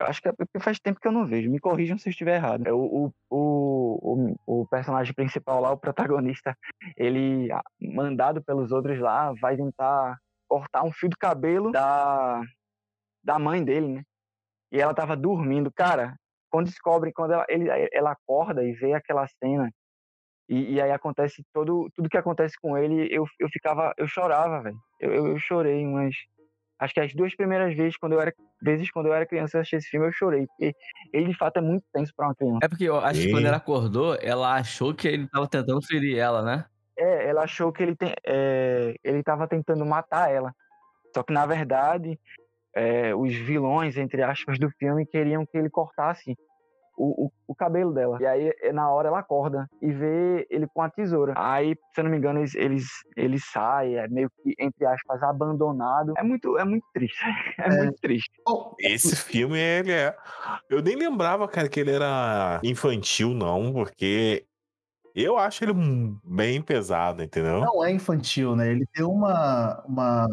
Acho 0.00 0.20
que 0.20 0.28
é 0.28 0.34
faz 0.58 0.80
tempo 0.80 0.98
que 0.98 1.06
eu 1.06 1.12
não 1.12 1.24
vejo, 1.24 1.48
me 1.48 1.60
corrijam 1.60 1.96
se 1.96 2.08
eu 2.08 2.10
estiver 2.10 2.34
errado. 2.34 2.66
É 2.66 2.72
o, 2.72 2.80
o, 2.80 3.12
o, 3.30 4.34
o, 4.44 4.66
personagem 4.66 5.14
principal 5.14 5.60
lá, 5.60 5.70
o 5.70 5.76
protagonista, 5.76 6.58
ele, 6.96 7.48
mandado 7.80 8.42
pelos 8.42 8.72
outros 8.72 8.98
lá, 8.98 9.32
vai 9.40 9.56
tentar 9.56 10.18
cortar 10.52 10.84
um 10.84 10.92
fio 10.92 11.08
do 11.08 11.16
cabelo 11.16 11.72
da, 11.72 12.42
da 13.24 13.38
mãe 13.38 13.64
dele, 13.64 13.88
né? 13.88 14.02
E 14.70 14.78
ela 14.78 14.92
tava 14.92 15.16
dormindo. 15.16 15.72
Cara, 15.72 16.14
quando 16.50 16.66
descobre, 16.66 17.10
quando 17.10 17.32
ela, 17.32 17.46
ele, 17.48 17.68
ela 17.90 18.12
acorda 18.12 18.62
e 18.62 18.72
vê 18.72 18.92
aquela 18.92 19.26
cena, 19.42 19.70
e, 20.46 20.74
e 20.74 20.80
aí 20.80 20.90
acontece 20.90 21.42
todo, 21.54 21.88
tudo 21.94 22.10
que 22.10 22.18
acontece 22.18 22.54
com 22.60 22.76
ele, 22.76 23.08
eu, 23.10 23.24
eu 23.40 23.48
ficava, 23.48 23.94
eu 23.96 24.06
chorava, 24.06 24.62
velho. 24.62 24.76
Eu, 25.00 25.14
eu, 25.14 25.26
eu 25.28 25.38
chorei 25.38 25.86
umas. 25.86 26.14
Acho 26.78 26.92
que 26.92 27.00
as 27.00 27.14
duas 27.14 27.34
primeiras 27.34 27.74
vezes 27.74 27.96
quando 27.96 28.12
eu 28.12 28.20
era, 28.20 28.34
vezes 28.60 28.90
quando 28.90 29.06
eu 29.06 29.14
era 29.14 29.24
criança 29.24 29.56
eu 29.56 29.60
assisti 29.62 29.76
esse 29.76 29.88
filme, 29.88 30.06
eu 30.06 30.12
chorei. 30.12 30.46
Porque 30.48 30.74
ele 31.14 31.28
de 31.28 31.38
fato 31.38 31.56
é 31.58 31.62
muito 31.62 31.84
tenso 31.94 32.12
pra 32.14 32.26
uma 32.26 32.34
criança. 32.34 32.58
É 32.62 32.68
porque 32.68 32.84
eu 32.84 32.98
acho 32.98 33.20
que 33.20 33.26
Sim. 33.28 33.32
quando 33.32 33.46
ela 33.46 33.56
acordou, 33.56 34.18
ela 34.20 34.54
achou 34.56 34.92
que 34.94 35.08
ele 35.08 35.26
tava 35.28 35.48
tentando 35.48 35.80
ferir 35.86 36.18
ela, 36.18 36.42
né? 36.42 36.66
É, 36.96 37.28
ela 37.28 37.42
achou 37.42 37.72
que 37.72 37.82
ele, 37.82 37.96
tem, 37.96 38.14
é, 38.24 38.94
ele 39.02 39.22
tava 39.22 39.48
tentando 39.48 39.84
matar 39.84 40.30
ela. 40.30 40.54
Só 41.14 41.22
que 41.22 41.32
na 41.32 41.46
verdade, 41.46 42.18
é, 42.74 43.14
os 43.14 43.34
vilões, 43.34 43.96
entre 43.96 44.22
aspas, 44.22 44.58
do 44.58 44.70
filme 44.70 45.06
queriam 45.06 45.44
que 45.46 45.56
ele 45.56 45.70
cortasse 45.70 46.36
o, 46.96 47.26
o, 47.26 47.32
o 47.48 47.54
cabelo 47.54 47.92
dela. 47.92 48.18
E 48.20 48.26
aí, 48.26 48.52
é, 48.60 48.72
na 48.72 48.90
hora, 48.90 49.08
ela 49.08 49.18
acorda 49.18 49.68
e 49.80 49.90
vê 49.90 50.46
ele 50.50 50.66
com 50.72 50.82
a 50.82 50.90
tesoura. 50.90 51.34
Aí, 51.36 51.74
se 51.94 52.00
eu 52.00 52.04
não 52.04 52.10
me 52.10 52.16
engano, 52.16 52.40
eles, 52.40 52.54
eles, 52.54 52.86
ele 53.16 53.38
sai, 53.38 53.96
é 53.96 54.08
meio 54.08 54.30
que, 54.30 54.54
entre 54.58 54.86
aspas, 54.86 55.22
abandonado. 55.22 56.14
É 56.16 56.22
muito, 56.22 56.58
é 56.58 56.64
muito 56.64 56.86
triste. 56.92 57.18
É, 57.58 57.84
muito 57.84 58.00
triste. 58.00 58.30
Esse 58.80 59.14
filme, 59.14 59.58
ele 59.58 59.92
é. 59.92 60.16
Eu 60.68 60.82
nem 60.82 60.96
lembrava, 60.96 61.46
cara, 61.46 61.68
que 61.68 61.78
ele 61.78 61.92
era 61.92 62.60
infantil, 62.64 63.30
não, 63.30 63.72
porque 63.72 64.46
eu 65.14 65.38
acho 65.38 65.64
ele 65.64 65.72
bem 66.24 66.62
pesado, 66.62 67.22
entendeu? 67.22 67.60
Não 67.60 67.84
é 67.84 67.92
infantil, 67.92 68.56
né? 68.56 68.70
Ele 68.70 68.86
tem 68.92 69.04
uma. 69.04 69.82
uma... 69.86 70.26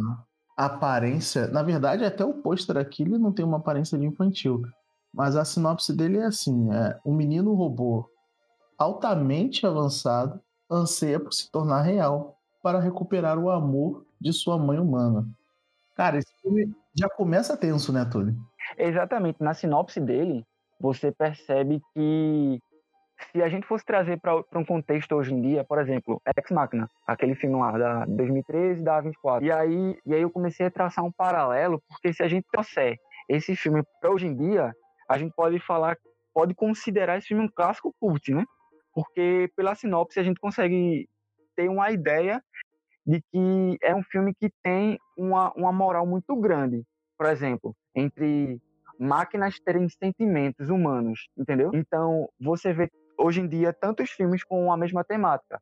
aparência. 0.55 1.47
Na 1.47 1.63
verdade, 1.63 2.03
até 2.03 2.23
o 2.23 2.33
pôster 2.33 2.77
aqui 2.77 3.03
ele 3.03 3.17
não 3.17 3.31
tem 3.31 3.45
uma 3.45 3.57
aparência 3.57 3.97
de 3.97 4.05
infantil. 4.05 4.61
Mas 5.13 5.35
a 5.35 5.45
sinopse 5.45 5.95
dele 5.95 6.17
é 6.17 6.25
assim: 6.25 6.71
é 6.71 6.99
um 7.05 7.13
menino 7.13 7.53
robô 7.53 8.09
altamente 8.77 9.65
avançado 9.65 10.39
anseia 10.71 11.19
por 11.19 11.33
se 11.33 11.51
tornar 11.51 11.81
real 11.81 12.37
para 12.61 12.79
recuperar 12.79 13.37
o 13.37 13.49
amor 13.49 14.05
de 14.19 14.31
sua 14.31 14.57
mãe 14.57 14.79
humana. 14.79 15.27
Cara, 15.95 16.17
esse 16.17 16.31
filme 16.41 16.73
já 16.95 17.09
começa 17.09 17.57
tenso, 17.57 17.91
né, 17.91 18.05
Túlio? 18.05 18.35
Exatamente. 18.77 19.41
Na 19.41 19.53
sinopse 19.53 19.99
dele, 19.99 20.45
você 20.79 21.11
percebe 21.11 21.81
que 21.93 22.61
se 23.31 23.41
a 23.41 23.49
gente 23.49 23.67
fosse 23.67 23.85
trazer 23.85 24.19
para 24.19 24.35
um 24.55 24.65
contexto 24.65 25.13
hoje 25.15 25.33
em 25.33 25.41
dia, 25.41 25.63
por 25.63 25.79
exemplo, 25.79 26.21
Ex 26.25 26.51
Machina, 26.51 26.89
aquele 27.05 27.35
filme 27.35 27.55
lá 27.55 27.77
da 27.77 28.05
2013 28.05 28.83
da 28.83 29.01
24. 29.01 29.45
E 29.45 29.51
aí, 29.51 29.99
e 30.05 30.13
aí 30.13 30.21
eu 30.21 30.29
comecei 30.29 30.65
a 30.65 30.71
traçar 30.71 31.03
um 31.03 31.11
paralelo, 31.11 31.81
porque 31.87 32.13
se 32.13 32.23
a 32.23 32.27
gente 32.27 32.47
trouxer 32.51 32.97
esse 33.27 33.55
filme 33.55 33.83
para 34.01 34.11
hoje 34.11 34.27
em 34.27 34.35
dia, 34.35 34.73
a 35.07 35.17
gente 35.17 35.33
pode 35.35 35.59
falar, 35.59 35.97
pode 36.33 36.53
considerar 36.55 37.17
esse 37.17 37.27
filme 37.27 37.43
um 37.43 37.49
clássico 37.49 37.93
cult, 37.99 38.33
né? 38.33 38.43
Porque 38.93 39.49
pela 39.55 39.75
sinopse 39.75 40.19
a 40.19 40.23
gente 40.23 40.39
consegue 40.39 41.07
ter 41.55 41.69
uma 41.69 41.91
ideia 41.91 42.41
de 43.05 43.21
que 43.31 43.77
é 43.81 43.95
um 43.95 44.03
filme 44.03 44.33
que 44.33 44.51
tem 44.63 44.97
uma, 45.17 45.51
uma 45.53 45.71
moral 45.71 46.05
muito 46.05 46.35
grande. 46.35 46.83
Por 47.17 47.27
exemplo, 47.27 47.75
entre 47.95 48.59
máquinas 48.99 49.59
terem 49.59 49.87
sentimentos 49.89 50.69
humanos, 50.69 51.27
entendeu? 51.37 51.71
Então, 51.73 52.29
você 52.39 52.73
vê 52.73 52.89
hoje 53.19 53.41
em 53.41 53.47
dia 53.47 53.73
tantos 53.73 54.09
filmes 54.11 54.43
com 54.43 54.71
a 54.71 54.77
mesma 54.77 55.03
temática. 55.03 55.61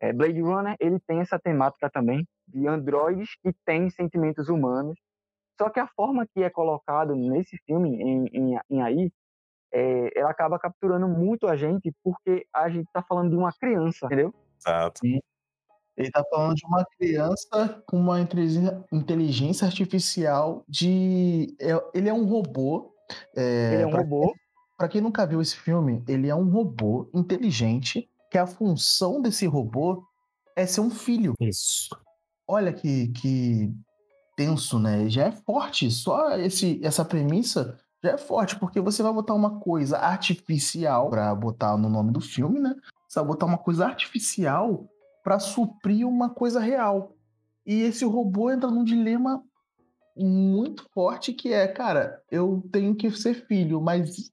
É, 0.00 0.12
Blade 0.12 0.40
Runner, 0.40 0.76
ele 0.78 1.00
tem 1.00 1.20
essa 1.20 1.38
temática 1.38 1.90
também, 1.90 2.26
de 2.46 2.68
androides 2.68 3.30
que 3.42 3.52
têm 3.64 3.90
sentimentos 3.90 4.48
humanos. 4.48 4.96
Só 5.60 5.68
que 5.68 5.80
a 5.80 5.88
forma 5.88 6.24
que 6.26 6.42
é 6.42 6.50
colocado 6.50 7.16
nesse 7.16 7.56
filme, 7.66 8.00
em, 8.00 8.26
em, 8.32 8.58
em 8.70 8.82
aí, 8.82 9.10
é, 9.72 10.18
ela 10.18 10.30
acaba 10.30 10.58
capturando 10.58 11.08
muito 11.08 11.48
a 11.48 11.56
gente, 11.56 11.92
porque 12.02 12.46
a 12.54 12.68
gente 12.68 12.88
tá 12.92 13.02
falando 13.02 13.30
de 13.30 13.36
uma 13.36 13.52
criança, 13.52 14.06
entendeu? 14.06 14.32
Exato. 14.56 15.00
Sim. 15.00 15.18
Ele 15.96 16.10
tá 16.12 16.22
falando 16.30 16.54
de 16.54 16.64
uma 16.64 16.86
criança 16.96 17.82
com 17.84 17.96
uma 17.96 18.20
inteligência 18.20 19.66
artificial 19.66 20.64
de. 20.68 21.56
É, 21.60 21.72
ele 21.92 22.08
é 22.08 22.14
um 22.14 22.24
robô. 22.24 22.94
É, 23.36 23.74
ele 23.74 23.82
é 23.82 23.86
um 23.86 23.90
robô. 23.90 24.32
Para 24.78 24.88
quem 24.88 25.00
nunca 25.00 25.26
viu 25.26 25.42
esse 25.42 25.56
filme, 25.56 26.04
ele 26.06 26.28
é 26.28 26.34
um 26.34 26.48
robô 26.48 27.10
inteligente 27.12 28.08
que 28.30 28.38
a 28.38 28.46
função 28.46 29.20
desse 29.20 29.44
robô 29.44 30.04
é 30.54 30.64
ser 30.66 30.80
um 30.80 30.90
filho. 30.90 31.34
Isso. 31.40 31.88
Olha 32.46 32.72
que, 32.72 33.08
que 33.08 33.74
tenso, 34.36 34.78
né? 34.78 35.08
Já 35.08 35.24
é 35.24 35.32
forte. 35.32 35.90
Só 35.90 36.30
esse, 36.36 36.80
essa 36.84 37.04
premissa 37.04 37.76
já 38.04 38.12
é 38.12 38.18
forte, 38.18 38.56
porque 38.56 38.80
você 38.80 39.02
vai 39.02 39.12
botar 39.12 39.34
uma 39.34 39.58
coisa 39.58 39.98
artificial 39.98 41.10
para 41.10 41.34
botar 41.34 41.76
no 41.76 41.88
nome 41.88 42.12
do 42.12 42.20
filme, 42.20 42.60
né? 42.60 42.72
Você 43.08 43.18
vai 43.18 43.26
botar 43.30 43.46
uma 43.46 43.58
coisa 43.58 43.84
artificial 43.84 44.88
para 45.24 45.40
suprir 45.40 46.06
uma 46.06 46.30
coisa 46.30 46.60
real. 46.60 47.16
E 47.66 47.82
esse 47.82 48.04
robô 48.04 48.48
entra 48.48 48.70
num 48.70 48.84
dilema 48.84 49.42
muito 50.16 50.86
forte 50.94 51.32
que 51.32 51.52
é, 51.52 51.66
cara, 51.66 52.22
eu 52.30 52.62
tenho 52.72 52.94
que 52.94 53.10
ser 53.10 53.34
filho, 53.34 53.80
mas 53.80 54.30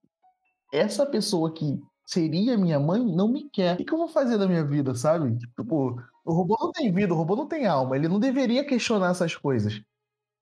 essa 0.75 1.05
pessoa 1.05 1.53
que 1.53 1.81
seria 2.05 2.57
minha 2.57 2.79
mãe 2.79 3.03
não 3.03 3.27
me 3.27 3.49
quer. 3.49 3.79
O 3.79 3.85
que 3.85 3.93
eu 3.93 3.97
vou 3.97 4.07
fazer 4.07 4.37
da 4.37 4.47
minha 4.47 4.63
vida, 4.63 4.93
sabe? 4.95 5.37
Tipo, 5.37 6.01
o 6.23 6.33
robô 6.33 6.57
não 6.59 6.71
tem 6.71 6.91
vida, 6.91 7.13
o 7.13 7.17
robô 7.17 7.35
não 7.35 7.47
tem 7.47 7.65
alma. 7.65 7.95
Ele 7.95 8.07
não 8.07 8.19
deveria 8.19 8.65
questionar 8.65 9.11
essas 9.11 9.35
coisas. 9.35 9.81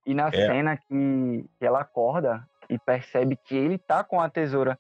E 0.06 0.14
na 0.14 0.28
é. 0.28 0.32
cena 0.32 0.78
que, 0.78 1.46
que 1.58 1.66
ela 1.66 1.82
acorda 1.82 2.46
e 2.70 2.78
percebe 2.78 3.38
que 3.38 3.56
ele 3.56 3.78
tá 3.78 4.04
com 4.04 4.20
a 4.20 4.30
tesoura 4.30 4.80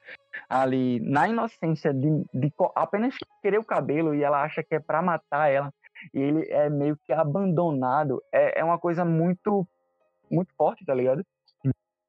ali 0.49 0.99
na 0.99 1.27
inocência 1.27 1.93
de, 1.93 2.25
de 2.33 2.53
apenas 2.75 3.15
querer 3.41 3.59
o 3.59 3.65
cabelo 3.65 4.15
e 4.15 4.23
ela 4.23 4.41
acha 4.41 4.63
que 4.63 4.75
é 4.75 4.79
para 4.79 5.01
matar 5.01 5.49
ela 5.49 5.73
e 6.13 6.19
ele 6.19 6.49
é 6.49 6.69
meio 6.69 6.97
que 6.97 7.13
abandonado 7.13 8.21
é, 8.31 8.59
é 8.59 8.63
uma 8.63 8.79
coisa 8.79 9.05
muito 9.05 9.67
muito 10.31 10.53
forte 10.55 10.85
tá 10.85 10.93
ligado 10.93 11.25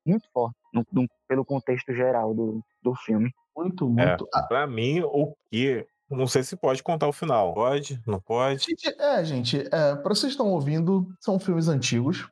muito 0.07 0.29
forte 0.33 0.57
no, 0.75 0.85
no, 0.93 1.09
pelo 1.29 1.45
contexto 1.45 1.95
geral 1.95 2.35
do, 2.35 2.61
do 2.83 2.95
filme 2.97 3.33
muito 3.57 3.89
muito 3.89 4.29
é, 4.35 4.43
para 4.49 4.67
mim 4.67 5.01
o 5.03 5.33
que 5.51 5.87
não 6.11 6.27
sei 6.27 6.43
se 6.43 6.57
pode 6.57 6.83
contar 6.83 7.09
o 7.09 7.13
final. 7.13 7.55
Pode? 7.55 8.01
Não 8.07 8.21
pode? 8.21 8.67
É, 8.99 9.25
gente, 9.25 9.59
é, 9.73 9.97
para 9.97 10.15
vocês 10.15 10.33
estão 10.33 10.49
ouvindo, 10.51 11.09
são 11.21 11.39
filmes 11.39 11.69
antigos. 11.69 12.29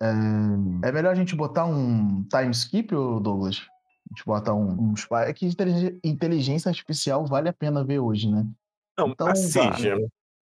É, 0.00 0.88
é, 0.88 0.92
melhor 0.92 1.12
a 1.12 1.14
gente 1.14 1.34
botar 1.34 1.64
um 1.64 2.22
time 2.24 2.50
skip, 2.50 2.94
Douglas? 2.94 3.66
A 4.10 4.14
gente 4.14 4.24
bota 4.24 4.52
um, 4.52 4.92
um. 4.92 4.94
É 5.16 5.32
que 5.32 5.48
inteligência 6.04 6.68
artificial 6.68 7.24
vale 7.26 7.48
a 7.48 7.52
pena 7.52 7.82
ver 7.82 7.98
hoje, 7.98 8.30
né? 8.30 8.46
Não, 8.96 9.08
então, 9.08 9.26
assiste. 9.26 9.88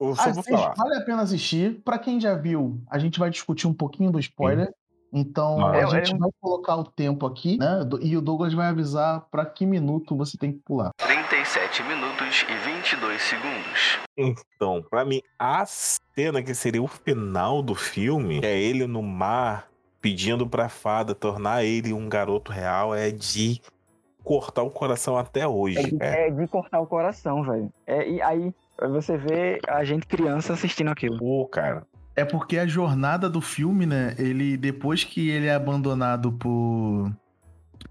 Eu 0.00 0.11
assiste 0.11 0.50
vale 0.50 0.96
a 0.96 1.04
pena 1.04 1.22
assistir. 1.22 1.80
Para 1.83 1.98
quem 1.98 2.20
já 2.20 2.35
viu, 2.35 2.83
a 2.90 2.98
gente 2.98 3.18
vai 3.18 3.30
discutir 3.30 3.66
um 3.66 3.74
pouquinho 3.74 4.11
do 4.11 4.18
spoiler. 4.18 4.66
Sim. 4.66 4.74
Então 5.14 5.64
a 5.64 5.87
gente 5.87 6.18
vai 6.18 6.29
colocar 6.40 6.74
o 6.74 6.85
tempo 6.85 7.24
aqui, 7.24 7.57
né? 7.57 7.88
E 8.03 8.16
o 8.16 8.20
Douglas 8.20 8.53
vai 8.53 8.66
avisar 8.66 9.20
para 9.31 9.46
que 9.46 9.64
minuto 9.64 10.16
você 10.16 10.37
tem 10.37 10.53
que 10.53 10.59
pular. 10.59 10.90
37 10.98 11.85
minutos 11.85 12.44
e 12.48 12.57
22 12.68 13.22
segundos. 13.22 13.98
Então, 14.16 14.83
para 14.83 15.05
mim, 15.05 15.22
a 15.38 15.64
cena 15.64 16.42
que 16.42 16.53
seria 16.53 16.83
o 16.83 16.88
final 16.88 17.62
do 17.62 17.77
filme, 17.77 18.40
que 18.40 18.46
é 18.46 18.59
ele 18.59 18.88
no 18.88 19.03
mar 19.03 19.68
pedindo 20.00 20.48
pra 20.48 20.68
fada 20.68 21.14
tornar 21.14 21.64
ele 21.64 21.92
um 21.92 22.09
garoto 22.09 22.50
real, 22.50 22.92
é 22.92 23.11
de 23.11 23.62
cortar 24.24 24.62
o 24.62 24.70
coração 24.70 25.16
até 25.16 25.46
hoje. 25.46 25.79
É 25.79 25.83
de, 25.83 25.96
é. 26.03 26.29
é 26.29 26.31
de 26.31 26.46
cortar 26.48 26.81
o 26.81 26.87
coração, 26.87 27.44
velho. 27.44 27.72
É, 27.87 28.09
e 28.09 28.20
aí 28.20 28.53
você 28.81 29.16
vê 29.16 29.61
a 29.68 29.85
gente 29.85 30.07
criança 30.07 30.55
assistindo 30.55 30.90
aquilo. 30.90 31.18
Pô, 31.18 31.46
cara. 31.46 31.87
É 32.16 32.24
porque 32.24 32.59
a 32.59 32.66
jornada 32.66 33.29
do 33.29 33.40
filme, 33.40 33.87
né? 33.87 34.14
Ele, 34.18 34.57
depois 34.57 35.03
que 35.05 35.29
ele 35.29 35.46
é 35.46 35.55
abandonado 35.55 36.33
por 36.33 37.12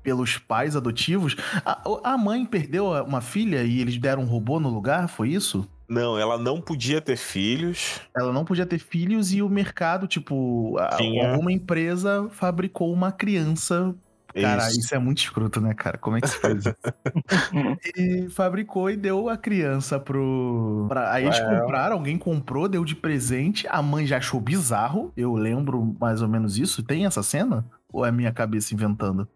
pelos 0.01 0.37
pais 0.37 0.75
adotivos, 0.75 1.35
a, 1.65 1.81
a 2.03 2.17
mãe 2.17 2.45
perdeu 2.45 2.87
uma 3.03 3.21
filha 3.21 3.63
e 3.63 3.79
eles 3.79 3.97
deram 3.97 4.23
um 4.23 4.25
robô 4.25 4.59
no 4.59 4.69
lugar, 4.69 5.07
foi 5.07 5.29
isso? 5.29 5.67
Não, 5.87 6.17
ela 6.17 6.37
não 6.37 6.59
podia 6.59 6.99
ter 6.99 7.15
filhos. 7.15 8.01
Ela 8.15 8.33
não 8.33 8.43
podia 8.43 8.65
ter 8.65 8.79
filhos 8.79 9.33
e 9.33 9.41
o 9.41 9.49
mercado, 9.49 10.07
tipo, 10.07 10.75
alguma 10.79 11.51
empresa 11.51 12.27
fabricou 12.31 12.91
uma 12.91 13.11
criança 13.11 13.95
Cara, 14.41 14.67
isso. 14.67 14.79
isso. 14.79 14.95
é 14.95 14.99
muito 14.99 15.19
escroto, 15.19 15.61
né, 15.61 15.73
cara? 15.73 15.97
Como 15.97 16.17
é 16.17 16.21
que 16.21 16.27
se 16.27 16.39
faz 16.39 16.65
isso? 16.65 16.75
e 17.95 18.29
fabricou 18.29 18.89
e 18.89 18.97
deu 18.97 19.29
a 19.29 19.37
criança 19.37 19.99
pro. 19.99 20.85
Pra... 20.89 21.13
Aí 21.13 21.25
eles 21.25 21.37
é. 21.37 21.59
compraram, 21.59 21.97
alguém 21.97 22.17
comprou, 22.17 22.67
deu 22.67 22.83
de 22.83 22.95
presente. 22.95 23.67
A 23.69 23.81
mãe 23.81 24.05
já 24.07 24.17
achou 24.17 24.39
bizarro. 24.39 25.13
Eu 25.15 25.33
lembro 25.35 25.95
mais 25.99 26.21
ou 26.21 26.27
menos 26.27 26.57
isso. 26.57 26.81
Tem 26.83 27.05
essa 27.05 27.21
cena? 27.21 27.65
Ou 27.91 28.05
é 28.05 28.11
minha 28.11 28.31
cabeça 28.31 28.73
inventando? 28.73 29.27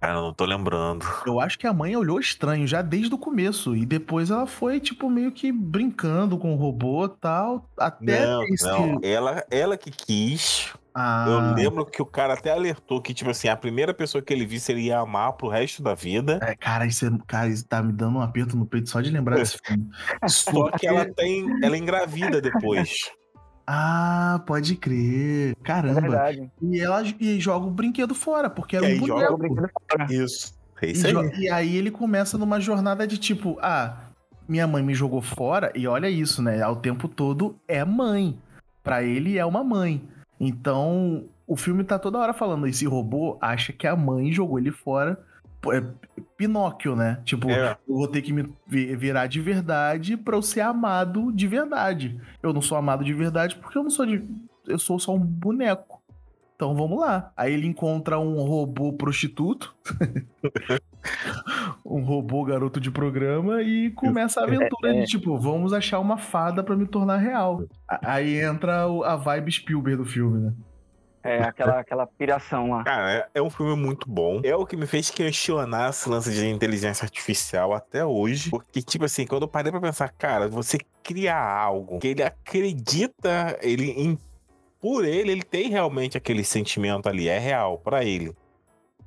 Cara, 0.00 0.14
eu 0.14 0.22
não 0.22 0.32
tô 0.32 0.46
lembrando. 0.46 1.04
Eu 1.26 1.38
acho 1.38 1.58
que 1.58 1.66
a 1.66 1.74
mãe 1.74 1.94
olhou 1.94 2.18
estranho 2.18 2.66
já 2.66 2.80
desde 2.80 3.14
o 3.14 3.18
começo. 3.18 3.76
E 3.76 3.84
depois 3.84 4.30
ela 4.30 4.46
foi, 4.46 4.80
tipo, 4.80 5.10
meio 5.10 5.30
que 5.30 5.52
brincando 5.52 6.38
com 6.38 6.54
o 6.54 6.56
robô 6.56 7.04
e 7.04 7.10
tal. 7.20 7.68
Até 7.76 8.26
não, 8.26 8.42
esse... 8.44 8.64
não. 8.64 8.98
Ela, 9.02 9.44
ela 9.50 9.76
que 9.76 9.90
quis 9.90 10.72
ah. 10.94 11.24
Eu 11.28 11.54
lembro 11.54 11.86
que 11.86 12.02
o 12.02 12.06
cara 12.06 12.34
até 12.34 12.50
alertou 12.50 13.00
que, 13.00 13.14
tipo 13.14 13.30
assim, 13.30 13.48
a 13.48 13.56
primeira 13.56 13.94
pessoa 13.94 14.22
que 14.22 14.32
ele 14.32 14.44
visse 14.44 14.72
ele 14.72 14.82
ia 14.82 14.98
amar 14.98 15.32
pro 15.34 15.48
resto 15.48 15.82
da 15.82 15.94
vida. 15.94 16.38
É, 16.42 16.54
cara, 16.54 16.86
isso, 16.86 17.06
é, 17.06 17.10
cara, 17.26 17.48
isso 17.48 17.66
tá 17.66 17.82
me 17.82 17.92
dando 17.92 18.18
um 18.18 18.22
aperto 18.22 18.56
no 18.56 18.66
peito 18.66 18.90
só 18.90 19.00
de 19.00 19.10
lembrar 19.10 19.36
desse 19.36 19.58
filme. 19.64 19.88
Só 20.26 20.70
que 20.70 20.86
ela 20.86 21.04
tem. 21.04 21.46
Ela 21.62 21.76
engravida 21.76 22.40
depois. 22.40 23.10
Ah, 23.66 24.42
pode 24.46 24.74
crer. 24.74 25.54
Caramba. 25.62 26.32
É 26.32 26.48
e 26.60 26.80
ela 26.80 27.02
e 27.20 27.38
joga 27.38 27.66
o 27.66 27.70
brinquedo 27.70 28.14
fora, 28.14 28.50
porque 28.50 28.76
era 28.76 28.86
um 28.86 28.98
boneco. 28.98 29.06
Joga 29.06 29.32
o 29.32 29.38
brinquedo 29.38 29.70
fora. 29.90 30.06
Isso. 30.12 30.58
É 30.82 30.86
isso 30.86 31.06
e, 31.06 31.16
aí. 31.16 31.30
e 31.38 31.50
aí 31.50 31.76
ele 31.76 31.90
começa 31.90 32.38
numa 32.38 32.58
jornada 32.58 33.06
de 33.06 33.18
tipo, 33.18 33.58
ah, 33.60 33.96
minha 34.48 34.66
mãe 34.66 34.82
me 34.82 34.94
jogou 34.94 35.20
fora, 35.20 35.70
e 35.76 35.86
olha 35.86 36.10
isso, 36.10 36.42
né? 36.42 36.60
Ao 36.62 36.74
tempo 36.74 37.06
todo 37.06 37.56
é 37.68 37.84
mãe. 37.84 38.36
Para 38.82 39.04
ele 39.04 39.38
é 39.38 39.44
uma 39.44 39.62
mãe. 39.62 40.02
Então, 40.40 41.24
o 41.46 41.54
filme 41.54 41.84
tá 41.84 41.98
toda 41.98 42.18
hora 42.18 42.32
falando, 42.32 42.66
esse 42.66 42.86
robô 42.86 43.36
acha 43.40 43.72
que 43.72 43.86
a 43.86 43.94
mãe 43.94 44.32
jogou 44.32 44.58
ele 44.58 44.70
fora. 44.70 45.20
É 45.72 45.84
Pinóquio, 46.38 46.96
né? 46.96 47.20
Tipo, 47.24 47.50
é. 47.50 47.76
eu 47.86 47.96
vou 47.96 48.08
ter 48.08 48.22
que 48.22 48.32
me 48.32 48.50
virar 48.66 49.26
de 49.26 49.42
verdade 49.42 50.16
pra 50.16 50.34
eu 50.36 50.40
ser 50.40 50.62
amado 50.62 51.30
de 51.30 51.46
verdade. 51.46 52.18
Eu 52.42 52.54
não 52.54 52.62
sou 52.62 52.78
amado 52.78 53.04
de 53.04 53.12
verdade 53.12 53.56
porque 53.56 53.76
eu 53.76 53.82
não 53.82 53.90
sou 53.90 54.06
de. 54.06 54.24
Eu 54.66 54.78
sou 54.78 54.98
só 54.98 55.14
um 55.14 55.18
boneco. 55.18 55.89
Então 56.60 56.74
vamos 56.74 57.00
lá. 57.00 57.32
Aí 57.34 57.54
ele 57.54 57.66
encontra 57.66 58.18
um 58.18 58.42
robô 58.42 58.92
prostituto. 58.92 59.74
um 61.82 62.02
robô 62.02 62.44
garoto 62.44 62.78
de 62.78 62.90
programa 62.90 63.62
e 63.62 63.90
começa 63.92 64.40
a 64.40 64.44
aventura 64.44 64.92
de 64.92 65.06
tipo, 65.06 65.38
vamos 65.38 65.72
achar 65.72 65.98
uma 66.00 66.18
fada 66.18 66.62
para 66.62 66.76
me 66.76 66.86
tornar 66.86 67.16
real. 67.16 67.64
Aí 67.88 68.38
entra 68.42 68.82
a 68.84 69.16
vibe 69.16 69.50
Spielberg 69.50 69.96
do 69.96 70.04
filme, 70.04 70.38
né? 70.48 70.52
É, 71.22 71.42
aquela, 71.42 71.80
aquela 71.80 72.06
piração 72.06 72.70
lá. 72.70 72.84
Cara, 72.84 73.10
é, 73.10 73.28
é 73.36 73.42
um 73.42 73.48
filme 73.48 73.74
muito 73.74 74.06
bom. 74.06 74.42
É 74.44 74.54
o 74.54 74.66
que 74.66 74.76
me 74.76 74.86
fez 74.86 75.08
questionar 75.08 75.88
esse 75.88 76.10
lance 76.10 76.30
de 76.30 76.46
inteligência 76.46 77.04
artificial 77.04 77.72
até 77.72 78.04
hoje. 78.04 78.50
Porque, 78.50 78.82
tipo 78.82 79.06
assim, 79.06 79.26
quando 79.26 79.42
eu 79.42 79.48
parei 79.48 79.72
pra 79.72 79.80
pensar, 79.80 80.10
cara, 80.10 80.46
você 80.46 80.76
cria 81.02 81.34
algo 81.38 81.98
que 81.98 82.08
ele 82.08 82.22
acredita, 82.22 83.58
ele 83.62 83.90
em- 83.92 84.18
por 84.80 85.04
ele, 85.04 85.32
ele 85.32 85.42
tem 85.42 85.68
realmente 85.68 86.16
aquele 86.16 86.42
sentimento 86.42 87.08
ali, 87.08 87.28
é 87.28 87.38
real 87.38 87.78
pra 87.78 88.04
ele. 88.04 88.34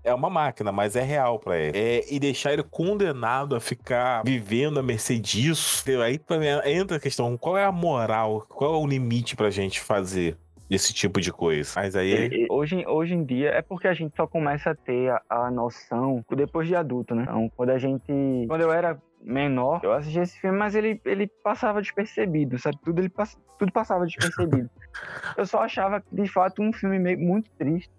É 0.04 0.14
uma 0.14 0.30
máquina, 0.30 0.70
mas 0.70 0.98
é 0.98 1.02
real 1.02 1.40
pra 1.40 1.58
ele. 1.58 1.78
É, 1.78 2.14
e 2.14 2.20
deixar 2.20 2.52
ele 2.52 2.64
condenado 2.64 3.56
a 3.56 3.60
ficar 3.62 4.22
vivendo 4.24 4.78
à 4.78 4.84
mercê 4.84 5.18
disso. 5.18 5.86
Aí 6.04 6.20
entra 6.66 6.98
a 6.98 7.00
questão: 7.00 7.38
qual 7.38 7.58
é 7.58 7.64
a 7.64 7.72
moral? 7.72 8.46
Qual 8.50 8.76
é 8.76 8.78
o 8.78 8.86
limite 8.86 9.34
pra 9.36 9.50
gente 9.50 9.80
fazer 9.80 10.36
esse 10.70 10.94
tipo 10.94 11.22
de 11.22 11.32
coisa? 11.32 11.72
Mas 11.78 11.96
aí. 11.96 12.46
Hoje, 12.50 12.84
hoje 12.86 13.14
em 13.14 13.24
dia 13.24 13.52
é 13.52 13.62
porque 13.62 13.88
a 13.88 13.94
gente 13.94 14.14
só 14.14 14.28
começa 14.28 14.72
a 14.72 14.76
ter 14.76 15.10
a, 15.10 15.22
a 15.30 15.52
noção 15.52 16.22
depois 16.36 16.68
de 16.68 16.76
adulto, 16.76 17.16
né? 17.16 17.24
Então, 17.24 17.50
quando 17.56 17.70
a 17.70 17.78
gente. 17.78 18.46
Quando 18.46 18.62
eu 18.62 18.74
era 18.74 19.00
menor, 19.24 19.80
eu 19.84 19.94
assisti 19.94 20.20
esse 20.20 20.40
filme, 20.40 20.58
mas 20.58 20.76
ele, 20.76 21.00
ele 21.06 21.28
passava 21.44 21.82
despercebido, 21.82 22.60
sabe? 22.60 22.78
Tudo, 22.84 23.00
ele, 23.00 23.10
pass- 23.10 23.38
tudo 23.58 23.72
passava 23.72 24.06
despercebido. 24.06 24.70
eu 25.38 25.46
só 25.46 25.60
achava, 25.64 26.04
de 26.12 26.28
fato, 26.28 26.62
um 26.62 26.74
filme 26.74 27.00
meio, 27.00 27.20
muito 27.20 27.50
triste. 27.52 27.90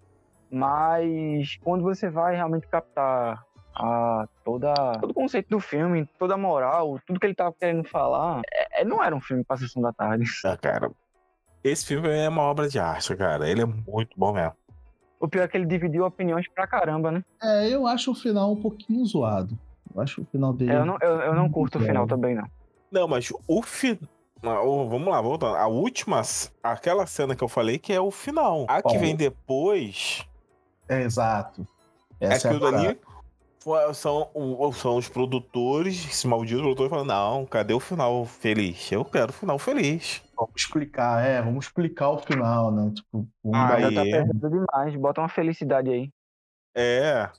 Mas 0.51 1.57
quando 1.63 1.83
você 1.83 2.09
vai 2.09 2.35
realmente 2.35 2.67
captar 2.67 3.43
a, 3.75 4.25
toda, 4.43 4.73
todo 4.99 5.11
o 5.11 5.13
conceito 5.13 5.49
do 5.49 5.59
filme, 5.59 6.07
toda 6.17 6.35
a 6.35 6.37
moral, 6.37 6.99
tudo 7.05 7.19
que 7.19 7.25
ele 7.25 7.35
tava 7.35 7.53
querendo 7.53 7.83
falar, 7.87 8.41
é- 8.53 8.81
é- 8.81 8.85
não 8.85 9.03
era 9.03 9.15
um 9.15 9.19
filme 9.19 9.43
pra 9.43 9.57
sessão 9.57 9.81
da 9.81 9.91
tarde. 9.91 10.25
Ah, 10.45 10.55
cara. 10.55 10.91
Esse 11.63 11.87
filme 11.87 12.07
é 12.07 12.29
uma 12.29 12.43
obra 12.43 12.69
de 12.69 12.79
arte, 12.79 13.15
cara. 13.15 13.49
Ele 13.49 13.63
é 13.63 13.65
muito 13.65 14.17
bom 14.17 14.31
mesmo. 14.31 14.53
O 15.19 15.27
pior 15.27 15.43
é 15.43 15.47
que 15.47 15.57
ele 15.57 15.65
dividiu 15.65 16.05
opiniões 16.05 16.47
pra 16.47 16.67
caramba, 16.67 17.11
né? 17.11 17.23
É, 17.41 17.67
eu 17.69 17.87
acho 17.87 18.11
o 18.11 18.15
final 18.15 18.51
um 18.53 18.61
pouquinho 18.61 19.03
zoado. 19.05 19.57
Eu 19.95 20.01
acho 20.01 20.21
o 20.21 20.25
final 20.25 20.51
dele. 20.53 20.73
É, 20.73 20.75
eu, 20.75 20.85
não, 20.85 20.97
eu, 21.01 21.19
eu 21.21 21.33
não 21.33 21.49
curto 21.49 21.77
o 21.79 21.81
final 21.81 22.05
também, 22.05 22.35
não. 22.35 22.45
Não, 22.91 23.07
mas 23.07 23.31
o 23.47 23.61
final. 23.61 24.09
Vamos 24.89 25.07
lá, 25.07 25.21
voltando. 25.21 25.55
A 25.55 25.67
última. 25.67 26.21
Aquela 26.61 27.07
cena 27.07 27.35
que 27.35 27.43
eu 27.43 27.47
falei 27.47 27.79
que 27.79 27.93
é 27.93 27.99
o 27.99 28.11
final. 28.11 28.65
A 28.67 28.81
que 28.81 28.97
vem 28.97 29.15
depois. 29.15 30.27
É, 30.87 31.01
exato. 31.01 31.67
É 32.19 32.27
Essa 32.27 32.47
é, 32.47 32.51
aquilo 32.51 32.67
a 32.67 32.71
parada. 32.71 32.87
dali. 32.89 32.99
foi- 33.59 33.93
São, 33.95 34.29
são 34.73 34.97
os 34.97 35.09
produtores, 35.09 36.05
esse 36.05 36.27
maldito 36.27 36.61
produtor, 36.61 36.89
falando: 36.89 37.07
Não, 37.07 37.45
cadê 37.45 37.73
o 37.73 37.79
final 37.79 38.23
feliz? 38.25 38.91
Eu 38.91 39.03
quero 39.03 39.31
o 39.31 39.33
final 39.33 39.57
feliz. 39.57 40.21
Vamos 40.37 40.53
explicar, 40.55 41.25
é, 41.25 41.41
vamos 41.41 41.65
explicar 41.65 42.09
o 42.11 42.19
final, 42.19 42.71
né? 42.71 42.91
Tipo, 42.93 43.27
vamos 43.43 43.59
Ah, 43.59 43.91
tá 43.91 44.03
perdendo 44.03 44.49
demais. 44.49 44.95
Bota 44.95 45.21
uma 45.21 45.29
felicidade 45.29 45.89
aí. 45.89 46.11
É. 46.75 47.29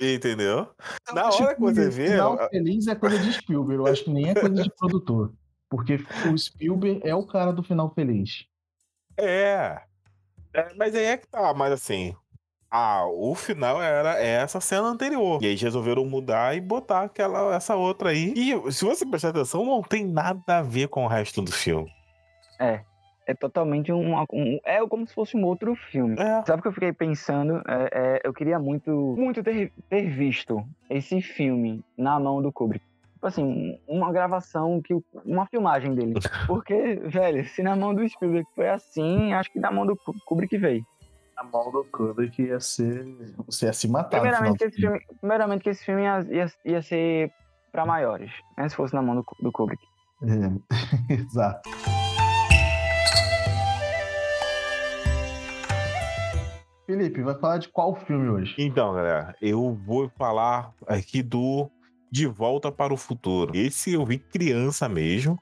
Entendeu? 0.00 0.68
Na 1.12 1.28
Acho 1.28 1.42
hora 1.42 1.54
que 1.54 1.60
você 1.60 1.88
o 1.88 1.90
vê. 1.90 2.08
Final 2.10 2.48
feliz 2.50 2.86
é 2.86 2.94
coisa 2.94 3.18
de 3.18 3.32
Spielberg, 3.32 3.82
eu 3.82 3.86
acho 3.86 4.04
que 4.04 4.10
nem 4.10 4.28
é 4.28 4.34
coisa 4.34 4.62
de 4.62 4.70
produtor. 4.76 5.32
Porque 5.68 5.98
o 6.30 6.36
Spielberg 6.38 7.00
é 7.02 7.14
o 7.14 7.26
cara 7.26 7.52
do 7.52 7.62
final 7.62 7.92
feliz. 7.94 8.46
É. 9.16 9.80
É, 10.52 10.74
Mas 10.76 10.94
aí 10.94 11.04
é 11.04 11.16
que 11.16 11.26
tá, 11.26 11.52
mas 11.54 11.72
assim. 11.72 12.14
Ah, 12.70 13.06
o 13.06 13.34
final 13.34 13.80
era 13.80 14.20
essa 14.20 14.60
cena 14.60 14.88
anterior. 14.88 15.40
E 15.40 15.46
aí 15.46 15.52
eles 15.52 15.62
resolveram 15.62 16.04
mudar 16.04 16.56
e 16.56 16.60
botar 16.60 17.02
aquela, 17.02 17.54
essa 17.54 17.74
outra 17.74 18.10
aí. 18.10 18.34
E 18.36 18.72
se 18.72 18.84
você 18.84 19.06
prestar 19.06 19.30
atenção, 19.30 19.64
não 19.64 19.82
tem 19.82 20.04
nada 20.04 20.58
a 20.58 20.62
ver 20.62 20.88
com 20.88 21.04
o 21.04 21.08
resto 21.08 21.40
do 21.40 21.52
filme. 21.52 21.90
É 22.60 22.84
totalmente 23.34 23.92
um, 23.92 24.14
um- 24.32 24.58
É 24.64 24.86
como 24.86 25.06
se 25.06 25.14
fosse 25.14 25.36
um 25.36 25.44
outro 25.44 25.74
filme. 25.74 26.14
É. 26.18 26.42
Sabe 26.46 26.60
o 26.60 26.62
que 26.62 26.68
eu 26.68 26.72
fiquei 26.72 26.92
pensando? 26.92 27.62
É, 27.66 27.90
é, 27.92 28.20
eu 28.24 28.32
queria 28.32 28.58
muito, 28.58 28.90
muito 29.18 29.42
ter, 29.42 29.72
ter 29.88 30.08
visto 30.08 30.62
esse 30.88 31.20
filme 31.20 31.84
na 31.96 32.18
mão 32.20 32.40
do 32.42 32.52
Kubrick. 32.52 32.84
Tipo 33.14 33.26
assim, 33.26 33.78
uma 33.88 34.12
gravação, 34.12 34.80
que 34.82 34.94
uma 35.24 35.46
filmagem 35.46 35.94
dele. 35.94 36.14
Porque, 36.46 36.96
velho, 37.06 37.44
se 37.48 37.62
na 37.62 37.74
mão 37.74 37.94
do 37.94 38.06
Spielberg 38.08 38.46
foi 38.54 38.68
assim, 38.68 39.32
acho 39.32 39.50
que 39.50 39.58
na 39.58 39.70
mão 39.70 39.86
do 39.86 39.96
Ku- 39.96 40.14
Kubrick 40.26 40.56
veio. 40.58 40.84
A 41.36 41.42
mão 41.44 41.70
do 41.70 41.84
Kubrick 41.84 42.42
ia 42.42 42.60
ser. 42.60 43.04
Você 43.46 43.66
ia 43.66 43.72
se 43.72 43.88
matar. 43.88 44.20
Primeiramente 44.20 44.62
esse 44.64 44.76
filme, 44.80 45.00
primeiramente 45.20 45.62
que 45.62 45.70
esse 45.70 45.84
filme 45.84 46.02
ia, 46.02 46.26
ia, 46.30 46.46
ia 46.64 46.82
ser 46.82 47.30
pra 47.72 47.84
maiores, 47.84 48.30
né? 48.56 48.68
Se 48.68 48.76
fosse 48.76 48.94
na 48.94 49.02
mão 49.02 49.16
do, 49.16 49.26
do 49.42 49.50
Kubrick. 49.52 49.82
É, 50.22 51.12
exato. 51.12 51.68
Felipe, 56.86 57.20
vai 57.22 57.34
falar 57.38 57.58
de 57.58 57.68
qual 57.68 57.94
filme 57.96 58.28
hoje? 58.28 58.54
Então, 58.58 58.94
galera, 58.94 59.34
eu 59.42 59.74
vou 59.84 60.08
falar 60.16 60.72
aqui 60.86 61.20
do 61.22 61.68
De 62.10 62.26
Volta 62.26 62.70
para 62.70 62.94
o 62.94 62.96
Futuro. 62.96 63.56
Esse 63.56 63.94
eu 63.94 64.06
vi 64.06 64.18
criança 64.18 64.88
mesmo. 64.88 65.36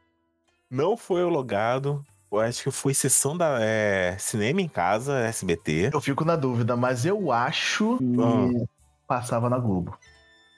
Não 0.71 0.97
foi 0.97 1.23
homologado. 1.23 2.03
Eu 2.33 2.41
acho 2.41 2.65
que 2.65 2.71
foi 2.71 2.95
sessão 2.95 3.37
da 3.37 3.59
é, 3.61 4.17
Cinema 4.19 4.61
em 4.63 4.69
Casa, 4.69 5.19
SBT. 5.21 5.91
Eu 5.93 6.01
fico 6.01 6.25
na 6.25 6.35
dúvida, 6.35 6.75
mas 6.77 7.05
eu 7.05 7.31
acho 7.31 7.99
que 7.99 8.17
Ah. 8.21 8.65
passava 9.07 9.49
na 9.51 9.59
Globo. 9.59 9.97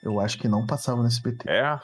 Eu 0.03 0.21
acho 0.21 0.39
que 0.39 0.47
não 0.49 0.65
passava 0.67 1.01
no 1.03 1.09
SBT. 1.09 1.49
É, 1.51 1.79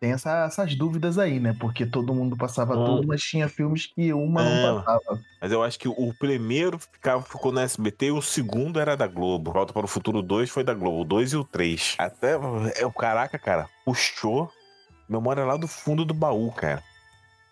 Tem 0.00 0.12
essa- 0.12 0.46
essas 0.46 0.74
dúvidas 0.74 1.18
aí, 1.18 1.38
né? 1.38 1.54
Porque 1.60 1.84
todo 1.84 2.14
mundo 2.14 2.34
passava 2.34 2.72
Ah. 2.72 2.86
tudo, 2.86 3.06
mas 3.06 3.20
tinha 3.22 3.46
filmes 3.50 3.84
que 3.84 4.14
uma 4.14 4.42
não 4.42 4.78
Ah. 4.78 4.82
passava. 4.82 5.20
Mas 5.42 5.52
eu 5.52 5.62
acho 5.62 5.78
que 5.78 5.88
o 5.88 6.14
primeiro 6.18 6.78
ficava, 6.78 7.22
ficou 7.22 7.52
na 7.52 7.62
SBT 7.62 8.06
e 8.06 8.10
o 8.10 8.22
segundo 8.22 8.80
era 8.80 8.96
da 8.96 9.06
Globo. 9.06 9.52
Volta 9.52 9.74
para 9.74 9.84
o 9.84 9.88
Futuro 9.88 10.22
2 10.22 10.48
foi 10.48 10.64
da 10.64 10.72
Globo. 10.72 11.02
O 11.02 11.04
2 11.04 11.32
e 11.34 11.36
o 11.36 11.44
3. 11.44 11.96
Até. 11.98 12.32
É, 12.76 12.86
o 12.86 12.90
caraca, 12.92 13.38
cara, 13.38 13.68
puxou 13.84 14.50
memória 15.06 15.44
lá 15.44 15.56
do 15.58 15.66
fundo 15.68 16.02
do 16.04 16.14
baú, 16.14 16.50
cara. 16.50 16.82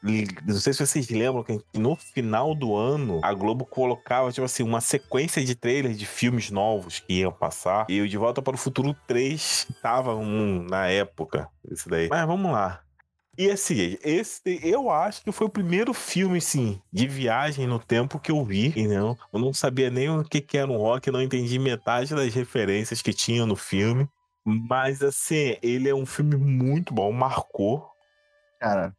Não 0.02 0.54
sei 0.54 0.72
se 0.72 0.86
vocês 0.86 1.08
lembram 1.08 1.42
que 1.42 1.60
no 1.74 1.96
final 1.96 2.54
do 2.54 2.76
ano 2.76 3.20
a 3.22 3.32
Globo 3.34 3.64
colocava, 3.64 4.30
tipo 4.30 4.44
assim, 4.44 4.62
uma 4.62 4.80
sequência 4.80 5.44
de 5.44 5.54
trailers 5.54 5.98
de 5.98 6.06
filmes 6.06 6.50
novos 6.50 7.00
que 7.00 7.14
iam 7.20 7.32
passar. 7.32 7.86
E 7.88 8.00
o 8.00 8.08
De 8.08 8.16
Volta 8.16 8.40
para 8.40 8.54
o 8.54 8.58
Futuro 8.58 8.94
3 9.06 9.66
tava 9.82 10.14
um, 10.14 10.62
na 10.62 10.86
época. 10.86 11.48
Isso 11.70 11.88
daí. 11.88 12.08
Mas 12.08 12.26
vamos 12.26 12.52
lá. 12.52 12.80
E 13.36 13.48
assim, 13.50 13.96
esse 14.02 14.60
eu 14.64 14.90
acho 14.90 15.22
que 15.22 15.30
foi 15.30 15.46
o 15.46 15.50
primeiro 15.50 15.94
filme, 15.94 16.38
assim, 16.38 16.82
de 16.92 17.06
viagem 17.06 17.68
no 17.68 17.78
tempo 17.78 18.18
que 18.18 18.32
eu 18.32 18.44
vi. 18.44 18.72
E 18.74 18.86
não, 18.88 19.16
eu 19.32 19.38
não 19.38 19.52
sabia 19.52 19.90
nem 19.90 20.10
o 20.10 20.24
que, 20.24 20.40
que 20.40 20.58
era 20.58 20.70
um 20.70 20.76
rock, 20.76 21.08
não 21.10 21.22
entendi 21.22 21.56
metade 21.56 22.14
das 22.16 22.34
referências 22.34 23.00
que 23.00 23.12
tinha 23.12 23.46
no 23.46 23.54
filme. 23.54 24.08
Mas 24.44 25.02
assim, 25.02 25.56
ele 25.62 25.88
é 25.88 25.94
um 25.94 26.06
filme 26.06 26.36
muito 26.36 26.92
bom, 26.92 27.12
marcou. 27.12 27.88
Cara, 28.58 28.92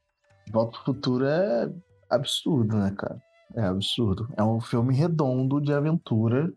Volta 0.51 0.77
pro 0.77 0.93
Futuro 0.93 1.25
é 1.25 1.71
absurdo, 2.09 2.77
né, 2.77 2.93
cara? 2.97 3.21
É 3.55 3.63
absurdo. 3.63 4.27
É 4.37 4.43
um 4.43 4.59
filme 4.59 4.93
redondo 4.93 5.59
de 5.59 5.73
aventura. 5.73 6.51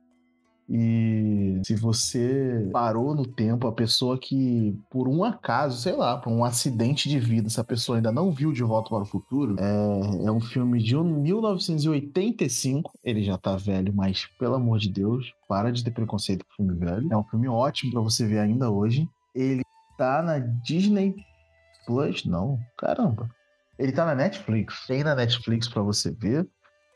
E 0.68 1.61
se 1.66 1.74
você 1.74 2.70
parou 2.72 3.14
no 3.14 3.26
tempo, 3.26 3.66
a 3.66 3.72
pessoa 3.72 4.16
que, 4.18 4.74
por 4.90 5.07
um 5.07 5.22
acaso, 5.22 5.76
sei 5.76 5.93
lá, 5.93 6.16
por 6.16 6.32
um 6.32 6.45
acidente 6.45 7.11
de 7.11 7.18
vida, 7.18 7.49
essa 7.49 7.64
pessoa 7.64 7.99
ainda 7.99 8.11
não 8.11 8.30
viu 8.32 8.53
De 8.53 8.62
Volta 8.62 8.88
para 8.88 9.03
o 9.03 9.07
Futuro, 9.07 9.57
é, 9.59 10.26
é 10.26 10.32
um 10.32 10.40
filme 10.40 10.82
de 10.82 10.97
1985. 10.97 12.90
Ele 13.05 13.22
já 13.22 13.36
tá 13.36 13.55
velho, 13.57 13.93
mas 13.95 14.26
pelo 14.38 14.55
amor 14.55 14.78
de 14.78 14.88
Deus, 14.88 15.34
para 15.47 15.70
de 15.70 15.84
ter 15.84 15.90
preconceito 15.90 16.47
com 16.47 16.64
filme 16.64 16.74
velho. 16.78 17.07
É 17.12 17.16
um 17.16 17.24
filme 17.24 17.49
ótimo 17.49 17.93
para 17.93 18.01
você 18.01 18.26
ver 18.26 18.38
ainda 18.38 18.70
hoje. 18.70 19.07
Ele 19.34 19.62
tá 19.99 20.22
na 20.22 20.38
Disney 20.38 21.14
Plus? 21.86 22.24
Não, 22.24 22.59
caramba. 22.78 23.28
Ele 23.83 23.93
tá 23.93 24.07
na 24.07 24.14
Netflix. 24.14 24.87
Tem 24.87 25.03
na 25.03 25.14
Netflix 25.14 25.66
pra 25.66 25.83
você 25.83 26.12
ver. 26.12 26.49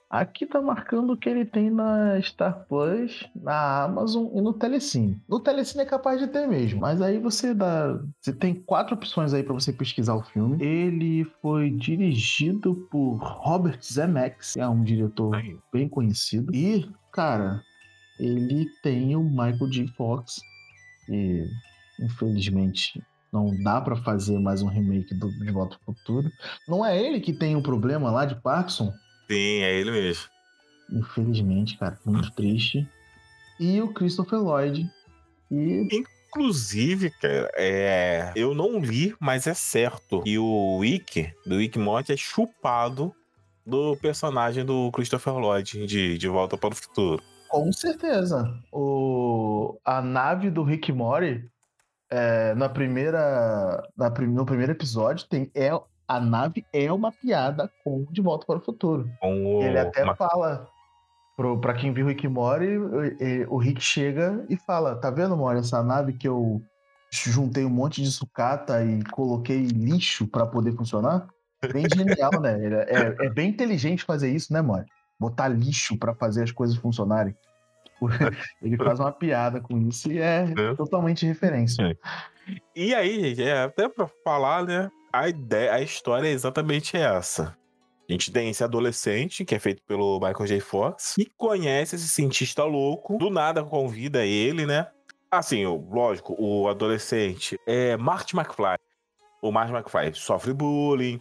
Aqui 0.09 0.47
tá 0.47 0.63
marcando 0.63 1.17
que 1.17 1.29
ele 1.29 1.45
tem 1.45 1.69
na 1.69 2.23
Star 2.23 2.65
Plus, 2.69 3.29
na 3.35 3.83
Amazon 3.83 4.29
e 4.33 4.41
no 4.41 4.53
Telecine. 4.53 5.21
No 5.29 5.41
Telecine 5.41 5.83
é 5.83 5.85
capaz 5.87 6.21
de 6.21 6.29
ter 6.29 6.47
mesmo, 6.47 6.81
mas 6.81 7.03
aí 7.03 7.19
você 7.19 7.53
dá, 7.53 7.99
você 8.21 8.33
tem 8.33 8.55
quatro 8.55 8.95
opções 8.95 9.35
aí 9.35 9.43
pra 9.43 9.53
você 9.53 9.73
pesquisar 9.73 10.15
o 10.15 10.23
filme. 10.23 10.65
Ele 10.65 11.25
foi 11.43 11.71
dirigido 11.71 12.87
por 12.89 13.17
Robert 13.17 13.81
Zemeckis, 13.83 14.53
que 14.53 14.61
é 14.61 14.69
um 14.69 14.85
diretor 14.85 15.33
bem 15.73 15.89
conhecido. 15.89 16.55
E, 16.55 16.89
cara, 17.13 17.61
ele 18.21 18.65
tem 18.85 19.17
o 19.17 19.25
Michael 19.25 19.71
J. 19.71 19.89
Fox, 19.89 20.37
e 21.09 21.45
infelizmente 22.01 23.03
não 23.33 23.55
dá 23.63 23.81
pra 23.81 23.97
fazer 23.97 24.39
mais 24.39 24.63
um 24.63 24.69
remake 24.69 25.15
do 25.15 25.31
De 25.31 25.51
Volta 25.51 25.77
ao 25.87 25.95
Futuro. 25.95 26.31
Não 26.69 26.85
é 26.85 27.01
ele 27.01 27.21
que 27.21 27.33
tem 27.33 27.57
o 27.57 27.63
problema 27.63 28.11
lá 28.11 28.25
de 28.25 28.35
Parkinson? 28.37 28.93
Sim, 29.29 29.63
é 29.63 29.79
ele 29.79 29.91
mesmo. 29.91 30.25
Infelizmente, 30.91 31.77
cara, 31.77 31.99
muito 32.07 32.31
triste. 32.33 32.89
E 33.59 33.81
o 33.81 33.93
Christopher 33.93 34.39
Lloyd. 34.39 34.89
E 35.51 35.89
Inclusive, 36.37 37.11
cara, 37.11 37.51
é... 37.57 38.33
eu 38.37 38.55
não 38.55 38.79
li, 38.79 39.15
mas 39.19 39.47
é 39.47 39.55
certo 39.55 40.23
que 40.23 40.39
o 40.39 40.77
Wick, 40.79 41.33
do 41.47 41.57
Wick 41.57 41.79
Morty, 41.79 42.13
é 42.13 42.17
chupado 42.17 43.15
do 43.67 43.97
personagem 43.97 44.65
do 44.65 44.91
Christopher 44.93 45.35
Lloyd 45.35 45.87
de, 45.87 46.19
de 46.19 46.29
Volta 46.29 46.57
para 46.57 46.73
o 46.73 46.77
Futuro. 46.77 47.23
Com 47.49 47.73
certeza. 47.73 48.55
O, 48.73 49.79
a 49.85 50.03
nave 50.03 50.51
do 50.51 50.63
Rick 50.63 50.93
Mori, 50.93 51.49
é, 52.17 52.55
na 52.55 52.69
primeira, 52.69 53.83
na, 53.97 54.09
no 54.11 54.47
primeiro 54.47 54.73
episódio, 54.73 55.27
tem, 55.29 55.51
é, 55.55 55.71
a 56.09 56.21
nave 56.21 56.65
é 56.73 56.91
uma 56.91 57.13
piada 57.13 57.71
com 57.85 58.07
De 58.11 58.23
Volta 58.23 58.47
para 58.47 58.59
o 58.59 58.65
Futuro. 58.65 59.09
O... 59.23 59.61
Ele 59.63 59.79
até 59.79 60.03
uma- 60.03 60.17
fala 60.17 60.67
pro, 61.37 61.59
pra 61.61 61.75
quem 61.75 61.93
viu 61.93 62.07
o 62.07 62.09
Rick 62.09 62.27
Mori, 62.27 62.79
o, 63.49 63.59
Rick 63.59 63.81
chega 63.83 64.45
e 64.49 64.57
fala: 64.57 64.97
Tá 64.97 65.11
vendo, 65.11 65.37
Mori, 65.37 65.59
essa 65.59 65.83
nave 65.83 66.15
que 66.15 66.27
eu 66.27 66.63
juntei 67.13 67.65
um 67.65 67.71
monte 67.71 68.03
de 68.03 68.11
sucata 68.11 68.83
e 68.85 69.03
coloquei 69.05 69.67
lixo 69.67 70.27
pra 70.27 70.47
poder 70.47 70.73
funcionar? 70.73 71.27
Bem 71.73 71.87
genial, 71.89 72.41
né? 72.41 72.57
É, 72.89 73.27
é 73.27 73.31
bem 73.31 73.51
inteligente 73.51 74.05
fazer 74.05 74.31
isso, 74.31 74.53
né, 74.53 74.63
Mori? 74.63 74.87
Botar 75.19 75.49
lixo 75.49 75.99
pra 75.99 76.15
fazer 76.15 76.45
as 76.45 76.53
coisas 76.53 76.77
funcionarem. 76.77 77.35
Ele 78.63 78.77
faz 78.77 79.01
uma 79.01 79.13
piada 79.13 79.61
com 79.61 79.79
isso 79.89 80.11
e 80.11 80.19
é 80.19 80.53
É. 80.57 80.75
totalmente 80.75 81.27
referência. 81.27 81.97
E 82.75 82.95
aí, 82.95 83.35
gente, 83.35 83.43
é 83.43 83.63
até 83.63 83.89
pra 83.89 84.07
falar, 84.25 84.65
né? 84.65 84.91
A 85.13 85.29
ideia, 85.29 85.73
a 85.75 85.81
história 85.81 86.29
é 86.29 86.33
exatamente 86.33 86.97
essa. 86.97 87.57
A 88.09 88.13
gente 88.13 88.31
tem 88.31 88.51
esse 88.51 88.63
adolescente, 88.63 89.45
que 89.45 89.55
é 89.55 89.59
feito 89.59 89.83
pelo 89.83 90.21
Michael 90.21 90.47
J. 90.47 90.61
Fox, 90.61 91.15
que 91.17 91.29
conhece 91.37 91.97
esse 91.97 92.09
cientista 92.09 92.63
louco, 92.63 93.19
do 93.19 93.31
nada 93.31 93.65
convida 93.65 94.25
ele, 94.25 94.65
né? 94.65 94.87
Assim, 95.29 95.67
lógico, 95.67 96.37
o 96.39 96.69
adolescente 96.69 97.59
é 97.67 97.97
Marty 97.97 98.37
McFly. 98.37 98.77
O 99.43 99.51
Marty 99.51 99.73
McFly 99.73 100.15
sofre 100.15 100.53
bullying, 100.53 101.21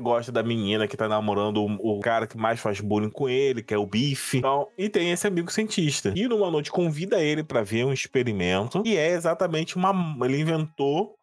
gosta 0.00 0.32
da 0.32 0.42
menina 0.42 0.86
que 0.86 0.96
tá 0.96 1.08
namorando 1.08 1.64
o, 1.64 2.00
cara 2.00 2.26
que 2.26 2.36
mais 2.36 2.60
faz 2.60 2.80
bullying 2.80 3.10
com 3.10 3.28
ele, 3.28 3.62
que 3.62 3.74
é 3.74 3.78
o 3.78 3.86
Biff. 3.86 4.38
Então, 4.38 4.68
e 4.76 4.88
tem 4.88 5.10
esse 5.10 5.26
amigo 5.26 5.50
cientista. 5.50 6.12
E 6.14 6.26
numa 6.26 6.50
noite 6.50 6.70
convida 6.70 7.20
ele 7.20 7.42
pra 7.42 7.62
ver 7.62 7.84
um 7.84 7.92
experimento, 7.92 8.82
e 8.84 8.96
é 8.96 9.10
exatamente 9.10 9.76
uma. 9.76 9.92
Ele 10.24 10.40
inventou 10.40 11.14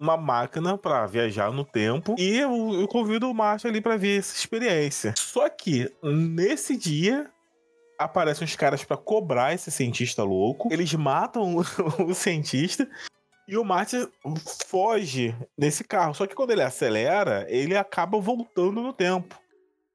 uma 0.00 0.16
máquina 0.16 0.78
pra 0.78 1.06
viajar 1.06 1.50
no 1.50 1.64
tempo 1.64 2.14
e 2.16 2.38
eu, 2.38 2.80
eu 2.80 2.86
convido 2.86 3.28
o 3.28 3.34
Márcio 3.34 3.68
ali 3.68 3.80
pra 3.80 3.96
ver 3.96 4.20
essa 4.20 4.36
experiência. 4.36 5.12
Só 5.16 5.48
que 5.48 5.92
nesse 6.02 6.76
dia 6.76 7.28
aparecem 7.98 8.44
os 8.44 8.54
caras 8.54 8.84
pra 8.84 8.96
cobrar 8.96 9.52
esse 9.52 9.70
cientista 9.70 10.22
louco. 10.22 10.68
Eles 10.72 10.94
matam 10.94 11.56
o 11.98 12.14
cientista 12.14 12.88
e 13.48 13.56
o 13.56 13.64
Márcio 13.64 14.12
foge 14.66 15.34
nesse 15.56 15.82
carro. 15.82 16.14
Só 16.14 16.26
que 16.26 16.34
quando 16.34 16.50
ele 16.50 16.62
acelera, 16.62 17.46
ele 17.48 17.74
acaba 17.74 18.20
voltando 18.20 18.82
no 18.82 18.92
tempo. 18.92 19.40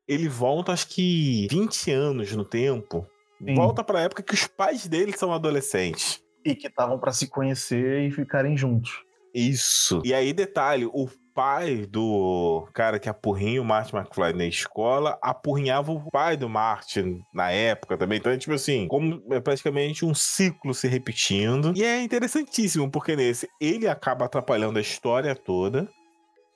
Ele 0.08 0.28
volta 0.28 0.72
acho 0.72 0.88
que 0.88 1.48
20 1.52 1.92
anos 1.92 2.32
no 2.34 2.44
tempo. 2.44 3.08
Sim. 3.38 3.54
Volta 3.54 3.84
pra 3.84 4.02
época 4.02 4.24
que 4.24 4.34
os 4.34 4.48
pais 4.48 4.88
dele 4.88 5.16
são 5.16 5.32
adolescentes. 5.32 6.22
E 6.44 6.56
que 6.56 6.68
estavam 6.68 6.98
pra 6.98 7.12
se 7.12 7.28
conhecer 7.28 8.02
e 8.02 8.12
ficarem 8.12 8.58
juntos. 8.58 9.04
Isso. 9.34 10.02
E 10.04 10.14
aí, 10.14 10.34
detalhe, 10.34 10.86
o 10.86 11.08
pai 11.34 11.86
do 11.86 12.68
cara 12.74 13.00
que 13.00 13.10
apurrinha 13.10 13.62
o 13.62 13.66
Martin 13.66 13.96
McFly 13.96 14.34
na 14.34 14.46
escola 14.46 15.18
apurrinhava 15.22 15.92
o 15.92 16.12
pai 16.12 16.38
do 16.38 16.48
Martin 16.48 17.22
na 17.34 17.52
época 17.52 17.98
também. 17.98 18.20
Então, 18.20 18.32
é 18.32 18.38
tipo 18.38 18.54
assim, 18.54 18.88
como 18.88 19.22
é 19.32 19.40
praticamente 19.40 20.06
um 20.06 20.14
ciclo 20.14 20.74
se 20.74 20.88
repetindo. 20.88 21.74
E 21.76 21.84
é 21.84 22.02
interessantíssimo, 22.02 22.90
porque 22.90 23.16
nesse 23.16 23.50
ele 23.60 23.88
acaba 23.88 24.26
atrapalhando 24.26 24.78
a 24.78 24.82
história 24.82 25.36
toda 25.36 25.90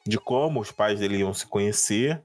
de 0.05 0.17
como 0.17 0.61
os 0.61 0.71
pais 0.71 0.99
dele 0.99 1.17
iam 1.17 1.33
se 1.33 1.45
conhecer. 1.47 2.23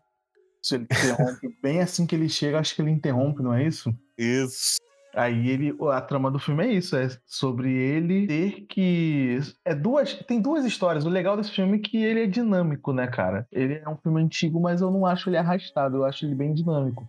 Se 0.62 0.76
ele 0.76 0.84
interrompe 0.84 1.48
bem 1.62 1.80
assim 1.80 2.06
que 2.06 2.14
ele 2.14 2.28
chega, 2.28 2.58
acho 2.58 2.74
que 2.74 2.82
ele 2.82 2.90
interrompe, 2.90 3.42
não 3.42 3.52
é 3.52 3.66
isso? 3.66 3.92
Isso. 4.16 4.76
Aí 5.14 5.50
ele, 5.50 5.76
a 5.90 6.00
trama 6.00 6.30
do 6.30 6.38
filme 6.38 6.64
é 6.64 6.72
isso, 6.72 6.96
é 6.96 7.08
sobre 7.26 7.70
ele 7.70 8.26
ter 8.26 8.62
que 8.62 9.38
é 9.64 9.74
duas, 9.74 10.14
tem 10.14 10.40
duas 10.40 10.64
histórias. 10.64 11.04
O 11.04 11.10
legal 11.10 11.36
desse 11.36 11.50
filme 11.50 11.76
é 11.76 11.80
que 11.80 12.02
ele 12.02 12.22
é 12.22 12.26
dinâmico, 12.26 12.92
né, 12.92 13.06
cara? 13.06 13.46
Ele 13.52 13.74
é 13.74 13.88
um 13.88 13.96
filme 13.96 14.22
antigo, 14.22 14.58
mas 14.60 14.80
eu 14.80 14.90
não 14.90 15.04
acho 15.04 15.28
ele 15.28 15.36
arrastado, 15.36 15.98
eu 15.98 16.04
acho 16.04 16.24
ele 16.24 16.34
bem 16.34 16.54
dinâmico. 16.54 17.06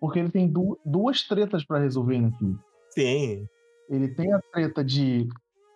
Porque 0.00 0.18
ele 0.18 0.30
tem 0.30 0.46
du- 0.48 0.78
duas 0.84 1.22
tretas 1.26 1.64
pra 1.64 1.78
resolver 1.78 2.18
no 2.18 2.32
filme. 2.32 2.56
Sim. 2.90 3.46
Ele 3.88 4.08
tem 4.08 4.32
a 4.32 4.40
treta 4.52 4.84
de 4.84 5.28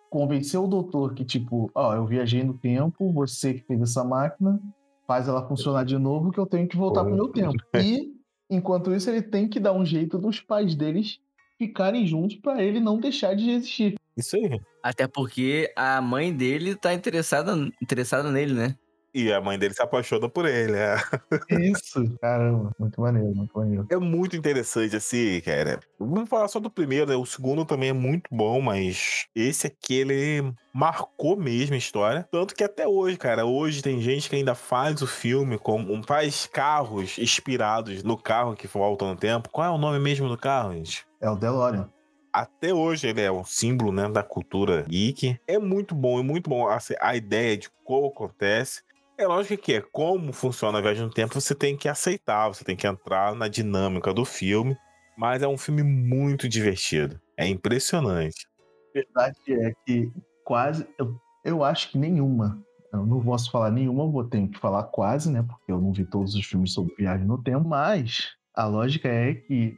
convencer 0.09 0.59
o 0.59 0.67
doutor 0.67 1.13
que 1.13 1.25
tipo, 1.25 1.69
ó, 1.75 1.93
eu 1.93 2.05
viajei 2.05 2.41
no 2.43 2.53
tempo, 2.53 3.11
você 3.11 3.53
que 3.53 3.65
fez 3.67 3.81
essa 3.81 4.03
máquina, 4.03 4.59
faz 5.05 5.27
ela 5.27 5.45
funcionar 5.45 5.83
de 5.83 5.97
novo 5.97 6.31
que 6.31 6.39
eu 6.39 6.45
tenho 6.45 6.67
que 6.69 6.77
voltar 6.77 7.03
pro 7.03 7.13
meu 7.13 7.27
tempo. 7.27 7.53
E 7.75 8.13
enquanto 8.49 8.93
isso 8.93 9.09
ele 9.09 9.21
tem 9.21 9.47
que 9.49 9.59
dar 9.59 9.73
um 9.73 9.85
jeito 9.85 10.17
dos 10.17 10.39
pais 10.39 10.73
deles 10.73 11.19
ficarem 11.57 12.05
juntos 12.05 12.37
pra 12.37 12.61
ele 12.61 12.79
não 12.79 12.99
deixar 12.99 13.35
de 13.35 13.49
existir. 13.49 13.95
Isso 14.17 14.35
aí. 14.35 14.59
Até 14.81 15.07
porque 15.07 15.71
a 15.75 16.01
mãe 16.01 16.33
dele 16.33 16.75
tá 16.75 16.93
interessada, 16.93 17.53
interessada 17.81 18.31
nele, 18.31 18.53
né? 18.53 18.75
E 19.17 19.31
a 19.31 19.39
mãe 19.39 19.57
dele 19.57 19.73
se 19.73 19.81
apaixona 19.81 20.27
por 20.27 20.45
ele. 20.45 20.75
É. 20.75 20.97
Isso. 21.71 22.03
Caramba, 22.19 22.69
muito 22.77 22.99
maneiro, 22.99 23.33
muito 23.33 23.57
maneiro. 23.57 23.87
É 23.89 23.95
muito 23.95 24.35
interessante, 24.35 24.93
assim, 24.93 25.39
cara. 25.39 25.79
Vamos 25.97 26.27
falar 26.27 26.49
só 26.49 26.59
do 26.59 26.69
primeiro, 26.69 27.05
né? 27.09 27.15
O 27.15 27.25
segundo 27.25 27.63
também 27.63 27.91
é 27.91 27.93
muito 27.93 28.27
bom, 28.29 28.59
mas 28.59 29.25
esse 29.33 29.67
aqui, 29.67 29.95
ele 29.95 30.53
marcou 30.73 31.37
mesmo 31.37 31.75
a 31.75 31.77
história. 31.77 32.27
Tanto 32.29 32.53
que 32.53 32.61
até 32.61 32.85
hoje, 32.85 33.15
cara, 33.15 33.45
hoje 33.45 33.81
tem 33.81 34.01
gente 34.01 34.29
que 34.29 34.35
ainda 34.35 34.53
faz 34.53 35.01
o 35.01 35.07
filme, 35.07 35.57
como 35.57 36.03
faz 36.03 36.45
carros 36.45 37.17
inspirados 37.17 38.03
no 38.03 38.17
carro 38.17 38.53
que 38.53 38.67
volta 38.67 39.05
no 39.05 39.15
tempo. 39.15 39.47
Qual 39.49 39.65
é 39.65 39.71
o 39.71 39.77
nome 39.77 39.97
mesmo 39.97 40.27
do 40.27 40.37
carro, 40.37 40.73
gente? 40.73 41.07
É 41.25 41.29
o 41.29 41.35
DeLorean. 41.35 41.89
Até 42.31 42.71
hoje 42.71 43.07
ele 43.07 43.19
é 43.19 43.31
um 43.31 43.43
símbolo, 43.43 43.91
né, 43.91 44.07
da 44.07 44.21
cultura 44.21 44.83
geek. 44.83 45.39
É 45.47 45.57
muito 45.57 45.95
bom, 45.95 46.19
é 46.19 46.21
muito 46.21 46.47
bom 46.47 46.67
assim, 46.67 46.93
a 47.01 47.15
ideia 47.15 47.57
de 47.57 47.67
como 47.83 48.09
acontece. 48.09 48.83
É 49.17 49.25
lógico 49.25 49.63
que 49.63 49.73
é 49.73 49.81
como 49.81 50.31
funciona 50.31 50.77
a 50.77 50.81
viagem 50.81 51.03
no 51.03 51.09
tempo, 51.09 51.33
você 51.33 51.55
tem 51.55 51.75
que 51.75 51.89
aceitar, 51.89 52.49
você 52.49 52.63
tem 52.63 52.75
que 52.75 52.85
entrar 52.85 53.33
na 53.33 53.47
dinâmica 53.47 54.13
do 54.13 54.23
filme. 54.23 54.77
Mas 55.17 55.41
é 55.41 55.47
um 55.47 55.57
filme 55.57 55.81
muito 55.81 56.47
divertido. 56.47 57.19
É 57.35 57.47
impressionante. 57.47 58.45
verdade 58.93 59.39
é 59.49 59.73
que 59.83 60.11
quase. 60.43 60.87
Eu, 60.99 61.19
eu 61.43 61.63
acho 61.63 61.89
que 61.89 61.97
nenhuma. 61.97 62.63
Eu 62.93 63.03
não 63.03 63.19
posso 63.19 63.49
falar 63.49 63.71
nenhuma, 63.71 64.07
vou 64.11 64.25
ter 64.25 64.47
que 64.47 64.59
falar 64.59 64.83
quase, 64.83 65.31
né? 65.31 65.41
Porque 65.41 65.71
eu 65.71 65.81
não 65.81 65.91
vi 65.91 66.05
todos 66.05 66.35
os 66.35 66.45
filmes 66.45 66.71
sobre 66.71 66.93
viagem 66.93 67.25
no 67.25 67.41
tempo. 67.41 67.67
Mas 67.67 68.35
a 68.53 68.67
lógica 68.67 69.07
é 69.07 69.33
que 69.33 69.75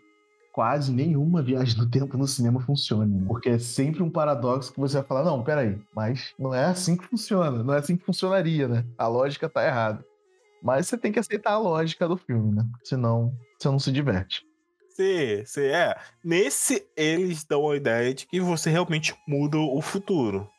quase 0.58 0.92
nenhuma 0.92 1.44
viagem 1.44 1.78
no 1.78 1.88
tempo 1.88 2.18
no 2.18 2.28
cinema 2.28 2.60
funcione. 2.60 3.14
né? 3.20 3.26
Porque 3.28 3.48
é 3.48 3.60
sempre 3.60 4.02
um 4.02 4.10
paradoxo 4.10 4.74
que 4.74 4.80
você 4.80 4.98
vai 4.98 5.06
falar: 5.06 5.24
não, 5.24 5.44
peraí, 5.44 5.80
mas 5.96 6.34
não 6.40 6.52
é 6.52 6.66
assim 6.66 6.98
que 6.98 7.06
funciona. 7.06 7.64
Não 7.64 7.76
é 7.76 7.78
assim 7.78 7.96
que 7.96 8.04
funcionaria, 8.04 8.68
né? 8.68 8.84
A 8.98 9.06
lógica 9.06 9.48
tá 9.48 9.64
errada. 9.64 10.04
Mas 10.64 10.88
você 10.88 10.98
tem 10.98 11.12
que 11.12 11.20
aceitar 11.20 11.52
a 11.52 11.60
lógica 11.60 12.08
do 12.08 12.18
filme, 12.18 12.56
né? 12.56 12.66
Senão 12.84 13.32
você 13.56 13.68
não 13.68 13.78
se 13.78 13.92
diverte. 13.92 14.44
Você, 14.90 15.44
você 15.46 15.68
é. 15.68 15.96
Nesse, 16.24 16.88
eles 16.98 17.44
dão 17.44 17.70
a 17.70 17.76
ideia 17.76 18.12
de 18.12 18.26
que 18.26 18.42
você 18.42 18.72
realmente 18.72 19.16
muda 19.28 19.60
o 19.60 19.80
futuro. 19.80 20.50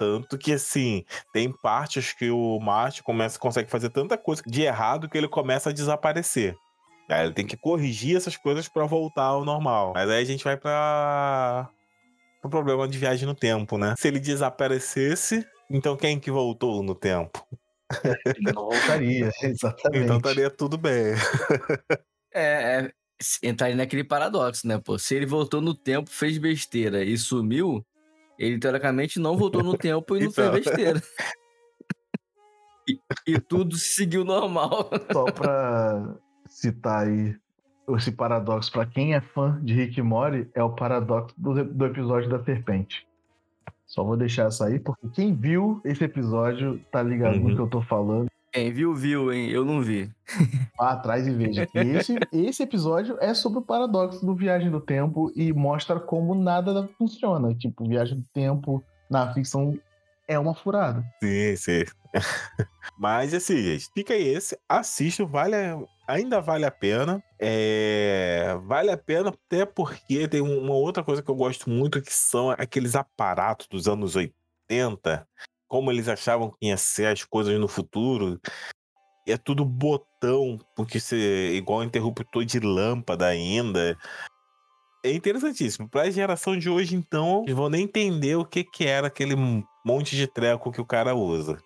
Tanto 0.00 0.36
que, 0.36 0.52
assim, 0.52 1.04
tem 1.32 1.52
partes 1.62 2.12
que 2.12 2.28
o 2.28 2.58
Marte 2.58 3.04
começa, 3.04 3.38
consegue 3.38 3.70
fazer 3.70 3.90
tanta 3.90 4.18
coisa 4.18 4.42
de 4.44 4.62
errado 4.62 5.08
que 5.08 5.16
ele 5.16 5.28
começa 5.28 5.70
a 5.70 5.72
desaparecer. 5.72 6.56
Aí 7.08 7.24
ele 7.24 7.34
tem 7.34 7.46
que 7.46 7.56
corrigir 7.56 8.16
essas 8.16 8.36
coisas 8.36 8.68
pra 8.68 8.84
voltar 8.84 9.22
ao 9.24 9.44
normal. 9.44 9.92
Mas 9.94 10.10
aí 10.10 10.22
a 10.22 10.26
gente 10.26 10.44
vai 10.44 10.56
pra. 10.56 11.68
pro 12.40 12.50
problema 12.50 12.86
de 12.86 12.98
viagem 12.98 13.26
no 13.26 13.34
tempo, 13.34 13.78
né? 13.78 13.94
Se 13.98 14.08
ele 14.08 14.20
desaparecesse, 14.20 15.46
então 15.70 15.96
quem 15.96 16.20
que 16.20 16.30
voltou 16.30 16.82
no 16.82 16.94
tempo? 16.94 17.42
Ele 18.04 18.52
não 18.52 18.64
voltaria, 18.66 19.30
exatamente. 19.42 20.04
Então 20.04 20.18
estaria 20.18 20.50
tudo 20.50 20.76
bem. 20.76 21.14
É, 22.34 22.42
é 22.84 22.92
entraria 23.42 23.74
naquele 23.76 24.04
paradoxo, 24.04 24.66
né, 24.66 24.78
pô? 24.78 24.98
Se 24.98 25.14
ele 25.14 25.26
voltou 25.26 25.60
no 25.60 25.74
tempo, 25.74 26.10
fez 26.10 26.36
besteira 26.38 27.02
e 27.02 27.16
sumiu, 27.16 27.82
ele 28.38 28.58
teoricamente 28.58 29.18
não 29.18 29.36
voltou 29.36 29.62
no 29.62 29.76
tempo 29.76 30.14
e 30.16 30.20
não 30.20 30.28
Então. 30.30 30.52
fez 30.52 30.64
besteira. 30.64 31.02
E, 32.90 33.34
e 33.34 33.38
tudo 33.38 33.76
seguiu 33.76 34.24
normal. 34.24 34.88
Só 35.12 35.26
pra 35.26 36.16
citar 36.60 37.06
aí 37.06 37.36
esse 37.96 38.12
paradoxo, 38.12 38.70
pra 38.70 38.84
quem 38.84 39.14
é 39.14 39.20
fã 39.20 39.58
de 39.62 39.72
Rick 39.72 39.98
e 39.98 40.02
Morty, 40.02 40.46
é 40.54 40.62
o 40.62 40.70
paradoxo 40.70 41.34
do, 41.38 41.64
do 41.64 41.86
episódio 41.86 42.28
da 42.28 42.42
serpente. 42.44 43.06
Só 43.86 44.04
vou 44.04 44.16
deixar 44.16 44.48
essa 44.48 44.66
aí, 44.66 44.78
porque 44.78 45.08
quem 45.14 45.34
viu 45.34 45.80
esse 45.84 46.04
episódio 46.04 46.78
tá 46.92 47.02
ligado 47.02 47.36
Uhum. 47.36 47.48
no 47.48 47.54
que 47.56 47.62
eu 47.62 47.68
tô 47.68 47.80
falando. 47.80 48.28
Quem 48.52 48.70
viu, 48.72 48.94
viu, 48.94 49.32
hein? 49.32 49.48
Eu 49.50 49.64
não 49.64 49.80
vi. 49.80 50.10
Vá 50.76 50.90
atrás 50.92 51.26
e 51.26 51.30
veja. 51.30 51.66
Esse, 51.74 52.18
esse 52.32 52.62
episódio 52.62 53.16
é 53.20 53.32
sobre 53.32 53.58
o 53.60 53.62
paradoxo 53.62 54.24
do 54.24 54.34
Viagem 54.34 54.70
do 54.70 54.80
Tempo 54.80 55.30
e 55.34 55.52
mostra 55.52 55.98
como 56.00 56.34
nada 56.34 56.88
funciona. 56.98 57.54
Tipo, 57.54 57.86
Viagem 57.88 58.18
do 58.18 58.24
Tempo 58.34 58.82
na 59.08 59.32
ficção 59.32 59.78
é 60.28 60.38
uma 60.38 60.54
furada. 60.54 61.02
Sim, 61.22 61.56
sim. 61.56 61.84
Mas 62.98 63.32
assim, 63.34 63.56
gente, 63.62 63.88
fica 63.94 64.12
aí 64.14 64.28
esse, 64.28 64.58
assista, 64.68 65.24
vale, 65.24 65.56
ainda 66.06 66.40
vale 66.40 66.64
a 66.64 66.70
pena. 66.70 67.22
É, 67.40 68.56
vale 68.64 68.90
a 68.90 68.96
pena 68.98 69.30
até 69.30 69.64
porque 69.64 70.28
tem 70.28 70.40
um- 70.42 70.60
uma 70.60 70.74
outra 70.74 71.02
coisa 71.02 71.22
que 71.22 71.30
eu 71.30 71.34
gosto 71.34 71.70
muito 71.70 72.02
que 72.02 72.12
são 72.12 72.50
aqueles 72.50 72.94
aparatos 72.94 73.66
dos 73.68 73.88
anos 73.88 74.16
80, 74.16 75.26
como 75.68 75.90
eles 75.90 76.08
achavam 76.08 76.50
que 76.50 76.66
ia 76.68 76.76
ser 76.76 77.06
as 77.06 77.24
coisas 77.24 77.58
no 77.58 77.68
futuro. 77.68 78.40
É 79.26 79.36
tudo 79.36 79.64
botão, 79.64 80.58
porque 80.74 80.98
você 80.98 81.52
igual 81.54 81.84
interruptor 81.84 82.44
de 82.44 82.58
lâmpada 82.60 83.26
ainda. 83.26 83.96
É 85.04 85.12
interessantíssimo. 85.12 85.88
Pra 85.88 86.10
geração 86.10 86.56
de 86.58 86.68
hoje, 86.68 86.96
então, 86.96 87.42
eles 87.44 87.54
vão 87.56 87.68
nem 87.68 87.84
entender 87.84 88.36
o 88.36 88.44
que, 88.44 88.64
que 88.64 88.84
era 88.84 89.06
aquele 89.06 89.34
monte 89.84 90.16
de 90.16 90.26
treco 90.26 90.72
que 90.72 90.80
o 90.80 90.86
cara 90.86 91.14
usa. 91.14 91.58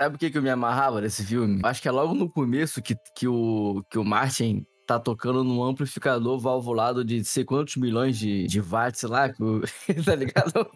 Sabe 0.00 0.16
o 0.16 0.18
que, 0.18 0.30
que 0.30 0.38
eu 0.38 0.42
me 0.42 0.50
amarrava 0.50 1.00
nesse 1.00 1.24
filme? 1.24 1.60
Acho 1.64 1.82
que 1.82 1.88
é 1.88 1.90
logo 1.90 2.14
no 2.14 2.30
começo 2.30 2.80
que, 2.80 2.94
que, 3.16 3.26
o, 3.26 3.82
que 3.90 3.98
o 3.98 4.04
Martin 4.04 4.64
tá 4.86 4.98
tocando 4.98 5.44
num 5.44 5.62
amplificador 5.62 6.38
valvulado 6.38 7.04
de 7.04 7.22
sei 7.24 7.44
quantos 7.44 7.76
milhões 7.76 8.16
de, 8.16 8.46
de 8.46 8.60
watts 8.60 9.02
lá, 9.02 9.28
que 9.28 9.42
o- 9.42 9.60
tá 10.04 10.14
ligado? 10.14 10.70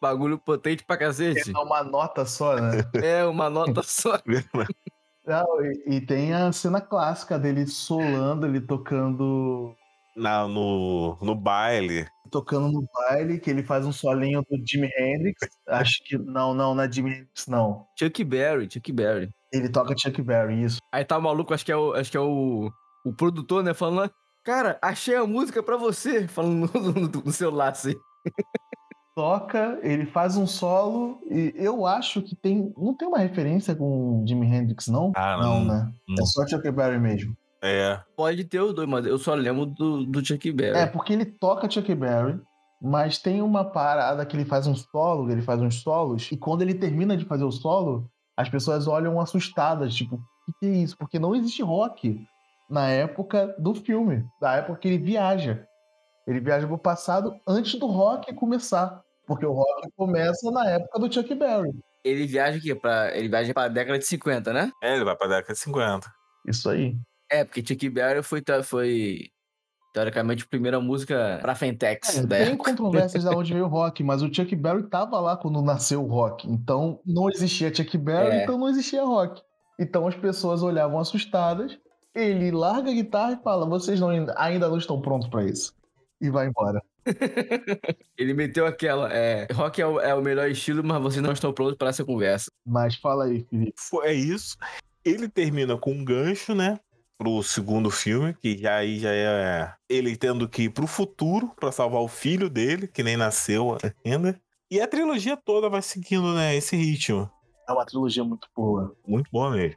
Bagulho 0.00 0.38
potente 0.38 0.84
pra 0.84 0.96
cacete. 0.96 1.50
É 1.54 1.58
uma 1.58 1.82
nota 1.82 2.24
só, 2.24 2.56
né? 2.56 2.82
É, 3.02 3.24
uma 3.24 3.48
nota 3.50 3.82
só. 3.82 4.18
Não, 5.26 5.64
e, 5.64 5.96
e 5.96 6.00
tem 6.00 6.34
a 6.34 6.50
cena 6.52 6.80
clássica 6.80 7.38
dele 7.38 7.66
solando, 7.66 8.46
ele 8.46 8.60
tocando 8.60 9.74
Na, 10.16 10.46
no, 10.46 11.16
no 11.22 11.34
baile. 11.34 12.06
tocando 12.30 12.70
no 12.70 12.86
baile, 12.92 13.38
que 13.40 13.48
ele 13.50 13.62
faz 13.62 13.86
um 13.86 13.92
solinho 13.92 14.42
do 14.42 14.56
Jimi 14.66 14.90
Hendrix. 14.98 15.38
Acho 15.66 16.02
que. 16.04 16.18
Não, 16.18 16.52
não, 16.54 16.74
não 16.74 16.82
é 16.82 16.90
Jimi 16.92 17.10
Hendrix, 17.12 17.46
não. 17.46 17.86
Chuck 17.98 18.22
Berry, 18.24 18.68
Chuck 18.70 18.92
Berry. 18.92 19.30
Ele 19.52 19.68
toca 19.68 19.94
Chuck 19.98 20.20
Berry, 20.22 20.62
isso. 20.64 20.78
Aí 20.92 21.04
tá 21.04 21.16
o 21.18 21.22
maluco, 21.22 21.52
acho 21.54 21.64
que 21.64 21.72
é 21.72 21.76
o, 21.76 21.92
acho 21.94 22.10
que 22.10 22.16
é 22.16 22.20
o, 22.20 22.70
o 23.04 23.12
produtor, 23.14 23.62
né? 23.62 23.72
Falando, 23.74 24.10
cara, 24.44 24.78
achei 24.82 25.14
a 25.16 25.26
música 25.26 25.62
pra 25.62 25.76
você. 25.76 26.26
Falando 26.28 26.70
no, 26.74 26.92
no- 26.92 27.22
no 27.24 27.32
celular, 27.32 27.68
assim. 27.72 27.94
Toca, 29.14 29.78
ele 29.82 30.06
faz 30.06 30.38
um 30.38 30.46
solo, 30.46 31.20
e 31.30 31.52
eu 31.54 31.84
acho 31.86 32.22
que 32.22 32.34
tem. 32.34 32.72
Não 32.78 32.94
tem 32.96 33.06
uma 33.06 33.18
referência 33.18 33.74
com 33.74 34.24
Jimi 34.26 34.46
Hendrix, 34.46 34.88
não? 34.88 35.12
Ah, 35.14 35.36
não, 35.36 35.62
não. 35.62 35.64
né? 35.66 35.92
É 36.08 36.14
Não. 36.18 36.24
só 36.26 36.46
Chuck 36.46 36.70
Berry 36.70 36.98
mesmo. 36.98 37.36
É. 37.62 38.00
Pode 38.16 38.44
ter 38.44 38.60
os 38.60 38.74
dois, 38.74 38.88
mas 38.88 39.06
eu 39.06 39.18
só 39.18 39.34
lembro 39.34 39.66
do, 39.66 40.04
do 40.04 40.24
Chuck 40.24 40.50
Berry. 40.50 40.76
É, 40.76 40.86
porque 40.86 41.12
ele 41.12 41.24
toca 41.24 41.70
Chuck 41.70 41.94
Berry, 41.94 42.40
mas 42.80 43.18
tem 43.18 43.40
uma 43.40 43.64
parada 43.64 44.26
que 44.26 44.36
ele 44.36 44.44
faz 44.44 44.66
um 44.66 44.74
solo, 44.74 45.30
ele 45.30 45.42
faz 45.42 45.60
uns 45.60 45.80
solos, 45.80 46.28
e 46.32 46.36
quando 46.36 46.62
ele 46.62 46.74
termina 46.74 47.16
de 47.16 47.24
fazer 47.24 47.44
o 47.44 47.52
solo, 47.52 48.10
as 48.36 48.48
pessoas 48.48 48.88
olham 48.88 49.20
assustadas, 49.20 49.94
tipo, 49.94 50.16
o 50.16 50.20
que, 50.46 50.52
que 50.58 50.66
é 50.66 50.76
isso? 50.82 50.98
Porque 50.98 51.18
não 51.18 51.36
existe 51.36 51.62
rock 51.62 52.20
na 52.68 52.88
época 52.88 53.54
do 53.58 53.74
filme, 53.74 54.26
da 54.40 54.56
época 54.56 54.80
que 54.80 54.88
ele 54.88 54.98
viaja. 54.98 55.64
Ele 56.26 56.40
viaja 56.40 56.66
pro 56.66 56.78
passado 56.78 57.38
antes 57.46 57.78
do 57.78 57.86
rock 57.86 58.32
começar. 58.34 59.02
Porque 59.26 59.46
o 59.46 59.52
rock 59.52 59.88
começa 59.96 60.50
na 60.50 60.68
época 60.68 60.98
do 60.98 61.12
Chuck 61.12 61.32
Berry. 61.34 61.70
Ele 62.04 62.26
viaja 62.26 62.58
aqui 62.58 62.74
pra. 62.74 63.16
Ele 63.16 63.28
viaja 63.28 63.54
pra 63.54 63.68
década 63.68 63.98
de 63.98 64.06
50, 64.06 64.52
né? 64.52 64.72
É, 64.82 64.94
ele 64.94 65.04
vai 65.04 65.16
pra 65.16 65.28
década 65.28 65.52
de 65.52 65.58
50. 65.58 66.12
Isso 66.46 66.68
aí. 66.68 66.96
É, 67.32 67.44
porque 67.44 67.64
Chuck 67.66 67.88
Berry 67.88 68.22
foi, 68.22 68.42
te- 68.42 68.62
foi 68.62 69.28
teoricamente 69.94 70.44
a 70.44 70.46
primeira 70.46 70.80
música 70.80 71.38
pra 71.40 71.54
Fentex 71.54 72.18
É, 72.18 72.22
da 72.26 72.36
tem 72.36 72.48
época. 72.48 72.70
controvérsias 72.70 73.24
da 73.24 73.30
onde 73.36 73.52
veio 73.52 73.64
o 73.64 73.68
rock, 73.68 74.02
mas 74.02 74.22
o 74.22 74.32
Chuck 74.32 74.54
Berry 74.54 74.82
tava 74.84 75.18
lá 75.20 75.36
quando 75.36 75.60
nasceu 75.62 76.02
o 76.04 76.08
rock. 76.08 76.48
Então 76.48 77.00
não 77.06 77.28
existia 77.30 77.74
Chuck 77.74 77.96
Berry, 77.98 78.36
É. 78.36 78.42
então 78.42 78.58
não 78.58 78.68
existia 78.68 79.02
rock. 79.04 79.40
Então 79.80 80.06
as 80.06 80.14
pessoas 80.14 80.62
olhavam 80.62 80.98
assustadas, 80.98 81.78
ele 82.14 82.50
larga 82.50 82.90
a 82.90 82.94
guitarra 82.94 83.32
e 83.32 83.42
fala: 83.42 83.64
vocês 83.66 83.98
não, 83.98 84.10
ainda 84.36 84.68
não 84.68 84.76
estão 84.76 85.00
prontos 85.00 85.28
pra 85.28 85.44
isso. 85.44 85.72
E 86.20 86.28
vai 86.30 86.46
embora. 86.46 86.80
Ele 88.16 88.32
meteu 88.34 88.64
aquela. 88.64 89.12
É, 89.12 89.48
rock 89.52 89.80
é 89.82 89.86
o, 89.86 89.98
é 90.00 90.14
o 90.14 90.22
melhor 90.22 90.48
estilo, 90.48 90.84
mas 90.84 91.02
vocês 91.02 91.20
não 91.22 91.32
estão 91.32 91.52
prontos 91.52 91.76
para 91.76 91.88
essa 91.88 92.04
conversa. 92.04 92.48
Mas 92.64 92.94
fala 92.94 93.24
aí, 93.24 93.44
Felipe. 93.50 93.72
É 94.04 94.12
isso. 94.12 94.56
Ele 95.04 95.28
termina 95.28 95.76
com 95.76 95.90
um 95.92 96.04
gancho, 96.04 96.54
né? 96.54 96.78
Pro 97.22 97.40
segundo 97.40 97.88
filme, 97.88 98.34
que 98.34 98.58
já 98.58 98.74
aí 98.78 98.98
já 98.98 99.10
é 99.12 99.72
ele 99.88 100.16
tendo 100.16 100.48
que 100.48 100.64
ir 100.64 100.70
pro 100.70 100.88
futuro 100.88 101.52
pra 101.54 101.70
salvar 101.70 102.00
o 102.02 102.08
filho 102.08 102.50
dele, 102.50 102.88
que 102.88 103.00
nem 103.00 103.16
nasceu 103.16 103.78
ainda. 104.04 104.40
E 104.68 104.80
a 104.80 104.88
trilogia 104.88 105.36
toda 105.36 105.68
vai 105.68 105.82
seguindo, 105.82 106.34
né, 106.34 106.56
esse 106.56 106.74
ritmo. 106.74 107.30
É 107.68 107.72
uma 107.72 107.86
trilogia 107.86 108.24
muito 108.24 108.48
boa. 108.56 108.96
Muito 109.06 109.30
boa 109.30 109.52
mesmo. 109.52 109.76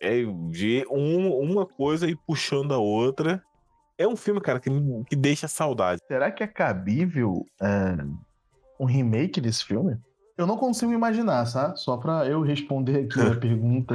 É 0.00 0.22
de 0.50 0.84
um- 0.90 1.38
uma 1.38 1.64
coisa 1.64 2.10
e 2.10 2.16
puxando 2.16 2.74
a 2.74 2.78
outra. 2.78 3.40
É 3.96 4.08
um 4.08 4.16
filme, 4.16 4.40
cara, 4.40 4.58
que, 4.58 4.68
que 5.08 5.14
deixa 5.14 5.46
saudade. 5.46 6.02
Será 6.08 6.32
que 6.32 6.42
é 6.42 6.48
cabível 6.48 7.46
é, 7.62 7.96
um 8.80 8.86
remake 8.86 9.40
desse 9.40 9.64
filme? 9.64 9.96
Eu 10.36 10.48
não 10.48 10.56
consigo 10.56 10.92
imaginar, 10.92 11.46
sabe? 11.46 11.78
Só 11.78 11.96
pra 11.96 12.26
eu 12.26 12.42
responder 12.42 13.04
aqui 13.04 13.20
a 13.20 13.36
pergunta, 13.38 13.94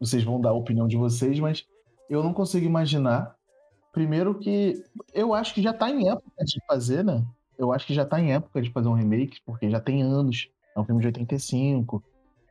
vocês 0.00 0.24
vão 0.24 0.40
dar 0.40 0.48
a 0.48 0.54
opinião 0.54 0.88
de 0.88 0.96
vocês, 0.96 1.38
mas 1.38 1.66
eu 2.08 2.22
não 2.22 2.32
consigo 2.32 2.64
imaginar. 2.66 3.34
Primeiro 3.92 4.34
que 4.38 4.84
eu 5.14 5.32
acho 5.34 5.54
que 5.54 5.62
já 5.62 5.72
tá 5.72 5.90
em 5.90 6.08
época 6.08 6.44
de 6.44 6.60
fazer, 6.66 7.02
né? 7.04 7.24
Eu 7.58 7.72
acho 7.72 7.86
que 7.86 7.94
já 7.94 8.04
tá 8.04 8.20
em 8.20 8.32
época 8.32 8.60
de 8.60 8.70
fazer 8.70 8.88
um 8.88 8.92
remake, 8.92 9.40
porque 9.44 9.70
já 9.70 9.80
tem 9.80 10.02
anos. 10.02 10.50
É 10.76 10.80
um 10.80 10.84
filme 10.84 11.00
de 11.00 11.06
85. 11.06 12.02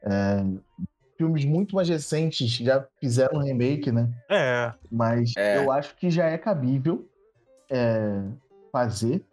é, 0.01 0.43
filmes 1.17 1.45
muito 1.45 1.75
mais 1.75 1.87
recentes 1.87 2.51
já 2.51 2.85
fizeram 2.99 3.39
um 3.39 3.43
remake, 3.43 3.91
né? 3.91 4.09
É. 4.29 4.73
Mas 4.91 5.33
É. 5.37 5.63
eu 5.63 5.71
acho 5.71 5.95
que 5.95 6.09
já 6.09 6.25
é 6.25 6.37
cabível 6.37 7.07
é, 7.69 8.21
fazer. 8.71 9.23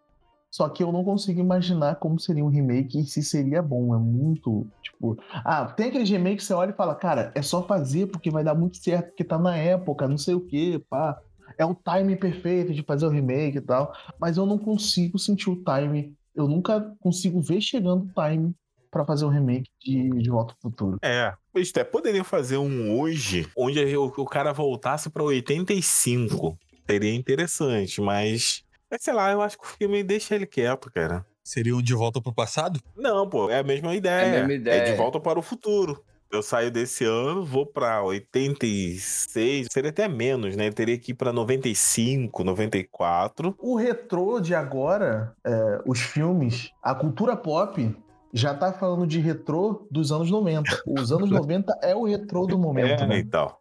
Só 0.53 0.69
que 0.69 0.83
eu 0.83 0.93
não 0.93 1.03
consigo 1.03 1.41
imaginar 1.41 1.97
como 1.97 2.21
seria 2.21 2.45
um 2.45 2.49
remake 2.49 3.01
e 3.01 3.07
se 3.07 3.23
seria 3.23 3.63
bom. 3.63 3.95
É 3.95 3.99
muito. 3.99 4.67
Tipo. 4.83 5.19
Ah, 5.33 5.65
tem 5.65 5.87
aqueles 5.87 6.11
remakes 6.11 6.45
que 6.45 6.49
você 6.49 6.53
olha 6.53 6.73
e 6.73 6.77
fala, 6.77 6.95
cara, 6.95 7.33
é 7.35 7.41
só 7.41 7.63
fazer 7.67 8.09
porque 8.09 8.31
vai 8.31 8.45
dar 8.45 8.55
muito 8.55 8.77
certo, 8.77 9.07
porque 9.07 9.25
tá 9.25 9.39
na 9.39 9.57
época, 9.57 10.07
não 10.07 10.19
sei 10.19 10.35
o 10.35 10.41
quê, 10.41 10.79
pá. 10.91 11.19
É 11.57 11.65
o 11.65 11.75
time 11.75 12.17
perfeito 12.17 12.75
de 12.75 12.83
fazer 12.83 13.07
o 13.07 13.09
remake 13.09 13.59
e 13.59 13.61
tal. 13.63 13.95
Mas 14.21 14.37
eu 14.37 14.45
não 14.45 14.59
consigo 14.59 15.19
sentir 15.19 15.49
o 15.49 15.65
time. 15.65 16.15
Eu 16.35 16.47
nunca 16.47 16.95
consigo 17.01 17.41
ver 17.41 17.63
chegando 17.63 18.05
o 18.05 18.23
time 18.23 18.55
pra 18.91 19.07
fazer 19.07 19.25
um 19.25 19.31
remake 19.31 19.71
de, 19.81 20.11
de 20.11 20.31
Volta 20.31 20.53
ao 20.53 20.61
Futuro. 20.61 20.99
É. 21.03 21.33
Eles 21.55 21.71
até 21.71 21.83
poderiam 21.83 22.25
fazer 22.25 22.59
um 22.59 22.99
hoje, 22.99 23.49
onde 23.57 23.81
o, 23.97 24.05
o 24.05 24.25
cara 24.27 24.53
voltasse 24.53 25.09
pra 25.09 25.23
85. 25.23 26.59
Seria 26.87 27.15
interessante, 27.15 28.03
mas. 28.03 28.63
Mas 28.93 29.01
sei 29.03 29.15
lá, 29.15 29.33
eu 29.33 29.41
acho 29.41 29.59
que 29.59 29.65
o 29.65 29.69
filme 29.69 30.05
deixa 30.05 30.35
ele 30.35 30.45
quieto, 30.45 30.93
cara. 30.93 31.25
Seria 31.43 31.75
um 31.75 31.81
de 31.81 31.95
volta 31.95 32.21
pro 32.21 32.31
passado? 32.31 32.79
Não, 32.95 33.27
pô, 33.27 33.49
é 33.49 33.61
a 33.61 33.63
mesma 33.63 33.95
ideia. 33.95 34.27
É 34.27 34.29
a 34.29 34.33
mesma 34.41 34.53
ideia. 34.53 34.85
de 34.85 34.93
volta 34.99 35.19
para 35.19 35.39
o 35.39 35.43
futuro. 35.43 36.05
Eu 36.31 36.43
saio 36.43 36.71
desse 36.71 37.03
ano, 37.03 37.43
vou 37.43 37.65
pra 37.65 38.03
86, 38.03 39.69
seria 39.71 39.89
até 39.89 40.07
menos, 40.09 40.57
né? 40.57 40.69
Eu 40.69 40.75
teria 40.75 40.99
que 40.99 41.13
ir 41.13 41.15
pra 41.15 41.33
95, 41.33 42.45
94. 42.45 43.55
O 43.59 43.77
retrô 43.77 44.41
de 44.41 44.55
agora, 44.55 45.35
é, 45.43 45.81
os 45.87 46.01
filmes, 46.01 46.71
a 46.83 46.95
cultura 46.95 47.35
pop 47.35 47.97
já 48.31 48.55
tá 48.55 48.75
falando 48.75 49.07
de 49.07 49.19
retrô 49.21 49.87
dos 49.91 50.13
anos 50.13 50.31
90. 50.31 50.83
Os 50.87 51.11
anos 51.13 51.29
90 51.33 51.79
é 51.83 51.95
o 51.95 52.05
retrô 52.05 52.47
do 52.47 52.59
momento, 52.59 53.05
é, 53.05 53.07
né? 53.07 53.19
então. 53.19 53.55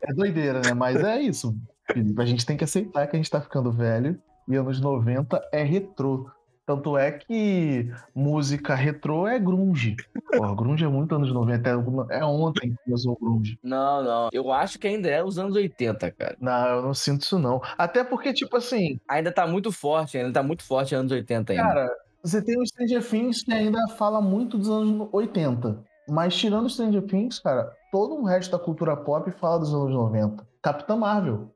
É 0.00 0.12
doideira, 0.14 0.60
né? 0.60 0.72
Mas 0.72 1.02
é 1.02 1.20
isso. 1.20 1.52
Felipe. 1.92 2.22
A 2.22 2.24
gente 2.24 2.46
tem 2.46 2.56
que 2.56 2.64
aceitar 2.64 3.08
que 3.08 3.16
a 3.16 3.18
gente 3.18 3.30
tá 3.30 3.40
ficando 3.40 3.72
velho 3.72 4.20
e 4.48 4.56
anos 4.56 4.80
90 4.80 5.48
é 5.52 5.62
retrô. 5.62 6.30
Tanto 6.64 6.96
é 6.96 7.10
que 7.10 7.90
música 8.14 8.74
retrô 8.74 9.26
é 9.26 9.38
grunge. 9.38 9.96
Pô, 10.36 10.54
grunge 10.54 10.84
é 10.84 10.88
muito 10.88 11.14
anos 11.14 11.32
90. 11.32 11.68
É 11.68 12.18
é 12.20 12.24
ontem 12.24 12.70
que 12.70 12.76
começou 12.84 13.12
o 13.12 13.18
grunge. 13.18 13.58
Não, 13.62 14.02
não. 14.02 14.28
Eu 14.32 14.52
acho 14.52 14.78
que 14.78 14.86
ainda 14.86 15.08
é 15.08 15.22
os 15.24 15.38
anos 15.38 15.56
80, 15.56 16.10
cara. 16.12 16.36
Não, 16.40 16.68
eu 16.68 16.82
não 16.82 16.94
sinto 16.94 17.22
isso 17.22 17.38
não. 17.38 17.60
Até 17.76 18.04
porque, 18.04 18.32
tipo 18.32 18.56
assim, 18.56 19.00
Ainda 19.08 19.32
tá 19.32 19.46
muito 19.46 19.72
forte, 19.72 20.16
ainda 20.16 20.32
tá 20.32 20.42
muito 20.42 20.62
forte 20.62 20.94
anos 20.94 21.10
80 21.10 21.52
ainda. 21.52 21.64
Cara, 21.64 21.96
você 22.22 22.40
tem 22.40 22.58
o 22.58 22.64
Stranger 22.64 23.06
Things 23.06 23.42
que 23.42 23.52
ainda 23.52 23.88
fala 23.88 24.20
muito 24.20 24.56
dos 24.56 24.70
anos 24.70 25.08
80. 25.12 25.82
Mas 26.08 26.36
tirando 26.36 26.66
o 26.66 26.70
Stranger 26.70 27.02
Things, 27.02 27.40
cara, 27.40 27.72
todo 27.90 28.14
o 28.14 28.24
resto 28.24 28.52
da 28.52 28.58
cultura 28.58 28.96
pop 28.96 29.30
fala 29.32 29.58
dos 29.58 29.74
anos 29.74 29.90
90. 29.90 30.46
Capitã 30.62 30.96
Marvel 30.96 31.50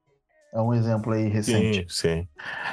é 0.57 0.61
um 0.61 0.73
exemplo 0.73 1.13
aí 1.13 1.29
recente. 1.29 1.81
Sim, 1.81 1.87
sim. 1.89 2.29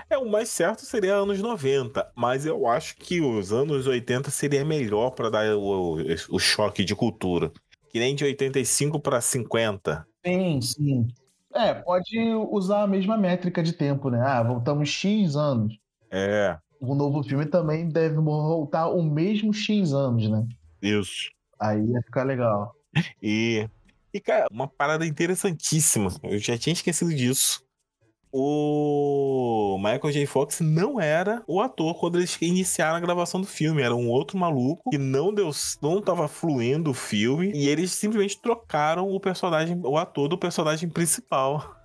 É, 0.10 0.18
o 0.18 0.30
mais 0.30 0.48
certo 0.48 0.86
seria 0.86 1.16
anos 1.16 1.42
90, 1.42 2.10
mas 2.16 2.46
eu 2.46 2.66
acho 2.66 2.96
que 2.96 3.20
os 3.20 3.52
anos 3.52 3.86
80 3.86 4.32
seria 4.32 4.64
melhor 4.64 5.10
pra 5.12 5.30
dar 5.30 5.58
o, 5.58 5.98
o, 6.30 6.40
choque 6.40 6.86
de 6.86 6.96
cultura. 6.96 7.52
Que 7.90 8.00
nem 8.00 8.16
de 8.16 8.24
85 8.24 9.02
pra 9.02 9.20
50. 9.20 10.08
Sim, 10.26 10.62
sim. 10.62 11.08
É, 11.54 11.74
pode 11.74 12.18
usar 12.50 12.84
a 12.84 12.88
mesma 12.88 13.18
métrica 13.18 13.62
de 13.62 13.74
tempo, 13.74 14.10
né? 14.10 14.22
Ah, 14.26 14.42
voltamos 14.42 14.88
X 14.88 15.36
anos. 15.36 15.78
É, 16.10 16.58
O 16.80 16.96
novo 16.96 17.22
filme 17.22 17.46
também 17.46 17.90
deve 17.90 18.16
voltar 18.16 18.88
o 18.88 19.04
mesmo 19.04 19.54
X 19.54 19.92
anos, 19.92 20.30
né? 20.30 20.48
Isso. 20.82 21.30
Aí 21.60 21.86
ia 21.86 22.02
ficar 22.02 22.24
legal. 22.24 22.74
E, 23.22 23.68
e, 24.14 24.22
cara, 24.22 24.48
uma 24.52 24.68
parada 24.68 25.06
interessantíssima. 25.06 26.12
Eu 26.24 26.40
já 26.40 26.58
tinha 26.58 26.74
esquecido 26.74 27.14
disso. 27.14 27.63
O 28.36 29.78
Michael 29.78 30.12
J. 30.12 30.26
Fox 30.26 30.60
não 30.60 31.00
era 31.00 31.44
o 31.48 31.62
ator 31.62 32.00
quando 32.00 32.18
eles 32.18 32.36
iniciaram 32.42 32.96
a 32.96 33.00
gravação 33.00 33.40
do 33.40 33.46
filme. 33.46 33.84
Era 33.84 33.94
um 33.94 34.10
outro 34.10 34.40
maluco 34.40 34.90
que 34.90 34.98
não 34.98 35.32
deu, 35.32 35.52
não 35.84 36.02
tava 36.02 36.28
fluindo 36.28 36.90
o 36.90 36.96
filme. 36.96 37.52
E 37.54 37.70
eles 37.70 37.92
simplesmente 37.92 38.42
trocaram 38.42 39.08
o 39.08 39.20
personagem, 39.20 39.80
o 39.84 40.00
ator 40.00 40.28
do 40.28 40.36
personagem 40.36 40.90
principal. 40.90 41.76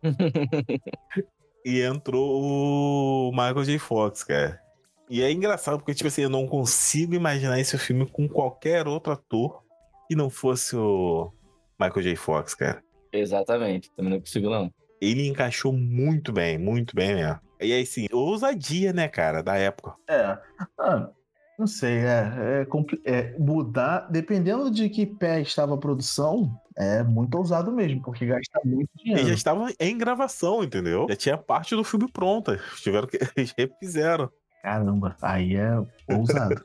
e 1.66 1.80
entrou 1.80 2.40
o 2.40 3.32
Michael 3.32 3.64
J. 3.64 3.78
Fox, 3.80 4.22
cara. 4.22 4.60
E 5.08 5.22
é 5.22 5.32
engraçado 5.32 5.78
porque, 5.78 5.92
tipo 5.92 6.06
assim, 6.06 6.22
eu 6.22 6.30
não 6.30 6.46
consigo 6.46 7.14
imaginar 7.14 7.58
esse 7.58 7.76
filme 7.76 8.06
com 8.06 8.28
qualquer 8.28 8.86
outro 8.86 9.12
ator 9.12 9.64
que 10.08 10.14
não 10.14 10.30
fosse 10.30 10.76
o 10.76 11.32
Michael 11.80 12.02
J. 12.02 12.14
Fox, 12.14 12.54
cara. 12.54 12.80
Exatamente, 13.12 13.90
também 13.96 14.12
não 14.12 14.20
consigo 14.20 14.48
não. 14.48 14.72
Ele 15.00 15.26
encaixou 15.26 15.72
muito 15.72 16.32
bem, 16.32 16.58
muito 16.58 16.94
bem 16.94 17.14
mesmo. 17.14 17.40
E 17.60 17.72
aí, 17.72 17.84
sim, 17.84 18.06
ousadia, 18.12 18.92
né, 18.92 19.08
cara, 19.08 19.42
da 19.42 19.56
época. 19.56 19.94
É. 20.08 20.38
Ah, 20.78 21.10
não 21.58 21.66
sei, 21.66 21.98
é, 21.98 22.64
é, 22.64 22.66
é, 23.04 23.38
Mudar, 23.38 24.08
dependendo 24.10 24.70
de 24.70 24.88
que 24.88 25.04
pé 25.04 25.42
estava 25.42 25.74
a 25.74 25.78
produção, 25.78 26.50
é 26.74 27.02
muito 27.02 27.36
ousado 27.36 27.70
mesmo, 27.70 28.00
porque 28.00 28.24
gasta 28.24 28.60
muito 28.64 28.88
E 28.98 29.04
dinheiro. 29.04 29.28
já 29.28 29.34
estava 29.34 29.68
em 29.78 29.98
gravação, 29.98 30.64
entendeu? 30.64 31.06
Já 31.10 31.16
tinha 31.16 31.36
parte 31.36 31.76
do 31.76 31.84
filme 31.84 32.10
pronta. 32.10 32.58
Tiveram 32.76 33.06
que. 33.06 33.18
Eles 33.36 33.54
refizeram. 33.56 34.30
Caramba, 34.62 35.16
aí 35.20 35.56
é 35.56 35.74
ousado. 36.08 36.62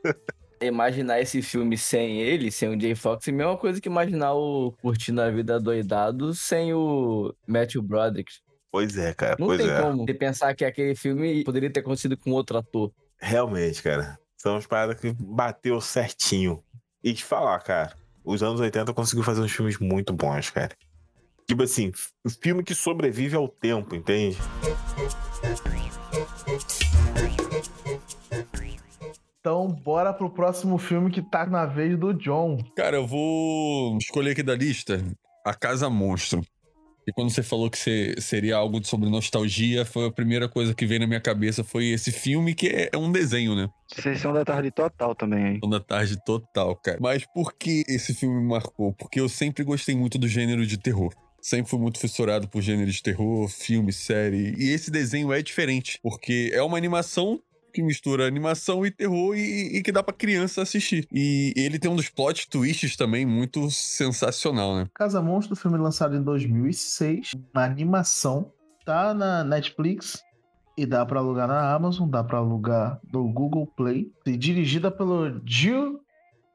Imaginar 0.60 1.20
esse 1.20 1.42
filme 1.42 1.76
sem 1.76 2.20
ele, 2.20 2.50
sem 2.50 2.68
o 2.68 2.80
Jay 2.80 2.94
Fox, 2.94 3.28
é 3.28 3.30
a 3.30 3.34
mesma 3.34 3.56
coisa 3.56 3.80
que 3.80 3.88
imaginar 3.88 4.34
o 4.34 4.72
Curtindo 4.80 5.20
a 5.20 5.30
Vida 5.30 5.60
Doidado 5.60 6.34
sem 6.34 6.72
o 6.72 7.34
Matthew 7.46 7.82
Broderick. 7.82 8.32
Pois 8.70 8.96
é, 8.96 9.14
cara. 9.14 9.36
Não 9.38 9.48
pois 9.48 9.60
tem 9.60 9.70
é. 9.70 9.80
como 9.80 10.06
você 10.06 10.14
pensar 10.14 10.54
que 10.54 10.64
aquele 10.64 10.94
filme 10.94 11.44
poderia 11.44 11.70
ter 11.70 11.80
acontecido 11.80 12.16
com 12.16 12.30
outro 12.32 12.58
ator. 12.58 12.92
Realmente, 13.18 13.82
cara. 13.82 14.18
São 14.36 14.56
as 14.56 14.66
paradas 14.66 15.00
que 15.00 15.12
bateu 15.18 15.80
certinho. 15.80 16.62
E 17.02 17.14
te 17.14 17.24
falar, 17.24 17.58
cara, 17.60 17.96
os 18.24 18.42
anos 18.42 18.60
80 18.60 18.92
conseguiu 18.92 19.24
fazer 19.24 19.40
uns 19.40 19.52
filmes 19.52 19.78
muito 19.78 20.12
bons, 20.12 20.50
cara. 20.50 20.76
Tipo 21.48 21.62
assim, 21.62 21.92
um 22.24 22.30
filme 22.30 22.64
que 22.64 22.74
sobrevive 22.74 23.36
ao 23.36 23.48
tempo, 23.48 23.94
entende? 23.94 24.36
Então, 29.46 29.68
bora 29.68 30.12
pro 30.12 30.28
próximo 30.28 30.76
filme 30.76 31.08
que 31.08 31.22
tá 31.22 31.46
na 31.46 31.66
vez 31.66 31.96
do 31.96 32.12
John. 32.12 32.58
Cara, 32.74 32.96
eu 32.96 33.06
vou 33.06 33.96
escolher 33.96 34.32
aqui 34.32 34.42
da 34.42 34.56
lista 34.56 35.00
A 35.44 35.54
Casa 35.54 35.88
Monstro. 35.88 36.42
E 37.06 37.12
quando 37.12 37.30
você 37.30 37.44
falou 37.44 37.70
que 37.70 37.78
você- 37.78 38.16
seria 38.18 38.56
algo 38.56 38.84
sobre 38.84 39.08
nostalgia, 39.08 39.84
foi 39.84 40.08
a 40.08 40.10
primeira 40.10 40.48
coisa 40.48 40.74
que 40.74 40.84
veio 40.84 40.98
na 40.98 41.06
minha 41.06 41.20
cabeça 41.20 41.62
foi 41.62 41.84
esse 41.90 42.10
filme 42.10 42.56
que 42.56 42.66
é 42.66 42.90
é 42.92 42.98
um 42.98 43.12
desenho, 43.12 43.54
né? 43.54 43.68
Sessão 43.86 44.32
da 44.32 44.44
tarde 44.44 44.72
total 44.72 45.14
também 45.14 45.44
aí. 45.44 45.54
Sessão 45.54 45.70
da 45.70 45.78
tarde 45.78 46.16
total, 46.24 46.74
cara. 46.74 46.98
Mas 47.00 47.24
por 47.32 47.52
que 47.54 47.84
esse 47.86 48.14
filme 48.14 48.40
me 48.42 48.48
marcou? 48.48 48.94
Porque 48.94 49.20
eu 49.20 49.28
sempre 49.28 49.62
gostei 49.62 49.94
muito 49.94 50.18
do 50.18 50.26
gênero 50.26 50.66
de 50.66 50.76
terror. 50.76 51.14
Sempre 51.40 51.70
fui 51.70 51.78
muito 51.78 52.00
fissurado 52.00 52.48
por 52.48 52.60
gênero 52.60 52.90
de 52.90 53.00
terror, 53.00 53.46
filme, 53.48 53.92
série. 53.92 54.56
E 54.58 54.70
esse 54.72 54.90
desenho 54.90 55.32
é 55.32 55.40
diferente, 55.40 56.00
porque 56.02 56.50
é 56.52 56.60
uma 56.60 56.76
animação 56.76 57.38
que 57.76 57.82
mistura 57.82 58.26
animação 58.26 58.86
e 58.86 58.90
terror 58.90 59.36
e, 59.36 59.76
e 59.76 59.82
que 59.82 59.92
dá 59.92 60.02
pra 60.02 60.14
criança 60.14 60.62
assistir. 60.62 61.06
E 61.12 61.52
ele 61.54 61.78
tem 61.78 61.90
um 61.90 61.96
dos 61.96 62.08
plot 62.08 62.48
twists 62.48 62.96
também 62.96 63.26
muito 63.26 63.70
sensacional, 63.70 64.74
né? 64.74 64.88
Casa 64.94 65.20
Monstro, 65.20 65.54
filme 65.54 65.76
lançado 65.76 66.16
em 66.16 66.22
2006, 66.22 67.32
na 67.54 67.64
animação, 67.64 68.50
tá 68.86 69.12
na 69.12 69.44
Netflix 69.44 70.22
e 70.74 70.86
dá 70.86 71.04
pra 71.04 71.20
alugar 71.20 71.46
na 71.46 71.74
Amazon, 71.74 72.08
dá 72.08 72.24
pra 72.24 72.38
alugar 72.38 72.98
no 73.12 73.30
Google 73.30 73.66
Play, 73.76 74.10
e 74.24 74.38
dirigida 74.38 74.90
pelo 74.90 75.38
Jill 75.44 76.00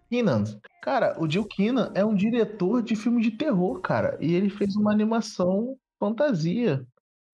Keenan. 0.10 0.44
Cara, 0.82 1.16
o 1.20 1.30
Jill 1.30 1.46
Keenan 1.46 1.92
é 1.94 2.04
um 2.04 2.16
diretor 2.16 2.82
de 2.82 2.96
filme 2.96 3.22
de 3.22 3.30
terror, 3.30 3.80
cara, 3.80 4.18
e 4.20 4.34
ele 4.34 4.50
fez 4.50 4.76
uma 4.76 4.92
animação 4.92 5.76
fantasia. 6.00 6.84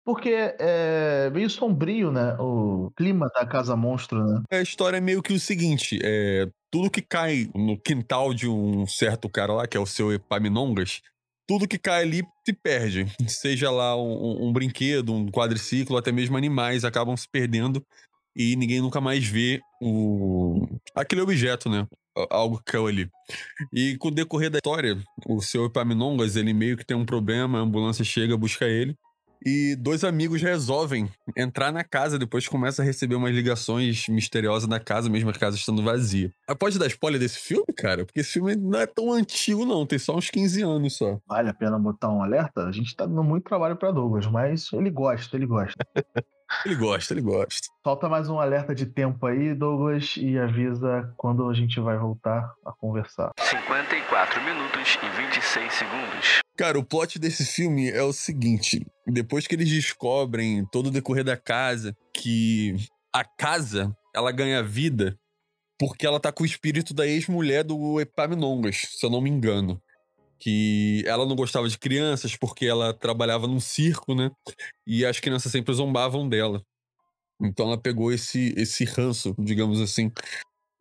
Porque 0.08 0.30
é 0.58 1.30
meio 1.32 1.50
sombrio, 1.50 2.14
né? 2.14 2.34
O 2.40 2.90
clima 2.96 3.30
da 3.36 3.46
Casa 3.46 3.76
Monstro, 3.76 4.24
né? 4.24 4.42
A 4.50 4.62
história 4.62 4.96
é 4.96 5.02
meio 5.02 5.22
que 5.22 5.34
o 5.34 5.40
seguinte: 5.40 6.00
é, 6.02 6.48
tudo 6.72 6.90
que 6.90 7.02
cai 7.02 7.50
no 7.54 7.78
quintal 7.78 8.34
de 8.34 8.48
um 8.48 8.88
certo 8.88 9.28
cara 9.28 9.52
lá, 9.52 9.68
que 9.68 9.76
é 9.76 9.80
o 9.82 9.86
seu 9.86 10.14
Epaminongas, 10.14 11.02
tudo 11.46 11.68
que 11.68 11.78
cai 11.78 12.04
ali 12.04 12.24
se 12.46 12.54
perde. 12.54 13.06
Seja 13.28 13.70
lá 13.70 14.02
um, 14.02 14.48
um 14.48 14.54
brinquedo, 14.54 15.14
um 15.14 15.28
quadriciclo, 15.28 15.98
até 15.98 16.10
mesmo 16.10 16.38
animais 16.38 16.86
acabam 16.86 17.18
se 17.18 17.28
perdendo 17.30 17.86
e 18.34 18.56
ninguém 18.56 18.80
nunca 18.80 19.02
mais 19.02 19.26
vê 19.26 19.60
o 19.82 20.70
aquele 20.96 21.20
objeto, 21.20 21.70
né? 21.70 21.86
Algo 22.30 22.60
que 22.60 22.72
caiu 22.72 22.88
ali. 22.88 23.10
E 23.74 23.98
com 23.98 24.08
o 24.08 24.12
decorrer 24.12 24.50
da 24.50 24.60
história, 24.60 24.98
o 25.28 25.42
seu 25.42 25.66
Epaminongas, 25.66 26.38
ele 26.38 26.54
meio 26.54 26.78
que 26.78 26.86
tem 26.86 26.96
um 26.96 27.06
problema, 27.06 27.60
a 27.60 27.62
ambulância 27.62 28.06
chega, 28.06 28.38
busca 28.38 28.66
ele. 28.66 28.96
E 29.46 29.76
dois 29.76 30.04
amigos 30.04 30.42
resolvem 30.42 31.10
entrar 31.36 31.72
na 31.72 31.84
casa, 31.84 32.20
depois 32.20 32.48
começa 32.48 32.82
a 32.82 32.86
receber 32.86 33.16
umas 33.16 33.34
ligações 33.34 34.08
misteriosas 34.08 34.68
na 34.68 34.80
casa, 34.80 35.10
mesmo 35.10 35.30
a 35.30 35.34
casa 35.34 35.56
estando 35.56 35.84
vazia. 35.84 36.32
Pode 36.60 36.80
dar 36.80 36.88
spoiler 36.88 37.20
desse 37.20 37.40
filme, 37.40 37.68
cara? 37.76 38.06
Porque 38.06 38.20
esse 38.20 38.34
filme 38.34 38.56
não 38.56 38.80
é 38.80 38.86
tão 38.88 39.12
antigo, 39.12 39.66
não. 39.66 39.86
Tem 39.86 40.00
só 40.00 40.16
uns 40.16 40.30
15 40.30 40.62
anos 40.64 40.98
só. 40.98 41.20
Vale 41.28 41.50
a 41.50 41.54
pena 41.54 41.78
botar 41.78 42.10
um 42.10 42.22
alerta? 42.22 42.66
A 42.66 42.72
gente 42.72 42.96
tá 42.96 43.06
dando 43.06 43.24
muito 43.24 43.44
trabalho 43.46 43.76
pra 43.76 43.92
Douglas, 43.92 44.28
mas 44.28 44.72
ele 44.74 44.90
gosta, 44.90 45.36
ele 45.36 45.46
gosta. 45.46 45.76
Ele 46.66 46.76
gosta, 46.76 47.14
ele 47.14 47.22
gosta. 47.22 47.68
Solta 47.84 48.08
mais 48.08 48.30
um 48.30 48.40
alerta 48.40 48.74
de 48.74 48.86
tempo 48.86 49.26
aí, 49.26 49.54
Douglas, 49.54 50.16
e 50.18 50.40
avisa 50.40 51.14
quando 51.18 51.48
a 51.50 51.54
gente 51.54 51.78
vai 51.82 51.98
voltar 51.98 52.54
a 52.66 52.72
conversar. 52.72 53.34
54 53.38 54.42
minutos 54.42 54.98
e 55.04 55.22
26 55.34 55.74
segundos. 55.74 56.40
Cara, 56.58 56.80
o 56.80 56.84
plot 56.84 57.20
desse 57.20 57.46
filme 57.46 57.90
é 57.90 58.02
o 58.02 58.12
seguinte: 58.12 58.84
depois 59.06 59.46
que 59.46 59.54
eles 59.54 59.70
descobrem 59.70 60.66
todo 60.72 60.88
o 60.88 60.92
decorrer 60.92 61.24
da 61.24 61.38
casa 61.38 61.96
que 62.12 62.76
a 63.14 63.24
casa 63.24 63.96
ela 64.14 64.32
ganha 64.32 64.64
vida 64.64 65.18
porque 65.80 66.08
ela 66.08 66.20
tá 66.20 66.32
com 66.32 66.42
o 66.42 66.46
espírito 66.46 66.94
da 66.94 67.06
ex-mulher 67.06 67.64
do 67.64 68.02
Epaminongas, 68.02 68.88
se 68.90 69.06
eu 69.06 69.10
não 69.12 69.22
me 69.22 69.30
engano. 69.30 69.80
Que 70.40 71.04
ela 71.06 71.26
não 71.26 71.36
gostava 71.36 71.70
de 71.70 71.78
crianças 71.78 72.36
porque 72.36 72.66
ela 72.66 72.94
trabalhava 72.94 73.48
num 73.48 73.60
circo, 73.60 74.16
né? 74.16 74.32
E 74.86 75.06
as 75.06 75.20
crianças 75.20 75.52
sempre 75.52 75.74
zombavam 75.74 76.28
dela. 76.28 76.64
Então 77.40 77.68
ela 77.68 77.78
pegou 77.80 78.12
esse, 78.12 78.54
esse 78.58 78.84
ranço, 78.84 79.36
digamos 79.38 79.80
assim, 79.80 80.12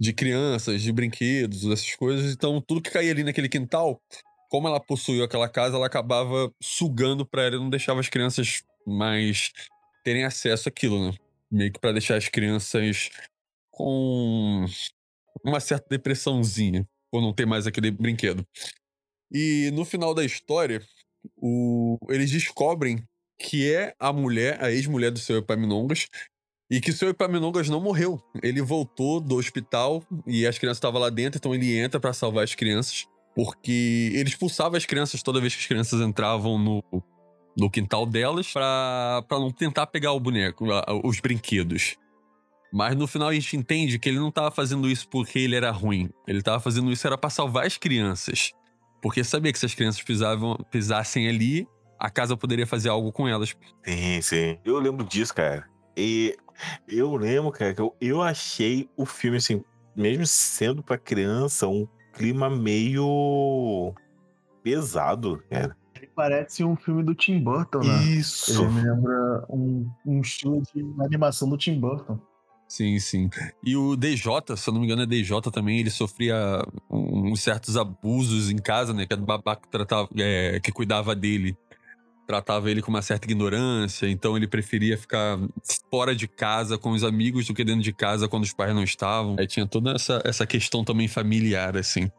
de 0.01 0.13
crianças, 0.15 0.81
de 0.81 0.93
brinquedos, 0.93 1.63
dessas 1.63 1.95
coisas. 1.95 2.33
Então 2.33 2.63
tudo 2.67 2.81
que 2.81 2.91
caía 2.91 3.13
ali 3.13 3.25
naquele 3.25 3.49
quintal, 3.49 4.01
como 4.57 4.69
ela 4.69 4.81
possuiu 4.81 5.23
aquela 5.23 5.51
casa, 5.51 5.77
ela 5.77 5.87
acabava 5.87 6.51
sugando 6.63 7.27
pra 7.27 7.43
ela 7.43 7.57
e 7.57 7.59
não 7.59 7.69
deixava 7.69 8.01
as 8.01 8.09
crianças 8.09 8.63
mais 8.87 9.53
terem 10.03 10.25
acesso 10.25 10.67
àquilo, 10.71 11.11
né? 11.11 11.15
Meio 11.51 11.71
que 11.71 11.79
pra 11.79 11.93
deixar 11.93 12.17
as 12.17 12.27
crianças 12.31 13.11
com 13.71 14.65
uma 15.45 15.61
certa 15.61 15.87
depressãozinha, 15.91 16.89
por 17.11 17.21
não 17.21 17.35
ter 17.35 17.45
mais 17.45 17.67
aquele 17.67 17.91
brinquedo. 17.91 18.47
E 19.31 19.71
no 19.75 19.85
final 19.85 20.15
da 20.15 20.25
história, 20.25 20.83
o- 21.37 21.99
eles 22.09 22.31
descobrem 22.31 23.05
que 23.39 23.71
é 23.71 23.95
a 23.99 24.11
mulher, 24.11 24.63
a 24.65 24.73
ex-mulher 24.73 25.11
do 25.11 25.19
seu 25.19 25.37
Epaminongas, 25.37 26.07
e 26.71 26.81
que 26.81 26.93
seu 26.93 27.11
Epaminongas 27.11 27.69
não 27.69 27.81
morreu. 27.81 28.19
Ele 28.43 28.63
voltou 28.63 29.21
do 29.21 29.37
hospital 29.37 30.03
e 30.27 30.47
as 30.47 30.59
crianças 30.59 30.79
estavam 30.79 30.99
lá 30.99 31.11
dentro, 31.11 31.37
então 31.37 31.55
ele 31.55 31.77
entra 31.77 32.01
pra 32.01 32.15
salvar 32.15 32.43
as 32.43 32.55
crianças, 32.55 33.07
porque 33.37 34.13
ele 34.15 34.31
expulsava 34.31 34.79
as 34.79 34.87
crianças 34.87 35.23
toda 35.23 35.43
vez 35.43 35.55
que 35.55 35.61
as 35.61 35.67
crianças 35.67 36.01
entravam 36.01 36.59
no, 36.59 36.83
no 37.55 37.71
quintal 37.71 38.07
delas 38.07 38.51
pra 38.51 39.23
não 39.31 39.51
tentar 39.51 39.87
pegar 39.89 40.13
o 40.13 40.19
boneco, 40.19 40.65
os 41.05 41.21
brinquedos. 41.21 41.99
Mas 42.73 42.97
no 42.97 43.07
final 43.07 43.29
a 43.29 43.35
gente 43.35 43.55
entende 43.55 43.99
que 43.99 44.09
ele 44.09 44.19
não 44.19 44.31
tava 44.31 44.51
fazendo 44.51 44.89
isso 44.89 45.07
porque 45.11 45.39
ele 45.39 45.55
era 45.55 45.71
ruim. 45.71 46.09
Ele 46.27 46.41
tava 46.43 46.61
fazendo 46.61 46.91
isso 46.91 47.07
era 47.07 47.19
pra 47.19 47.29
salvar 47.29 47.67
as 47.67 47.77
crianças. 47.77 48.53
Porque 49.03 49.23
sabia 49.23 49.53
que 49.53 49.59
se 49.59 49.67
as 49.67 49.75
crianças 49.75 50.03
pisavam, 50.03 50.57
pisassem 50.71 51.29
ali, 51.29 51.69
a 51.99 52.09
casa 52.09 52.39
poderia 52.39 52.67
fazer 52.67 52.89
algo 52.89 53.13
com 53.13 53.29
elas. 53.29 53.55
Sim, 53.85 54.23
sim. 54.23 54.59
Eu 54.65 54.79
lembro 54.79 55.05
disso, 55.05 55.35
cara. 55.35 55.69
E 55.95 56.35
eu 56.89 57.15
lembro, 57.15 57.53
cara, 57.53 57.75
que 57.75 57.83
eu, 57.83 57.95
eu 58.01 58.23
achei 58.23 58.89
o 58.97 59.05
filme, 59.05 59.37
assim, 59.37 59.63
mesmo 59.95 60.27
sendo 60.27 60.83
pra 60.83 60.97
criança, 60.97 61.69
um 61.69 61.87
clima 62.17 62.49
meio 62.49 63.95
pesado, 64.63 65.43
cara. 65.51 65.77
Ele 65.95 66.11
parece 66.15 66.65
um 66.65 66.77
filme 66.77 67.03
do 67.03 67.15
Tim 67.15 67.39
Burton, 67.39 67.79
né? 67.79 68.05
Isso. 68.05 68.63
Ele 68.63 68.73
me 68.73 68.83
lembra 68.83 69.47
um, 69.49 69.89
um 70.05 70.21
estilo 70.21 70.63
de 70.75 70.83
animação 71.05 71.49
do 71.49 71.57
Tim 71.57 71.79
Burton. 71.79 72.19
Sim, 72.69 72.99
sim. 72.99 73.31
E 73.63 73.77
o 73.77 73.95
DJ, 73.95 74.57
se 74.57 74.69
eu 74.69 74.75
não 74.75 74.81
me 74.81 74.87
engano, 74.87 75.03
é 75.03 75.07
DJ 75.07 75.41
também, 75.53 75.79
ele 75.79 75.91
sofria 75.91 76.61
uns 76.91 77.41
certos 77.41 77.77
abusos 77.77 78.51
em 78.51 78.57
casa, 78.57 78.93
né? 78.93 79.07
Que 79.07 79.15
a 79.15 79.17
babá 79.17 79.55
que, 79.55 79.69
tratava, 79.69 80.09
é, 80.17 80.59
que 80.59 80.73
cuidava 80.73 81.15
dele 81.15 81.57
tratava 82.27 82.71
ele 82.71 82.83
com 82.83 82.91
uma 82.91 83.03
certa 83.03 83.27
ignorância, 83.27 84.09
então 84.09 84.37
ele 84.37 84.49
preferia 84.49 84.99
ficar 84.99 85.39
fora 85.91 86.15
de 86.15 86.27
casa 86.27 86.77
com 86.77 86.91
os 86.91 87.05
amigos 87.05 87.47
do 87.47 87.55
que 87.55 87.65
dentro 87.65 87.83
de 87.83 87.93
casa 87.93 88.29
quando 88.29 88.43
os 88.43 88.53
pais 88.53 88.75
não 88.75 88.83
estavam. 88.83 89.37
Aí 89.39 89.47
tinha 89.47 89.67
toda 89.67 89.93
essa, 89.93 90.21
essa 90.25 90.47
questão 90.47 90.85
também 90.85 91.09
familiar, 91.09 91.77
assim. 91.77 92.11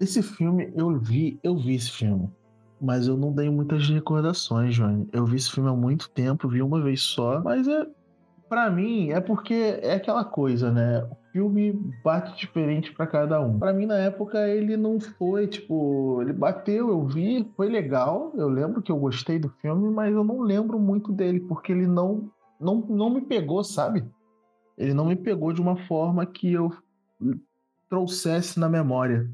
Esse 0.00 0.22
filme, 0.22 0.72
eu 0.74 0.98
vi, 0.98 1.38
eu 1.42 1.56
vi 1.56 1.74
esse 1.74 1.90
filme. 1.90 2.28
Mas 2.80 3.06
eu 3.06 3.16
não 3.16 3.32
dei 3.32 3.48
muitas 3.48 3.88
recordações, 3.88 4.74
Johnny. 4.74 5.08
Eu 5.12 5.24
vi 5.24 5.36
esse 5.36 5.50
filme 5.52 5.68
há 5.70 5.74
muito 5.74 6.10
tempo, 6.10 6.48
vi 6.48 6.60
uma 6.60 6.82
vez 6.82 7.00
só, 7.02 7.40
mas 7.40 7.68
é 7.68 7.86
para 8.48 8.70
mim 8.70 9.10
é 9.10 9.20
porque 9.20 9.78
é 9.80 9.94
aquela 9.94 10.24
coisa, 10.24 10.70
né? 10.70 11.08
O 11.32 11.38
filme 11.40 11.72
bate 12.04 12.36
diferente 12.36 12.92
para 12.92 13.06
cada 13.06 13.40
um. 13.40 13.58
Para 13.58 13.72
mim 13.72 13.86
na 13.86 13.96
época 13.96 14.46
ele 14.46 14.76
não 14.76 15.00
foi, 15.00 15.46
tipo, 15.46 16.20
ele 16.20 16.34
bateu, 16.34 16.90
eu 16.90 17.06
vi, 17.06 17.50
foi 17.56 17.70
legal. 17.70 18.34
Eu 18.36 18.50
lembro 18.50 18.82
que 18.82 18.92
eu 18.92 18.98
gostei 18.98 19.38
do 19.38 19.48
filme, 19.48 19.88
mas 19.90 20.12
eu 20.12 20.22
não 20.22 20.42
lembro 20.42 20.78
muito 20.78 21.10
dele 21.10 21.40
porque 21.40 21.72
ele 21.72 21.86
não 21.86 22.30
não, 22.60 22.80
não 22.86 23.08
me 23.08 23.22
pegou, 23.22 23.64
sabe? 23.64 24.04
Ele 24.76 24.92
não 24.92 25.06
me 25.06 25.16
pegou 25.16 25.54
de 25.54 25.60
uma 25.62 25.74
forma 25.86 26.26
que 26.26 26.52
eu 26.52 26.70
trouxesse 27.88 28.60
na 28.60 28.68
memória. 28.68 29.26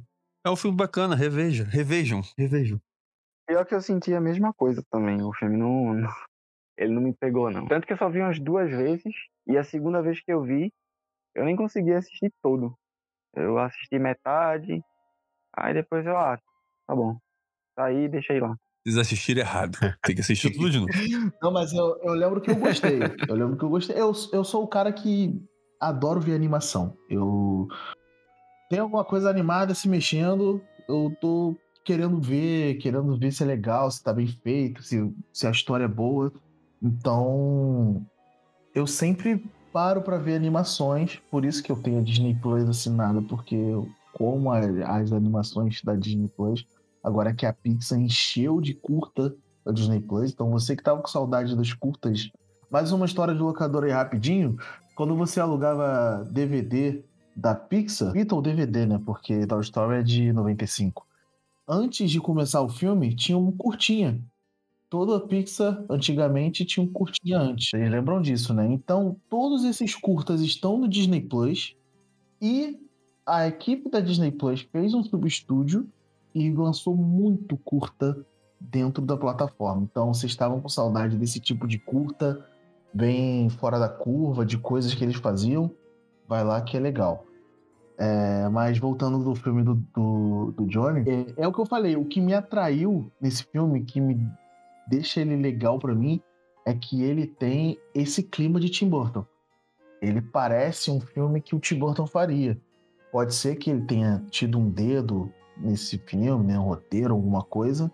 É 0.46 0.51
um 0.51 0.57
filme 0.57 0.76
bacana, 0.76 1.16
reveja, 1.16 1.64
revejam, 1.64 2.22
revejam. 2.38 2.80
Pior 3.44 3.64
que 3.66 3.74
eu 3.74 3.82
senti 3.82 4.14
a 4.14 4.20
mesma 4.20 4.53
coisa 4.53 4.84
também. 4.88 5.20
O 5.20 5.32
filme 5.32 5.57
não, 5.57 6.09
ele 6.76 6.92
não 6.92 7.03
me 7.03 7.12
pegou, 7.12 7.51
não. 7.51 7.66
Tanto 7.66 7.88
que 7.88 7.92
eu 7.92 7.99
só 7.99 8.09
vi 8.09 8.20
umas 8.20 8.38
duas 8.38 8.70
vezes, 8.70 9.12
e 9.49 9.59
a 9.59 9.64
segunda 9.64 10.01
vez 10.01 10.20
que 10.20 10.32
eu 10.32 10.44
vi, 10.44 10.72
eu 11.35 11.45
nem 11.45 11.57
consegui 11.57 11.93
assistir 11.93 12.33
todo. 12.43 12.76
Eu 13.35 13.59
assisti 13.59 13.99
metade, 13.99 14.83
aí 15.57 15.74
depois 15.74 16.05
eu, 16.07 16.16
ah, 16.16 16.39
tá 16.87 16.95
bom. 16.95 17.16
Tá 17.76 17.87
aí, 17.87 18.09
deixei 18.09 18.41
lá. 18.41 18.57
Vocês 18.85 18.99
assistiram 18.99 19.41
errado. 19.41 19.79
Tem 20.03 20.14
que 20.14 20.20
assistir 20.20 20.51
tudo 20.51 20.70
de 20.70 20.79
novo. 20.79 20.91
Não, 21.43 21.53
mas 21.53 21.72
eu, 21.72 21.99
eu 22.03 22.14
lembro 22.14 22.41
que 22.41 22.51
eu 22.51 22.57
gostei. 22.57 22.99
Eu 23.29 23.35
lembro 23.35 23.57
que 23.57 23.64
eu 23.64 23.68
gostei. 23.68 23.97
Eu, 23.97 24.12
eu 24.33 24.43
sou 24.43 24.64
o 24.64 24.68
cara 24.68 24.93
que 24.93 25.41
adoro 25.81 26.20
ver 26.20 26.35
animação. 26.35 26.97
Eu. 27.09 27.68
Tem 28.70 28.79
alguma 28.79 29.05
coisa 29.05 29.31
animada 29.31 29.74
se 29.74 29.89
mexendo, 29.89 30.62
eu 30.89 31.14
tô 31.20 31.57
querendo 31.85 32.20
ver, 32.20 32.74
querendo 32.76 33.18
ver 33.18 33.33
se 33.33 33.43
é 33.43 33.47
legal, 33.47 33.91
se 33.91 34.03
tá 34.03 34.12
bem 34.12 34.26
feito, 34.26 34.83
se, 34.83 35.11
se 35.33 35.47
a 35.47 35.51
história 35.51 35.85
é 35.85 35.89
boa. 35.89 36.33
Então, 36.83 38.07
eu 38.74 38.87
sempre 38.87 39.43
paro 39.79 40.03
para 40.03 40.18
ver 40.18 40.35
animações, 40.35 41.20
por 41.31 41.45
isso 41.45 41.62
que 41.62 41.70
eu 41.70 41.76
tenho 41.76 42.01
a 42.01 42.03
Disney 42.03 42.35
Plus 42.35 42.68
assinada, 42.68 43.22
porque 43.22 43.55
eu, 43.55 43.89
como 44.12 44.51
as 44.51 45.12
animações 45.12 45.81
da 45.85 45.95
Disney 45.95 46.26
Plus, 46.26 46.66
agora 47.01 47.33
que 47.33 47.47
a 47.47 47.53
Pixar 47.53 47.97
encheu 47.97 48.61
de 48.61 48.74
curta 48.74 49.33
a 49.64 49.70
Disney 49.70 50.01
Plus, 50.01 50.33
então 50.33 50.51
você 50.51 50.74
que 50.74 50.83
tava 50.83 51.01
com 51.01 51.07
saudade 51.07 51.55
das 51.55 51.72
curtas, 51.72 52.29
mais 52.68 52.91
uma 52.91 53.07
história 53.07 53.33
de 53.33 53.41
locadora 53.41 53.87
aí 53.87 53.93
rapidinho, 53.93 54.57
quando 54.97 55.14
você 55.14 55.39
alugava 55.39 56.26
DVD 56.29 57.01
da 57.37 57.55
Pixar, 57.55 58.11
fita 58.11 58.35
ou 58.35 58.43
DVD, 58.43 58.85
né, 58.85 59.01
porque 59.07 59.47
Toy 59.47 59.61
Story 59.61 59.99
é 59.99 60.03
de 60.03 60.33
95. 60.33 61.07
Antes 61.68 62.11
de 62.11 62.18
começar 62.18 62.62
o 62.62 62.68
filme, 62.68 63.14
tinha 63.14 63.39
um 63.39 63.53
curtinha 63.53 64.20
Toda 64.91 65.20
Pixar 65.20 65.84
antigamente 65.91 66.64
tinha 66.64 66.84
um 66.84 66.91
curtinha 66.91 67.39
antes. 67.39 67.68
Vocês 67.68 67.91
lembram 67.91 68.22
disso, 68.22 68.55
né? 68.55 68.66
Então, 68.66 69.16
todos 69.28 69.64
esses 69.64 69.95
curtas 69.95 70.41
estão 70.41 70.78
no 70.78 70.89
Disney 70.89 71.20
Plus 71.20 71.76
e 72.41 72.78
a 73.26 73.47
equipe 73.47 73.91
da 73.91 74.01
Disney 74.01 74.30
Plus 74.30 74.62
fez 74.62 74.95
um 74.95 75.03
substúdio 75.03 75.86
e 76.34 76.51
lançou 76.51 76.97
muito 76.97 77.57
curta 77.59 78.24
dentro 78.59 79.05
da 79.05 79.16
plataforma. 79.16 79.86
Então, 79.91 80.12
vocês 80.14 80.32
estavam 80.32 80.61
com 80.61 80.68
saudade 80.68 81.16
desse 81.16 81.39
tipo 81.39 81.66
de 81.66 81.78
curta, 81.78 82.45
bem 82.93 83.51
fora 83.51 83.78
da 83.78 83.89
curva, 83.89 84.45
de 84.47 84.57
coisas 84.57 84.95
que 84.95 85.05
eles 85.05 85.16
faziam, 85.16 85.70
vai 86.26 86.43
lá 86.43 86.61
que 86.62 86.76
é 86.76 86.80
legal. 86.80 87.26
É, 87.99 88.49
mas 88.49 88.78
voltando 88.78 89.22
do 89.22 89.34
filme 89.34 89.62
do, 89.62 89.74
do, 89.74 90.53
do 90.53 90.66
Johnny, 90.66 91.05
é, 91.09 91.43
é, 91.43 91.49
o 91.49 91.53
que 91.53 91.61
eu 91.61 91.66
falei, 91.66 91.97
o 91.97 92.05
que 92.05 92.20
me 92.20 92.32
atraiu 92.32 93.11
nesse 93.20 93.43
filme, 93.43 93.82
que 93.82 94.01
me 94.01 94.14
deixa 94.89 95.20
ele 95.20 95.36
legal 95.36 95.78
para 95.78 95.95
mim 95.95 96.20
é 96.66 96.74
que 96.74 97.03
ele 97.03 97.26
tem 97.26 97.78
esse 97.95 98.22
clima 98.22 98.59
de 98.59 98.68
Tim 98.68 98.89
Burton. 98.89 99.24
Ele 100.01 100.20
parece 100.20 100.91
um 100.91 101.01
filme 101.01 101.41
que 101.41 101.55
o 101.55 101.61
Tim 101.61 101.78
Burton 101.78 102.07
faria. 102.07 102.59
Pode 103.11 103.34
ser 103.34 103.57
que 103.57 103.70
ele 103.70 103.82
tenha 103.82 104.24
tido 104.30 104.59
um 104.59 104.70
dedo 104.70 105.32
nesse 105.57 105.99
filme, 105.99 106.47
né, 106.47 106.59
um 106.59 106.64
roteiro, 106.64 107.14
alguma 107.14 107.43
coisa, 107.43 107.91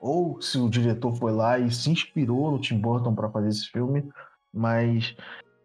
ou 0.00 0.40
se 0.40 0.58
o 0.58 0.68
diretor 0.68 1.14
foi 1.16 1.32
lá 1.32 1.58
e 1.58 1.70
se 1.70 1.90
inspirou 1.90 2.50
no 2.50 2.60
Tim 2.60 2.78
Burton 2.78 3.14
para 3.14 3.30
fazer 3.30 3.48
esse 3.48 3.66
filme, 3.70 4.08
mas 4.52 5.16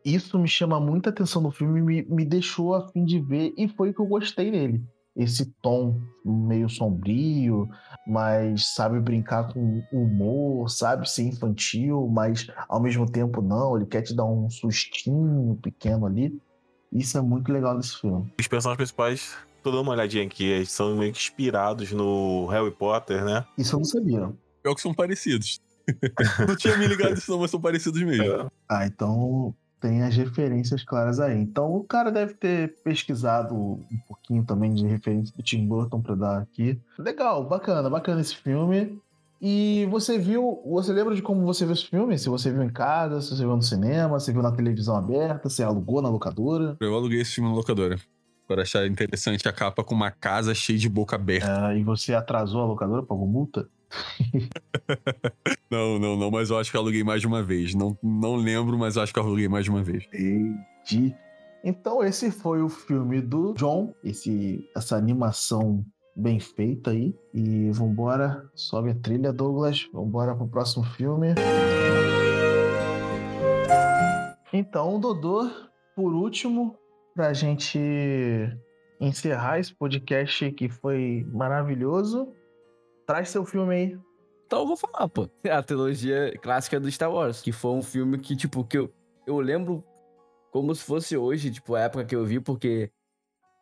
isso 0.04 0.40
me 0.40 0.48
chama 0.48 0.80
muita 0.80 1.10
atenção 1.10 1.42
no 1.42 1.52
filme, 1.52 1.82
me, 1.82 2.04
me 2.04 2.26
deixou 2.26 2.74
a 2.74 2.88
fim 2.90 3.04
de 3.04 3.20
ver 3.20 3.54
e 3.58 3.68
foi 3.68 3.90
o 3.90 3.94
que 3.94 4.00
eu 4.00 4.06
gostei 4.06 4.50
nele 4.50 4.84
esse 5.18 5.46
tom 5.62 6.00
meio 6.24 6.70
sombrio, 6.70 7.68
mas 8.06 8.74
sabe 8.76 9.00
brincar 9.00 9.52
com 9.52 9.84
humor, 9.92 10.70
sabe 10.70 11.10
ser 11.10 11.24
infantil, 11.24 12.08
mas 12.08 12.48
ao 12.70 12.80
mesmo 12.80 13.10
tempo 13.10 13.42
não, 13.42 13.76
ele 13.76 13.88
quer 13.88 14.04
te 14.04 14.16
dar 14.16 14.26
um 14.26 14.48
sustinho 14.50 15.58
pequeno 15.62 16.06
ali. 16.06 16.40
Isso 16.94 17.18
é 17.18 17.22
muito 17.22 17.52
legal 17.52 17.76
desse 17.76 18.00
filme. 18.00 18.32
Os 18.40 18.48
personagens 18.48 18.78
principais, 18.78 19.36
tô 19.64 19.72
dando 19.72 19.82
uma 19.82 19.94
olhadinha 19.94 20.24
aqui, 20.24 20.46
eles 20.46 20.72
são 20.72 20.96
meio 20.96 21.12
que 21.12 21.20
inspirados 21.20 21.92
no 21.92 22.46
Harry 22.48 22.72
Potter, 22.72 23.26
né? 23.26 23.44
Isso 23.58 23.76
eu 23.76 23.80
não 23.80 23.86
sabia. 23.86 24.32
Pior 24.62 24.76
que 24.76 24.82
são 24.82 24.94
parecidos. 24.94 25.60
não 26.48 26.56
tinha 26.56 26.78
me 26.78 26.86
ligado 26.86 27.18
isso 27.18 27.32
não, 27.32 27.40
mas 27.40 27.50
são 27.50 27.60
parecidos 27.60 28.02
mesmo. 28.04 28.24
É. 28.24 28.48
Ah, 28.70 28.86
então 28.86 29.56
tem 29.88 30.04
as 30.04 30.16
referências 30.16 30.84
claras 30.84 31.20
aí. 31.20 31.40
Então 31.40 31.74
o 31.74 31.84
cara 31.84 32.12
deve 32.12 32.34
ter 32.34 32.76
pesquisado 32.84 33.56
um 33.56 34.00
pouquinho 34.06 34.44
também 34.44 34.74
de 34.74 34.86
referência 34.86 35.34
do 35.36 35.42
Tim 35.42 35.66
Burton 35.66 36.02
para 36.02 36.16
dar 36.16 36.42
aqui. 36.42 36.78
Legal, 37.00 37.48
bacana, 37.48 37.90
bacana 37.90 38.20
esse 38.20 38.36
filme. 38.36 39.00
E 39.42 39.88
você 39.90 40.18
viu, 40.18 40.62
você 40.66 40.92
lembra 40.92 41.16
de 41.16 41.22
como 41.22 41.46
você 41.46 41.64
viu 41.64 41.74
esse 41.74 41.86
filme? 41.86 42.18
Se 42.18 42.28
você 42.28 42.52
viu 42.52 42.64
em 42.64 42.70
casa, 42.70 43.22
se 43.22 43.30
você 43.30 43.44
viu 43.44 43.56
no 43.56 43.62
cinema, 43.62 44.20
se 44.20 44.34
viu 44.34 44.42
na 44.42 44.52
televisão 44.52 44.98
aberta, 44.98 45.48
se 45.48 45.64
alugou 45.64 46.02
na 46.02 46.10
locadora? 46.10 46.76
Eu 46.82 46.94
aluguei 46.94 47.22
esse 47.22 47.36
filme 47.36 47.50
na 47.50 47.56
locadora. 47.56 47.98
Para 48.46 48.64
achar 48.64 48.86
interessante 48.88 49.48
a 49.48 49.54
capa 49.54 49.84
com 49.84 49.94
uma 49.94 50.12
casa 50.12 50.54
cheia 50.54 50.78
de 50.78 50.90
boca 50.90 51.16
aberta. 51.16 51.72
É, 51.72 51.78
e 51.78 51.84
você 51.84 52.14
atrasou 52.14 52.62
a 52.62 52.66
locadora, 52.66 53.04
pagou 53.04 53.28
multa? 53.28 53.70
não, 55.72 55.98
não, 56.00 56.16
não, 56.16 56.32
mas 56.32 56.50
eu 56.50 56.58
acho 56.58 56.72
que 56.72 56.78
eu 56.78 56.82
aluguei 56.82 57.04
mais 57.04 57.22
de 57.22 57.28
uma 57.28 57.42
vez. 57.44 57.74
Não, 57.74 57.98
não 58.02 58.36
lembro, 58.36 58.78
mas 58.78 58.96
eu 58.96 59.02
acho 59.02 59.14
que 59.14 59.20
eu 59.20 59.24
aluguei 59.24 59.48
mais 59.48 59.66
de 59.66 59.72
uma 59.72 59.84
vez. 59.84 60.06
Entendi. 60.14 61.16
Então 61.64 62.04
esse 62.04 62.32
foi 62.32 62.62
o 62.62 62.70
filme 62.70 63.22
do 63.22 63.54
John, 63.54 63.94
esse, 64.04 64.70
essa 64.76 64.96
animação 64.96 65.86
bem 66.16 66.40
feita 66.40 66.92
aí. 66.92 67.16
E 67.34 67.70
vambora, 67.72 68.50
sobe 68.56 68.90
a 68.90 68.96
trilha, 68.96 69.32
Douglas. 69.32 69.88
Vambora 69.94 70.36
pro 70.36 70.48
próximo 70.48 70.84
filme. 70.84 71.36
Então, 74.52 75.00
Dodô, 75.00 75.50
por 75.96 76.14
último, 76.14 76.76
pra 77.14 77.34
gente 77.34 77.80
encerrar 79.00 79.60
esse 79.60 79.74
podcast 79.76 80.52
que 80.54 80.70
foi 80.70 81.28
maravilhoso, 81.32 82.34
Traz 83.08 83.30
seu 83.30 83.46
filme 83.46 83.74
aí. 83.74 84.00
Então 84.46 84.60
eu 84.60 84.68
vou 84.68 84.78
falar, 84.78 85.08
pô. 85.08 85.30
A 85.50 85.64
trilogia 85.64 86.38
clássica 86.40 86.80
do 86.80 86.92
Star 86.92 87.12
Wars, 87.12 87.42
que 87.42 87.52
foi 87.52 87.72
um 87.72 87.82
filme 87.82 88.20
que, 88.20 88.36
tipo, 88.36 88.64
que 88.64 88.78
eu, 88.78 88.94
eu 89.26 89.40
lembro 89.40 89.84
como 90.52 90.76
se 90.76 90.84
fosse 90.84 91.16
hoje, 91.16 91.50
tipo, 91.50 91.76
a 91.76 91.82
época 91.82 92.06
que 92.06 92.16
eu 92.16 92.26
vi, 92.26 92.40
porque 92.40 92.92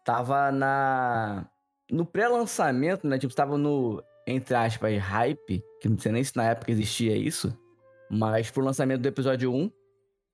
tava 0.04 0.52
na. 0.52 1.48
No 1.92 2.06
pré-lançamento, 2.06 3.08
né? 3.08 3.20
Tipo, 3.20 3.36
tava 3.36 3.58
no, 3.58 4.04
entre 4.26 4.56
aspas, 4.56 4.98
hype, 4.98 5.64
que 5.80 5.88
não 5.88 5.98
sei 6.00 6.12
nem 6.12 6.24
se 6.24 6.36
na 6.36 6.46
época 6.46 6.72
existia 6.72 7.16
isso, 7.16 7.56
mas 8.10 8.50
pro 8.50 8.64
lançamento 8.64 9.02
do 9.02 9.08
episódio 9.08 9.54
1, 9.54 9.72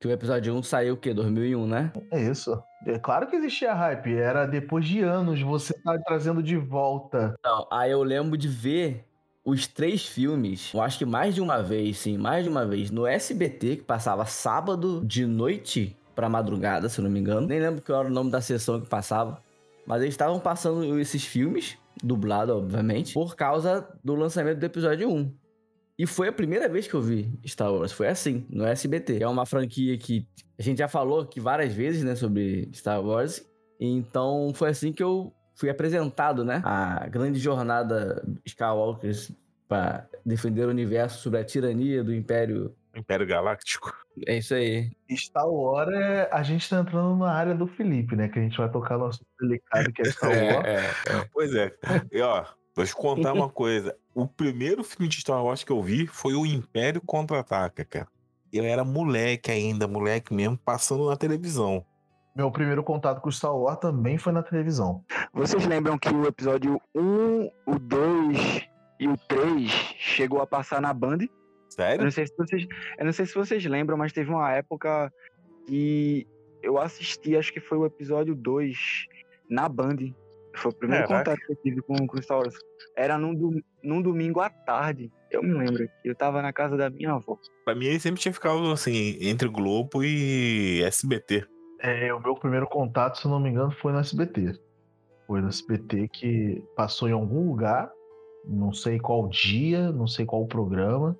que 0.01 0.07
o 0.07 0.11
episódio 0.11 0.55
1 0.55 0.63
saiu 0.63 0.95
o 0.95 0.97
quê? 0.97 1.13
2001, 1.13 1.67
né? 1.67 1.93
É 2.09 2.19
isso. 2.19 2.59
É 2.87 2.97
claro 2.97 3.27
que 3.27 3.35
existia 3.35 3.71
hype. 3.71 4.15
Era 4.15 4.47
depois 4.47 4.83
de 4.83 4.99
anos 5.01 5.39
você 5.43 5.75
tá 5.83 5.95
trazendo 5.99 6.41
de 6.41 6.57
volta. 6.57 7.35
Não, 7.43 7.67
aí 7.71 7.91
eu 7.91 8.01
lembro 8.01 8.35
de 8.35 8.47
ver 8.47 9.05
os 9.45 9.67
três 9.67 10.03
filmes, 10.03 10.73
eu 10.73 10.81
acho 10.81 10.97
que 10.97 11.05
mais 11.05 11.35
de 11.35 11.41
uma 11.41 11.61
vez, 11.61 11.99
sim, 11.99 12.17
mais 12.17 12.43
de 12.43 12.49
uma 12.49 12.65
vez, 12.65 12.89
no 12.89 13.05
SBT, 13.05 13.77
que 13.77 13.83
passava 13.83 14.25
sábado 14.25 15.03
de 15.05 15.25
noite 15.25 15.95
pra 16.15 16.27
madrugada, 16.27 16.89
se 16.89 16.99
eu 16.99 17.03
não 17.03 17.11
me 17.11 17.19
engano. 17.19 17.45
Nem 17.45 17.59
lembro 17.59 17.83
qual 17.83 17.99
era 17.99 18.09
o 18.09 18.13
nome 18.13 18.31
da 18.31 18.41
sessão 18.41 18.81
que 18.81 18.89
passava. 18.89 19.39
Mas 19.85 20.01
eles 20.01 20.15
estavam 20.15 20.39
passando 20.39 20.99
esses 20.99 21.23
filmes, 21.23 21.77
dublado, 22.03 22.57
obviamente, 22.57 23.13
por 23.13 23.35
causa 23.35 23.87
do 24.03 24.15
lançamento 24.15 24.57
do 24.57 24.65
episódio 24.65 25.11
1. 25.11 25.31
E 25.97 26.07
foi 26.07 26.27
a 26.27 26.33
primeira 26.33 26.67
vez 26.67 26.87
que 26.87 26.93
eu 26.93 27.01
vi 27.01 27.31
Star 27.45 27.71
Wars. 27.71 27.91
Foi 27.91 28.07
assim, 28.07 28.45
no 28.49 28.65
SBT. 28.65 29.21
É 29.21 29.27
uma 29.27 29.45
franquia 29.45 29.97
que 29.97 30.27
a 30.57 30.63
gente 30.63 30.79
já 30.79 30.87
falou 30.87 31.21
aqui 31.21 31.39
várias 31.39 31.73
vezes, 31.73 32.03
né, 32.03 32.15
sobre 32.15 32.69
Star 32.73 33.01
Wars. 33.03 33.45
Então 33.79 34.51
foi 34.53 34.69
assim 34.69 34.91
que 34.91 35.03
eu 35.03 35.33
fui 35.55 35.69
apresentado, 35.69 36.43
né? 36.43 36.61
A 36.65 37.07
grande 37.07 37.39
jornada 37.39 38.23
Skywalker 38.45 39.11
para 39.67 40.07
defender 40.25 40.65
o 40.65 40.69
universo 40.69 41.21
sobre 41.21 41.39
a 41.39 41.43
tirania 41.43 42.03
do 42.03 42.13
Império. 42.13 42.75
Império 42.95 43.25
Galáctico. 43.25 43.95
É 44.27 44.37
isso 44.37 44.53
aí. 44.53 44.91
Star 45.11 45.47
Wars, 45.47 45.89
a 46.31 46.43
gente 46.43 46.69
tá 46.69 46.79
entrando 46.79 47.15
na 47.15 47.31
área 47.31 47.55
do 47.55 47.65
Felipe, 47.65 48.15
né? 48.15 48.27
Que 48.27 48.39
a 48.39 48.41
gente 48.41 48.57
vai 48.57 48.69
tocar 48.69 48.97
no 48.97 49.05
assunto 49.05 49.27
delicado 49.39 49.91
que 49.93 50.01
é 50.01 50.05
Star 50.05 50.29
Wars. 50.31 50.65
É, 50.65 50.75
é, 50.75 51.17
é. 51.17 51.29
Pois 51.31 51.55
é. 51.55 51.71
E 52.11 52.21
ó, 52.21 52.45
vou 52.75 52.85
te 52.85 52.95
contar 52.95 53.33
uma 53.33 53.49
coisa. 53.49 53.95
O 54.13 54.27
primeiro 54.27 54.83
filme 54.83 55.07
de 55.07 55.21
Star 55.21 55.43
Wars 55.43 55.63
que 55.63 55.71
eu 55.71 55.81
vi 55.81 56.07
foi 56.07 56.33
o 56.33 56.45
Império 56.45 57.01
Contra-Ataca, 57.01 57.85
cara. 57.85 58.07
Eu 58.51 58.65
era 58.65 58.83
moleque 58.83 59.49
ainda, 59.49 59.87
moleque 59.87 60.33
mesmo, 60.33 60.57
passando 60.57 61.07
na 61.07 61.15
televisão. 61.15 61.85
Meu 62.35 62.51
primeiro 62.51 62.83
contato 62.83 63.21
com 63.21 63.31
Star 63.31 63.55
Wars 63.55 63.79
também 63.79 64.17
foi 64.17 64.31
na 64.33 64.43
televisão. 64.43 65.03
Vocês 65.33 65.65
lembram 65.65 65.97
que 65.97 66.09
o 66.09 66.25
episódio 66.25 66.79
1, 66.95 67.49
o 67.65 67.79
2 67.79 68.67
e 68.99 69.07
o 69.07 69.17
3 69.17 69.69
chegou 69.97 70.41
a 70.41 70.47
passar 70.47 70.81
na 70.81 70.93
Band? 70.93 71.19
Eu 71.21 71.29
Sério? 71.69 72.03
não 72.03 72.11
sei 72.11 72.27
se 72.27 72.33
vocês, 72.37 72.67
eu 72.97 73.05
não 73.05 73.13
sei 73.13 73.25
se 73.25 73.33
vocês 73.33 73.65
lembram, 73.65 73.97
mas 73.97 74.13
teve 74.13 74.29
uma 74.29 74.51
época 74.51 75.11
que 75.65 76.27
eu 76.61 76.77
assisti, 76.77 77.35
acho 77.35 77.51
que 77.51 77.59
foi 77.59 77.77
o 77.77 77.85
episódio 77.85 78.35
2 78.35 78.77
na 79.49 79.67
Band. 79.67 79.97
Foi 80.55 80.71
o 80.71 80.75
primeiro 80.75 81.07
Caraca. 81.07 81.31
contato 81.31 81.45
que 81.45 81.51
eu 81.53 81.55
tive 81.63 81.81
com, 81.81 81.95
com 82.07 82.21
Star 82.21 82.39
Wars. 82.39 82.55
Era 82.97 83.17
num, 83.17 83.33
dom- 83.33 83.61
num 83.83 84.01
domingo 84.01 84.39
à 84.41 84.49
tarde. 84.49 85.11
Eu 85.29 85.41
me 85.41 85.53
lembro. 85.53 85.87
Eu 86.03 86.13
tava 86.13 86.41
na 86.41 86.51
casa 86.51 86.75
da 86.75 86.89
minha 86.89 87.13
avó. 87.13 87.37
Pra 87.63 87.73
mim, 87.73 87.85
ele 87.85 87.99
sempre 87.99 88.19
tinha 88.19 88.33
ficado 88.33 88.69
assim, 88.71 89.17
entre 89.21 89.47
Globo 89.47 90.03
e 90.03 90.81
SBT. 90.83 91.45
É, 91.79 92.13
o 92.13 92.19
meu 92.19 92.35
primeiro 92.35 92.67
contato, 92.67 93.17
se 93.17 93.25
eu 93.25 93.31
não 93.31 93.39
me 93.39 93.49
engano, 93.49 93.71
foi 93.71 93.91
no 93.93 93.99
SBT. 93.99 94.59
Foi 95.25 95.41
no 95.41 95.47
SBT 95.47 96.09
que 96.09 96.61
passou 96.75 97.07
em 97.07 97.13
algum 97.13 97.47
lugar, 97.49 97.89
não 98.45 98.73
sei 98.73 98.99
qual 98.99 99.29
dia, 99.29 99.91
não 99.91 100.05
sei 100.05 100.25
qual 100.25 100.45
programa. 100.45 101.17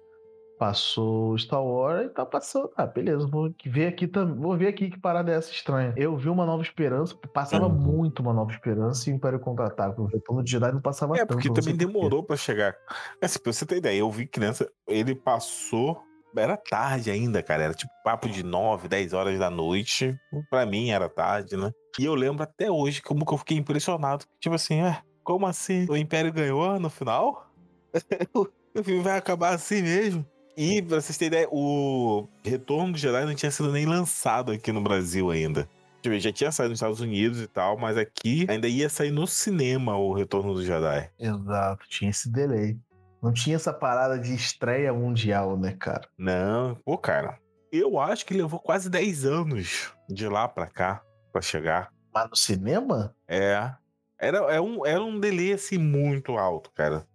Passou 0.66 1.36
Star 1.39 1.66
Wars 1.66 2.05
e 2.05 2.09
tá 2.09 2.24
passando. 2.24 2.70
Ah, 2.78 2.86
beleza, 2.86 3.26
vou 3.26 3.51
ver 3.66 3.88
aqui 3.88 4.05
também. 4.07 4.36
Vou 4.36 4.55
ver 4.55 4.68
aqui 4.68 4.91
que 4.91 4.99
parada 4.99 5.32
é 5.32 5.36
essa 5.36 5.51
estranha. 5.51 5.91
Eu 5.97 6.16
vi 6.16 6.30
uma 6.30 6.45
nova 6.45 6.62
esperança, 6.62 7.16
passava 7.34 7.66
Uhum. 7.66 7.74
muito 7.74 8.20
uma 8.20 8.32
nova 8.32 8.51
esperança 8.51 9.09
e 9.09 9.14
Império 9.14 9.39
Contra-Ataque. 9.39 9.99
O 9.99 10.05
Retorno 10.05 10.43
de 10.43 10.51
Jedi 10.51 10.72
não 10.72 10.80
passava 10.80 11.16
É, 11.16 11.22
tanto. 11.22 11.30
porque 11.30 11.47
não 11.47 11.55
sei 11.55 11.64
também 11.74 11.88
demorou 11.88 12.24
pra 12.24 12.38
chegar. 12.38 12.76
Assim, 13.20 13.39
pra 13.39 13.51
você 13.51 13.66
ter 13.66 13.78
ideia, 13.78 13.97
eu 14.01 14.12
vi 14.12 14.28
criança, 14.28 14.72
ele 14.88 15.16
passou. 15.16 15.99
Era 16.38 16.55
tarde 16.55 17.09
ainda, 17.09 17.41
cara. 17.41 17.64
Era 17.64 17.74
tipo 17.74 17.91
papo 18.03 18.30
de 18.30 18.43
9, 18.43 18.88
10 18.88 19.14
horas 19.14 19.39
da 19.39 19.49
noite. 19.49 20.16
Pra 20.47 20.64
mim 20.64 20.91
era 20.91 21.09
tarde, 21.09 21.57
né? 21.57 21.72
E 21.99 22.05
eu 22.05 22.14
lembro 22.14 22.43
até 22.43 22.70
hoje 22.70 23.01
como 23.01 23.26
que 23.26 23.34
eu 23.34 23.38
fiquei 23.39 23.57
impressionado. 23.57 24.26
Tipo 24.39 24.53
assim, 24.53 24.80
é, 24.84 25.01
como 25.24 25.47
assim? 25.47 25.88
O 25.89 25.97
Império 25.97 26.32
ganhou 26.32 26.80
no 26.80 26.89
final? 26.91 27.47
o 28.36 28.84
filme 28.84 29.01
vai 29.01 29.18
acabar 29.18 29.55
assim 29.55 29.82
mesmo? 29.82 30.24
E 30.58 30.82
pra 30.82 31.02
vocês 31.02 31.18
terem 31.18 31.39
ideia, 31.39 31.47
o 31.52 32.28
Retorno 32.43 32.93
do 32.93 32.97
Jedi 32.97 33.26
não 33.26 33.36
tinha 33.36 33.52
sido 33.52 33.72
nem 33.72 33.86
lançado 33.86 34.52
aqui 34.52 34.72
no 34.72 34.82
Brasil 34.82 35.32
ainda. 35.32 35.68
Tipo, 36.02 36.18
já 36.20 36.32
tinha 36.32 36.52
saído 36.52 36.72
nos 36.72 36.80
Estados 36.80 36.99
Unidos 36.99 37.39
e 37.41 37.47
tal, 37.47 37.78
mas 37.78 37.95
aqui 37.95 38.45
ainda 38.49 38.68
ia 38.68 38.89
sair 38.89 39.12
no 39.12 39.28
cinema 39.28 39.95
o 39.95 40.14
Retorno 40.14 40.54
do 40.54 40.66
Jedi. 40.66 41.10
Exato, 41.20 41.88
tinha 41.88 42.10
esse 42.10 42.30
delay. 42.32 42.78
Não 43.22 43.32
tinha 43.32 43.56
essa 43.56 43.72
parada 43.72 44.18
de 44.18 44.34
estreia 44.34 44.91
mundial, 44.91 45.56
né, 45.56 45.76
cara? 45.80 46.08
Não, 46.18 46.76
pô, 46.84 46.97
cara. 46.97 47.38
Eu 47.72 47.99
acho 47.99 48.26
que 48.26 48.34
levou 48.34 48.60
quase 48.60 48.89
10 48.89 49.26
anos 49.26 49.93
de 50.10 50.28
lá 50.28 50.47
pra 50.47 50.66
cá 50.66 51.02
pra 51.32 51.41
chegar. 51.41 51.91
Mas 52.14 52.30
no 52.30 52.36
cinema? 52.36 53.16
É. 53.28 53.72
Era, 54.20 54.39
é 54.54 54.60
um, 54.60 54.86
era 54.86 55.02
um 55.02 55.20
delay 55.20 55.54
assim 55.54 55.78
muito 55.78 56.38
alto, 56.38 56.72
cara. 56.72 57.06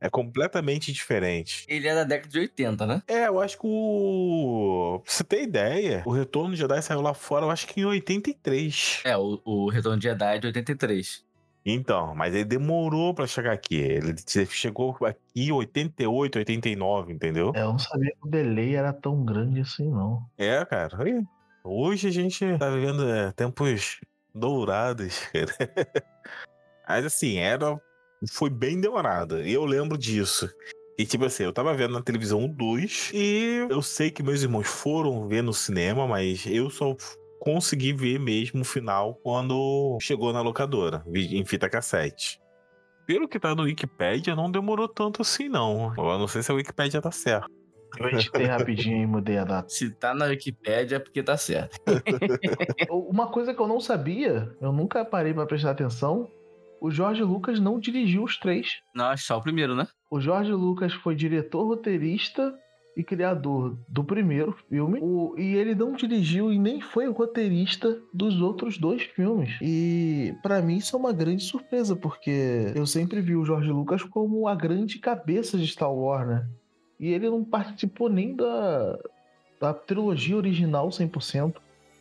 É 0.00 0.10
completamente 0.10 0.92
diferente. 0.92 1.64
Ele 1.68 1.88
é 1.88 1.94
da 1.94 2.04
década 2.04 2.28
de 2.28 2.38
80, 2.38 2.86
né? 2.86 3.02
É, 3.08 3.28
eu 3.28 3.40
acho 3.40 3.58
que 3.58 3.66
o. 3.66 5.00
Pra 5.02 5.12
você 5.12 5.24
ter 5.24 5.42
ideia, 5.42 6.02
o 6.04 6.10
Retorno 6.10 6.54
de 6.54 6.60
Jedi 6.60 6.82
saiu 6.82 7.00
lá 7.00 7.14
fora, 7.14 7.46
eu 7.46 7.50
acho 7.50 7.66
que 7.66 7.80
em 7.80 7.84
83. 7.84 9.02
É, 9.04 9.16
o, 9.16 9.40
o 9.44 9.70
Retorno 9.70 9.98
de 9.98 10.08
Jedi 10.08 10.36
é 10.36 10.38
de 10.38 10.46
83. 10.48 11.24
Então, 11.68 12.14
mas 12.14 12.32
ele 12.32 12.44
demorou 12.44 13.12
pra 13.12 13.26
chegar 13.26 13.52
aqui. 13.52 13.74
Ele 13.74 14.14
chegou 14.48 14.96
aqui 15.04 15.18
em 15.34 15.50
88, 15.50 16.38
89, 16.38 17.12
entendeu? 17.12 17.50
É, 17.56 17.62
eu 17.62 17.72
não 17.72 17.78
sabia 17.78 18.12
que 18.12 18.28
o 18.28 18.30
delay 18.30 18.76
era 18.76 18.92
tão 18.92 19.24
grande 19.24 19.60
assim, 19.60 19.90
não. 19.90 20.24
É, 20.38 20.64
cara. 20.64 20.96
Hoje 21.64 22.06
a 22.06 22.12
gente 22.12 22.56
tá 22.58 22.70
vivendo 22.70 23.08
é, 23.08 23.32
tempos 23.32 24.00
dourados, 24.32 25.18
cara. 25.32 25.46
Mas 26.88 27.04
assim, 27.04 27.38
era. 27.38 27.80
Foi 28.30 28.50
bem 28.50 28.80
demorado. 28.80 29.42
E 29.42 29.52
eu 29.52 29.64
lembro 29.64 29.96
disso. 29.98 30.48
E 30.98 31.04
tipo 31.04 31.24
assim, 31.26 31.42
eu 31.42 31.52
tava 31.52 31.74
vendo 31.74 31.92
na 31.92 32.02
televisão 32.02 32.44
o 32.44 32.48
2 32.48 33.10
e 33.14 33.66
eu 33.68 33.82
sei 33.82 34.10
que 34.10 34.22
meus 34.22 34.42
irmãos 34.42 34.66
foram 34.66 35.28
ver 35.28 35.42
no 35.42 35.52
cinema, 35.52 36.06
mas 36.06 36.46
eu 36.46 36.70
só 36.70 36.96
consegui 37.38 37.92
ver 37.92 38.18
mesmo 38.18 38.62
o 38.62 38.64
final 38.64 39.14
quando 39.22 39.98
chegou 40.00 40.32
na 40.32 40.40
locadora, 40.40 41.04
vi- 41.06 41.36
em 41.36 41.44
fita 41.44 41.68
cassete. 41.68 42.40
Pelo 43.06 43.28
que 43.28 43.38
tá 43.38 43.54
no 43.54 43.64
Wikipedia, 43.64 44.34
não 44.34 44.50
demorou 44.50 44.88
tanto 44.88 45.20
assim, 45.22 45.48
não. 45.48 45.94
Eu 45.96 46.18
não 46.18 46.26
sei 46.26 46.42
se 46.42 46.50
a 46.50 46.54
Wikipedia 46.54 47.00
tá 47.00 47.12
certa. 47.12 47.46
Eu 48.00 48.08
editei 48.08 48.46
rapidinho 48.46 49.02
e 49.02 49.06
mudei 49.06 49.38
a 49.38 49.44
data. 49.44 49.68
Se 49.68 49.90
tá 49.90 50.12
na 50.14 50.24
Wikipédia 50.26 50.96
é 50.96 50.98
porque 50.98 51.22
tá 51.22 51.36
certo. 51.36 51.78
Uma 52.90 53.28
coisa 53.28 53.54
que 53.54 53.60
eu 53.60 53.68
não 53.68 53.80
sabia, 53.80 54.50
eu 54.60 54.72
nunca 54.72 55.04
parei 55.04 55.32
pra 55.32 55.46
prestar 55.46 55.70
atenção, 55.70 56.28
o 56.80 56.90
Jorge 56.90 57.22
Lucas 57.22 57.58
não 57.60 57.78
dirigiu 57.78 58.24
os 58.24 58.36
três. 58.38 58.68
Não, 58.94 59.16
só 59.16 59.38
o 59.38 59.42
primeiro, 59.42 59.74
né? 59.74 59.86
O 60.10 60.20
Jorge 60.20 60.52
Lucas 60.52 60.92
foi 60.92 61.14
diretor, 61.14 61.64
roteirista 61.66 62.54
e 62.96 63.02
criador 63.04 63.76
do 63.88 64.02
primeiro 64.02 64.56
filme. 64.68 64.98
O- 65.02 65.34
e 65.36 65.54
ele 65.54 65.74
não 65.74 65.92
dirigiu 65.92 66.50
e 66.52 66.58
nem 66.58 66.80
foi 66.80 67.06
o 67.08 67.12
roteirista 67.12 67.98
dos 68.12 68.40
outros 68.40 68.78
dois 68.78 69.02
filmes. 69.02 69.50
E 69.60 70.34
pra 70.42 70.62
mim 70.62 70.76
isso 70.76 70.96
é 70.96 70.98
uma 70.98 71.12
grande 71.12 71.42
surpresa, 71.42 71.94
porque 71.94 72.72
eu 72.74 72.86
sempre 72.86 73.20
vi 73.20 73.36
o 73.36 73.44
Jorge 73.44 73.70
Lucas 73.70 74.02
como 74.02 74.48
a 74.48 74.54
grande 74.54 74.98
cabeça 74.98 75.58
de 75.58 75.66
Star 75.66 75.92
Wars, 75.92 76.26
né? 76.28 76.46
E 76.98 77.08
ele 77.08 77.28
não 77.28 77.44
participou 77.44 78.08
nem 78.08 78.34
da, 78.34 78.98
da 79.60 79.74
trilogia 79.74 80.36
original 80.36 80.88
100%. 80.88 81.56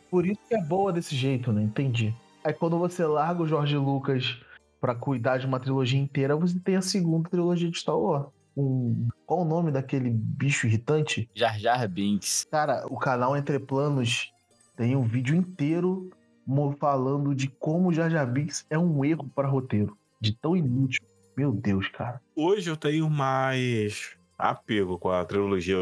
Por 0.09 0.25
isso 0.25 0.39
que 0.47 0.55
é 0.55 0.61
boa 0.61 0.93
desse 0.93 1.13
jeito, 1.13 1.51
né? 1.51 1.61
Entendi. 1.61 2.15
Aí 2.41 2.53
quando 2.53 2.77
você 2.79 3.03
larga 3.05 3.43
o 3.43 3.47
Jorge 3.47 3.75
Lucas 3.75 4.39
pra 4.85 4.93
cuidar 4.93 5.39
de 5.39 5.47
uma 5.47 5.59
trilogia 5.59 5.99
inteira, 5.99 6.35
você 6.35 6.59
tem 6.59 6.75
a 6.75 6.81
segunda 6.81 7.27
trilogia 7.27 7.71
de 7.71 7.79
Star 7.79 7.97
Wars. 7.97 8.27
Um... 8.55 9.07
Qual 9.25 9.41
o 9.41 9.45
nome 9.45 9.71
daquele 9.71 10.11
bicho 10.11 10.67
irritante? 10.67 11.27
Jar 11.33 11.57
Jar 11.57 11.89
Binks. 11.89 12.45
Cara, 12.51 12.85
o 12.87 12.95
canal 12.95 13.35
Entre 13.35 13.57
Planos 13.57 14.31
tem 14.77 14.95
um 14.95 15.01
vídeo 15.01 15.35
inteiro 15.35 16.11
mo- 16.45 16.75
falando 16.79 17.33
de 17.33 17.47
como 17.47 17.91
Jar 17.91 18.11
Jar 18.11 18.31
Binks 18.31 18.63
é 18.69 18.77
um 18.77 19.03
erro 19.03 19.27
para 19.33 19.47
roteiro. 19.47 19.97
De 20.21 20.31
tão 20.33 20.55
inútil. 20.55 21.03
Meu 21.35 21.51
Deus, 21.51 21.87
cara. 21.87 22.21
Hoje 22.35 22.69
eu 22.69 22.77
tenho 22.77 23.09
mais 23.09 24.15
apego 24.37 24.99
com 24.99 25.09
a 25.09 25.25
trilogia 25.25 25.77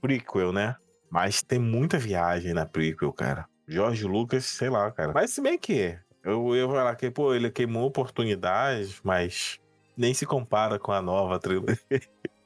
prequel, 0.00 0.52
né? 0.52 0.76
Mas 1.10 1.42
tem 1.42 1.58
muita 1.58 1.98
viagem 1.98 2.54
na 2.54 2.64
prequel, 2.64 3.12
cara. 3.12 3.46
Jorge 3.66 4.04
Lucas, 4.04 4.44
sei 4.44 4.70
lá, 4.70 4.88
cara. 4.92 5.12
Mas 5.12 5.32
se 5.32 5.42
bem 5.42 5.58
que 5.58 5.98
eu 6.24 6.54
eu 6.54 6.66
vou 6.68 6.76
falar 6.76 6.94
que, 6.96 7.10
pô, 7.10 7.34
ele 7.34 7.50
queimou 7.50 7.86
oportunidades, 7.86 9.00
mas 9.02 9.60
nem 9.96 10.14
se 10.14 10.26
compara 10.26 10.78
com 10.78 10.92
a 10.92 11.02
nova 11.02 11.38
trilogia. 11.38 11.78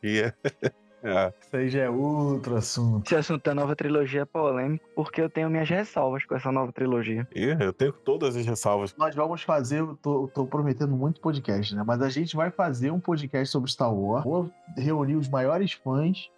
É. 1.02 1.32
Isso 1.40 1.56
aí 1.56 1.68
já 1.68 1.82
é 1.82 1.90
outro 1.90 2.56
assunto. 2.56 3.06
Esse 3.06 3.14
assunto 3.14 3.44
da 3.44 3.54
nova 3.54 3.76
trilogia 3.76 4.22
é 4.22 4.24
polêmico, 4.24 4.84
porque 4.94 5.20
eu 5.20 5.30
tenho 5.30 5.48
minhas 5.48 5.68
ressalvas 5.68 6.24
com 6.24 6.34
essa 6.34 6.50
nova 6.50 6.72
trilogia. 6.72 7.26
Eu 7.32 7.72
tenho 7.72 7.92
todas 7.92 8.36
as 8.36 8.44
ressalvas. 8.44 8.94
Nós 8.96 9.14
vamos 9.14 9.42
fazer, 9.42 9.80
eu 9.80 9.96
tô, 9.96 10.28
tô 10.28 10.46
prometendo 10.46 10.96
muito 10.96 11.20
podcast, 11.20 11.74
né? 11.74 11.84
Mas 11.86 12.02
a 12.02 12.08
gente 12.08 12.34
vai 12.34 12.50
fazer 12.50 12.90
um 12.90 12.98
podcast 12.98 13.52
sobre 13.52 13.70
Star 13.70 13.94
Wars. 13.94 14.24
Vou 14.24 14.50
reunir 14.76 15.14
os 15.16 15.28
maiores 15.28 15.72
fãs, 15.72 16.28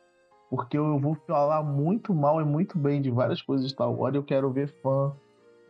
porque 0.51 0.77
eu 0.77 0.99
vou 0.99 1.15
falar 1.27 1.63
muito 1.63 2.15
mal 2.15 2.41
e 2.41 2.45
muito 2.45 2.77
bem 2.77 3.01
de 3.01 3.11
várias 3.11 3.41
coisas 3.41 3.67
de 3.67 3.73
Star 3.73 3.91
Wars 3.91 4.15
e 4.15 4.19
eu 4.19 4.23
quero 4.23 4.53
ver 4.53 4.69
fã 4.83 5.15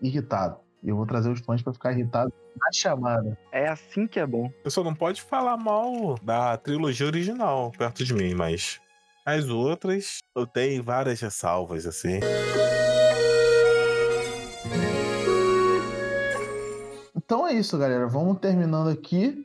irritado. 0.02 0.58
E 0.82 0.88
eu 0.88 0.96
vou 0.96 1.06
trazer 1.06 1.30
os 1.30 1.40
fãs 1.40 1.62
pra 1.62 1.72
ficar 1.72 1.92
irritado 1.92 2.32
na 2.58 2.72
chamada. 2.72 3.38
É 3.52 3.68
assim 3.68 4.06
que 4.06 4.18
é 4.18 4.26
bom. 4.26 4.50
Você 4.62 4.70
só 4.70 4.82
não 4.82 4.94
pode 4.94 5.20
falar 5.22 5.56
mal 5.56 6.16
da 6.22 6.56
trilogia 6.56 7.06
original 7.06 7.70
perto 7.76 8.04
de 8.04 8.14
mim, 8.14 8.34
mas 8.34 8.80
as 9.24 9.48
outras 9.48 10.18
eu 10.34 10.46
tenho 10.46 10.82
várias 10.82 11.20
ressalvas, 11.20 11.86
assim. 11.86 12.20
Então 17.14 17.46
é 17.46 17.52
isso, 17.52 17.78
galera. 17.78 18.08
Vamos 18.08 18.38
terminando 18.38 18.88
aqui. 18.88 19.44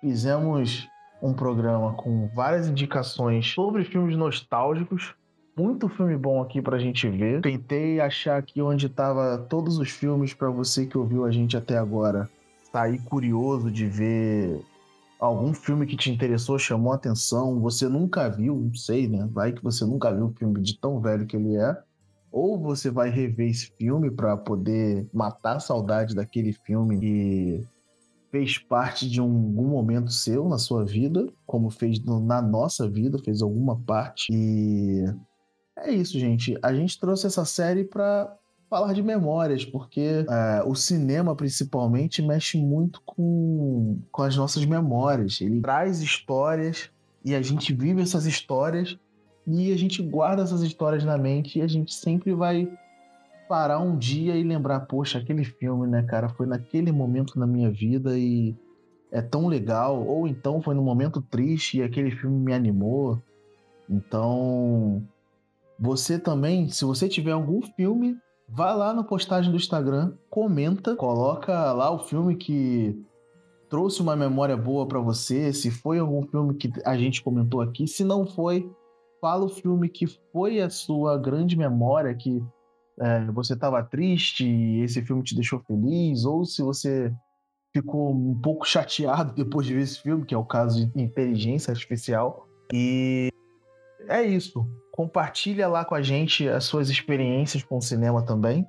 Fizemos 0.00 0.86
um 1.22 1.32
programa 1.32 1.94
com 1.94 2.28
várias 2.28 2.68
indicações 2.68 3.50
sobre 3.50 3.84
filmes 3.84 4.16
nostálgicos. 4.16 5.14
Muito 5.56 5.88
filme 5.88 6.18
bom 6.18 6.42
aqui 6.42 6.60
pra 6.60 6.78
gente 6.78 7.08
ver. 7.08 7.40
Tentei 7.40 7.98
achar 7.98 8.36
aqui 8.36 8.60
onde 8.60 8.90
tava 8.90 9.38
todos 9.48 9.78
os 9.78 9.88
filmes 9.88 10.34
para 10.34 10.50
você 10.50 10.84
que 10.84 10.98
ouviu 10.98 11.24
a 11.24 11.30
gente 11.30 11.56
até 11.56 11.78
agora. 11.78 12.28
Sair 12.70 12.98
curioso 13.04 13.70
de 13.70 13.86
ver 13.86 14.60
algum 15.18 15.54
filme 15.54 15.86
que 15.86 15.96
te 15.96 16.10
interessou, 16.10 16.58
chamou 16.58 16.92
atenção, 16.92 17.58
você 17.58 17.88
nunca 17.88 18.28
viu, 18.28 18.54
não 18.54 18.74
sei, 18.74 19.08
né? 19.08 19.26
Vai 19.32 19.50
que 19.50 19.64
você 19.64 19.86
nunca 19.86 20.12
viu 20.14 20.26
o 20.26 20.34
filme 20.34 20.60
de 20.60 20.78
tão 20.78 21.00
velho 21.00 21.24
que 21.26 21.36
ele 21.36 21.56
é. 21.56 21.74
Ou 22.30 22.60
você 22.60 22.90
vai 22.90 23.08
rever 23.08 23.48
esse 23.48 23.72
filme 23.78 24.10
para 24.10 24.36
poder 24.36 25.08
matar 25.10 25.56
a 25.56 25.60
saudade 25.60 26.14
daquele 26.14 26.52
filme 26.52 27.00
que 27.00 27.66
fez 28.30 28.58
parte 28.58 29.08
de 29.08 29.22
um, 29.22 29.24
algum 29.24 29.68
momento 29.68 30.12
seu 30.12 30.46
na 30.46 30.58
sua 30.58 30.84
vida, 30.84 31.26
como 31.46 31.70
fez 31.70 31.98
na 32.04 32.42
nossa 32.42 32.86
vida, 32.86 33.18
fez 33.24 33.40
alguma 33.40 33.80
parte. 33.80 34.30
E 34.30 35.06
é 35.76 35.90
isso, 35.90 36.18
gente. 36.18 36.58
A 36.62 36.74
gente 36.74 36.98
trouxe 36.98 37.26
essa 37.26 37.44
série 37.44 37.84
para 37.84 38.34
falar 38.68 38.92
de 38.92 39.02
memórias, 39.02 39.64
porque 39.64 40.24
é, 40.28 40.62
o 40.64 40.74
cinema, 40.74 41.34
principalmente, 41.36 42.22
mexe 42.22 42.58
muito 42.58 43.00
com, 43.04 43.98
com 44.10 44.22
as 44.22 44.36
nossas 44.36 44.64
memórias. 44.64 45.40
Ele 45.40 45.60
traz 45.60 46.00
histórias 46.00 46.90
e 47.24 47.34
a 47.34 47.42
gente 47.42 47.72
vive 47.74 48.02
essas 48.02 48.26
histórias 48.26 48.98
e 49.46 49.72
a 49.72 49.76
gente 49.76 50.02
guarda 50.02 50.42
essas 50.42 50.62
histórias 50.62 51.04
na 51.04 51.16
mente 51.16 51.58
e 51.58 51.62
a 51.62 51.68
gente 51.68 51.94
sempre 51.94 52.34
vai 52.34 52.68
parar 53.48 53.78
um 53.78 53.96
dia 53.96 54.34
e 54.36 54.42
lembrar, 54.42 54.80
poxa, 54.80 55.18
aquele 55.18 55.44
filme, 55.44 55.86
né, 55.86 56.02
cara, 56.02 56.28
foi 56.28 56.46
naquele 56.46 56.90
momento 56.90 57.38
na 57.38 57.46
minha 57.46 57.70
vida 57.70 58.18
e 58.18 58.56
é 59.12 59.22
tão 59.22 59.46
legal, 59.46 60.04
ou 60.04 60.26
então 60.26 60.60
foi 60.60 60.74
num 60.74 60.82
momento 60.82 61.22
triste 61.22 61.78
e 61.78 61.82
aquele 61.82 62.10
filme 62.10 62.36
me 62.36 62.52
animou. 62.52 63.22
Então, 63.88 65.00
você 65.78 66.18
também, 66.18 66.68
se 66.68 66.84
você 66.84 67.08
tiver 67.08 67.32
algum 67.32 67.60
filme 67.62 68.16
Vá 68.48 68.72
lá 68.74 68.94
na 68.94 69.02
postagem 69.02 69.50
do 69.50 69.56
Instagram, 69.56 70.16
comenta, 70.30 70.94
coloca 70.94 71.72
lá 71.72 71.90
o 71.90 71.98
filme 71.98 72.36
que 72.36 72.96
trouxe 73.68 74.00
uma 74.00 74.14
memória 74.14 74.56
boa 74.56 74.86
para 74.86 75.00
você, 75.00 75.52
se 75.52 75.68
foi 75.68 75.98
algum 75.98 76.22
filme 76.28 76.54
que 76.54 76.72
a 76.84 76.96
gente 76.96 77.22
comentou 77.22 77.60
aqui, 77.60 77.88
se 77.88 78.04
não 78.04 78.24
foi, 78.24 78.70
fala 79.20 79.44
o 79.44 79.48
filme 79.48 79.88
que 79.88 80.06
foi 80.32 80.60
a 80.60 80.70
sua 80.70 81.18
grande 81.18 81.56
memória, 81.56 82.14
que 82.14 82.40
é, 83.00 83.24
você 83.32 83.54
estava 83.54 83.82
triste 83.82 84.46
e 84.46 84.82
esse 84.82 85.02
filme 85.02 85.24
te 85.24 85.34
deixou 85.34 85.58
feliz, 85.66 86.24
ou 86.24 86.44
se 86.44 86.62
você 86.62 87.12
ficou 87.74 88.12
um 88.12 88.40
pouco 88.40 88.64
chateado 88.64 89.34
depois 89.34 89.66
de 89.66 89.74
ver 89.74 89.82
esse 89.82 90.00
filme, 90.00 90.24
que 90.24 90.34
é 90.34 90.38
o 90.38 90.44
caso 90.44 90.86
de 90.86 91.02
inteligência 91.02 91.72
artificial. 91.72 92.46
E 92.72 93.28
é 94.08 94.22
isso. 94.22 94.64
Compartilha 94.96 95.68
lá 95.68 95.84
com 95.84 95.94
a 95.94 96.02
gente 96.02 96.48
as 96.48 96.64
suas 96.64 96.88
experiências 96.88 97.62
com 97.62 97.76
o 97.76 97.82
cinema 97.82 98.24
também. 98.24 98.66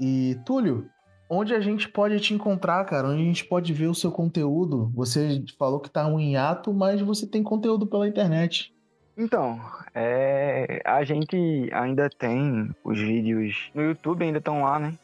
E, 0.00 0.38
Túlio, 0.46 0.88
onde 1.28 1.54
a 1.54 1.60
gente 1.60 1.88
pode 1.88 2.18
te 2.20 2.32
encontrar, 2.32 2.84
cara? 2.84 3.08
Onde 3.08 3.22
a 3.22 3.24
gente 3.24 3.44
pode 3.44 3.72
ver 3.72 3.88
o 3.88 3.94
seu 3.94 4.12
conteúdo? 4.12 4.90
Você 4.94 5.44
falou 5.58 5.80
que 5.80 5.90
tá 5.90 6.06
um 6.06 6.20
hiato, 6.20 6.72
mas 6.72 7.00
você 7.00 7.26
tem 7.26 7.42
conteúdo 7.42 7.86
pela 7.86 8.08
internet. 8.08 8.72
Então, 9.18 9.60
é, 9.94 10.82
a 10.84 11.02
gente 11.02 11.70
ainda 11.72 12.08
tem 12.10 12.70
os 12.84 12.98
vídeos 12.98 13.70
no 13.74 13.82
YouTube, 13.82 14.24
ainda 14.24 14.38
estão 14.38 14.62
lá, 14.62 14.78
né? 14.78 14.94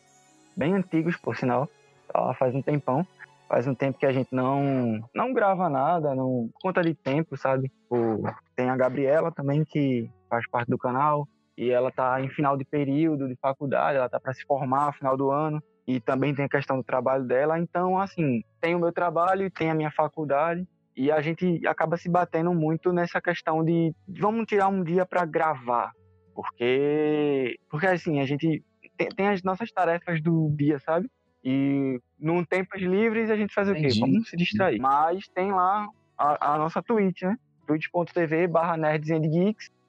Bem 0.56 0.74
antigos, 0.74 1.16
por 1.16 1.36
sinal. 1.36 1.68
Tá 2.12 2.34
faz 2.34 2.54
um 2.54 2.62
tempão. 2.62 3.06
Faz 3.48 3.66
um 3.66 3.74
tempo 3.74 3.98
que 3.98 4.06
a 4.06 4.12
gente 4.12 4.28
não, 4.32 5.02
não 5.14 5.32
grava 5.32 5.68
nada, 5.68 6.14
não 6.14 6.48
conta 6.62 6.82
de 6.82 6.94
tempo, 6.94 7.36
sabe? 7.36 7.70
O, 7.90 8.22
tem 8.56 8.70
a 8.70 8.76
Gabriela 8.76 9.30
também, 9.30 9.64
que 9.64 10.10
faz 10.32 10.48
parte 10.48 10.70
do 10.70 10.78
canal, 10.78 11.28
e 11.58 11.70
ela 11.70 11.90
está 11.90 12.18
em 12.22 12.30
final 12.30 12.56
de 12.56 12.64
período 12.64 13.28
de 13.28 13.36
faculdade, 13.36 13.98
ela 13.98 14.06
está 14.06 14.18
para 14.18 14.32
se 14.32 14.42
formar 14.46 14.86
no 14.86 14.92
final 14.94 15.14
do 15.14 15.30
ano, 15.30 15.62
e 15.86 16.00
também 16.00 16.34
tem 16.34 16.46
a 16.46 16.48
questão 16.48 16.78
do 16.78 16.82
trabalho 16.82 17.24
dela. 17.24 17.58
Então, 17.58 17.98
assim, 17.98 18.42
tem 18.58 18.74
o 18.74 18.78
meu 18.78 18.90
trabalho 18.92 19.44
e 19.44 19.50
tem 19.50 19.68
a 19.70 19.74
minha 19.74 19.90
faculdade, 19.90 20.66
e 20.96 21.12
a 21.12 21.20
gente 21.20 21.66
acaba 21.66 21.98
se 21.98 22.08
batendo 22.08 22.54
muito 22.54 22.92
nessa 22.92 23.20
questão 23.20 23.62
de 23.62 23.94
vamos 24.08 24.46
tirar 24.46 24.68
um 24.68 24.82
dia 24.82 25.04
para 25.04 25.26
gravar, 25.26 25.92
porque 26.34 27.58
porque 27.70 27.86
assim 27.86 28.20
a 28.20 28.26
gente 28.26 28.62
tem, 28.96 29.08
tem, 29.08 29.28
as 29.28 29.42
nossas 29.42 29.70
tarefas 29.72 30.22
do 30.22 30.50
dia, 30.50 30.78
sabe? 30.78 31.10
E 31.42 31.98
num 32.18 32.44
tempos 32.44 32.80
livres 32.80 33.30
a 33.30 33.36
gente 33.36 33.54
faz 33.54 33.68
o 33.68 33.74
quê? 33.74 33.88
Vamos 33.98 34.28
se 34.28 34.36
distrair. 34.36 34.78
Mas 34.78 35.26
tem 35.28 35.50
lá 35.50 35.88
a, 36.16 36.54
a 36.54 36.58
nossa 36.58 36.82
Twitch, 36.82 37.22
né? 37.22 37.36
twitch.tv 37.66 38.48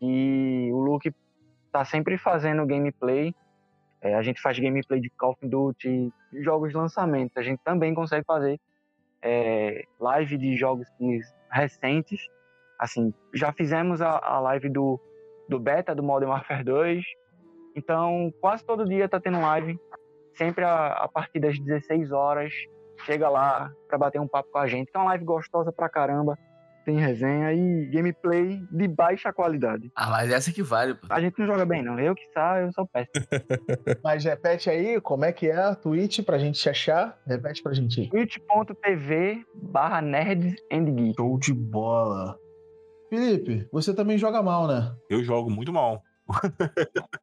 e 0.06 0.70
o 0.74 0.80
Luke 0.80 1.16
tá 1.72 1.86
sempre 1.86 2.18
fazendo 2.18 2.66
gameplay. 2.66 3.34
É, 4.02 4.16
a 4.16 4.22
gente 4.22 4.42
faz 4.42 4.60
gameplay 4.60 5.00
de 5.00 5.10
Call 5.12 5.32
of 5.32 5.48
Duty, 5.48 6.12
jogos 6.42 6.72
de 6.72 6.76
lançamento. 6.76 7.38
A 7.38 7.42
gente 7.42 7.62
também 7.64 7.94
consegue 7.94 8.26
fazer 8.26 8.60
é, 9.22 9.86
live 9.98 10.38
de 10.38 10.58
jogos 10.58 10.86
recentes. 11.50 12.28
Assim, 12.78 13.14
já 13.34 13.54
fizemos 13.54 14.02
a, 14.02 14.20
a 14.22 14.42
live 14.42 14.68
do, 14.68 15.00
do 15.48 15.58
beta 15.58 15.96
do 15.96 16.04
Modern 16.04 16.32
Warfare 16.32 16.66
2. 16.66 17.06
Então, 17.74 18.34
quase 18.42 18.66
todo 18.66 18.86
dia 18.86 19.08
tá 19.08 19.22
tendo 19.22 19.40
live 19.40 19.80
sempre 20.36 20.66
a, 20.66 20.88
a 20.88 21.08
partir 21.08 21.40
das 21.40 21.58
16 21.58 22.12
horas. 22.12 22.54
Chega 23.06 23.30
lá 23.30 23.72
para 23.88 23.98
bater 23.98 24.20
um 24.20 24.28
papo 24.28 24.52
com 24.52 24.58
a 24.58 24.68
gente. 24.68 24.92
Que 24.92 24.98
é 24.98 25.00
uma 25.00 25.12
live 25.12 25.24
gostosa 25.24 25.72
pra 25.72 25.88
caramba. 25.88 26.38
Tem 26.86 26.98
resenha 26.98 27.54
e 27.54 27.86
gameplay 27.88 28.62
de 28.72 28.88
baixa 28.88 29.32
qualidade. 29.32 29.92
Ah, 29.96 30.10
mas 30.10 30.32
essa 30.32 30.52
que 30.52 30.62
vale, 30.62 30.96
pô. 30.96 31.08
A 31.10 31.22
gente 31.22 31.40
não 31.40 31.48
joga 31.48 31.66
bem, 31.66 31.82
não. 31.82 32.00
Eu 32.00 32.16
que 32.16 32.28
saio, 32.34 32.68
eu 32.68 32.74
sou 32.74 32.88
péssimo. 32.88 33.26
mas 34.04 34.24
repete 34.24 34.70
aí 34.70 35.00
como 35.02 35.26
é 35.26 35.32
que 35.32 35.48
é 35.48 35.56
a 35.56 35.76
Twitch 35.76 36.22
pra 36.22 36.38
gente 36.38 36.60
te 36.60 36.70
achar. 36.70 37.18
Repete 37.26 37.62
pra 37.62 37.74
gente 37.74 38.02
aí. 38.02 38.10
twitch.tv 38.10 39.46
barra 39.56 40.02
nerds 40.02 40.56
and. 40.72 41.14
Show 41.16 41.40
de 41.40 41.54
bola. 41.54 42.38
Felipe, 43.10 43.68
você 43.72 43.94
também 43.94 44.18
joga 44.18 44.42
mal, 44.42 44.68
né? 44.68 44.94
Eu 45.10 45.24
jogo 45.24 45.50
muito 45.50 45.72
mal 45.72 46.02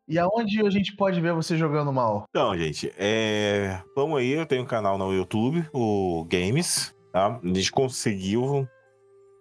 e 0.09 0.19
aonde 0.19 0.65
a 0.65 0.70
gente 0.70 0.95
pode 0.95 1.20
ver 1.20 1.32
você 1.32 1.57
jogando 1.57 1.93
mal? 1.93 2.24
Então, 2.28 2.57
gente, 2.57 2.93
é... 2.99 3.81
vamos 3.97 4.19
aí, 4.19 4.32
eu 4.32 4.47
tenho 4.47 4.62
um 4.62 4.66
canal 4.66 4.99
no 4.99 5.12
YouTube, 5.12 5.66
o 5.73 6.27
Games, 6.31 6.95
tá? 7.12 7.41
A 7.43 7.47
gente 7.47 7.73
conseguiu 7.73 8.69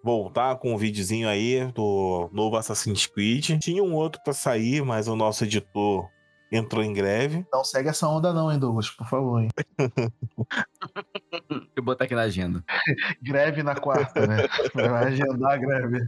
voltar 0.03 0.55
com 0.57 0.73
um 0.73 0.77
videozinho 0.77 1.27
aí 1.27 1.71
do 1.73 2.29
novo 2.31 2.57
Assassin's 2.57 3.05
Creed. 3.05 3.59
Tinha 3.59 3.83
um 3.83 3.93
outro 3.93 4.21
para 4.23 4.33
sair, 4.33 4.83
mas 4.83 5.07
o 5.07 5.15
nosso 5.15 5.43
editor 5.43 6.09
entrou 6.51 6.83
em 6.83 6.93
greve. 6.93 7.45
Não 7.51 7.63
segue 7.63 7.89
essa 7.89 8.07
onda 8.07 8.33
não, 8.33 8.51
hein, 8.51 8.59
Douglas, 8.59 8.89
por 8.89 9.07
favor, 9.07 9.41
hein. 9.41 9.49
Deixa 11.49 11.67
eu 11.75 11.83
botar 11.83 12.05
aqui 12.05 12.15
na 12.15 12.23
agenda. 12.23 12.63
greve 13.21 13.61
na 13.63 13.75
quarta, 13.75 14.25
né? 14.25 14.47
Vai 14.73 15.07
agendar 15.07 15.51
a 15.53 15.57
greve. 15.57 16.07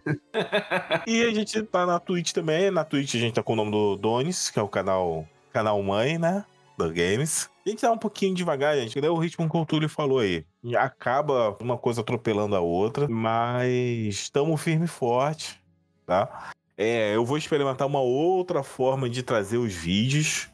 e 1.06 1.24
a 1.24 1.34
gente 1.34 1.62
tá 1.64 1.86
na 1.86 2.00
Twitch 2.00 2.32
também. 2.32 2.72
Na 2.72 2.84
Twitch 2.84 3.16
a 3.16 3.20
gente 3.20 3.36
tá 3.36 3.44
com 3.44 3.54
o 3.54 3.56
nome 3.56 3.72
do 3.72 3.96
Donis, 3.96 4.50
que 4.50 4.60
é 4.60 4.62
o 4.62 4.68
canal, 4.68 5.28
canal 5.54 5.82
mãe, 5.84 6.18
né? 6.18 6.44
Games. 6.90 7.50
A 7.66 7.70
gente 7.70 7.82
tá 7.82 7.92
um 7.92 7.98
pouquinho 7.98 8.34
devagar, 8.34 8.76
gente. 8.78 8.98
É 8.98 9.10
o 9.10 9.18
ritmo 9.18 9.50
que 9.50 9.58
o 9.58 9.66
Túlio 9.66 9.90
falou 9.90 10.20
aí. 10.20 10.46
Acaba 10.78 11.56
uma 11.60 11.78
coisa 11.78 12.02
atropelando 12.02 12.56
a 12.56 12.60
outra, 12.60 13.08
mas 13.08 14.16
estamos 14.16 14.62
firme 14.62 14.86
e 14.86 14.88
forte, 14.88 15.62
tá? 16.06 16.52
É, 16.78 17.16
eu 17.16 17.24
vou 17.24 17.38
experimentar 17.38 17.88
uma 17.88 18.02
outra 18.02 18.64
forma 18.64 19.10
de 19.10 19.22
trazer 19.22 19.58
os 19.58 19.74
vídeos, 19.74 20.50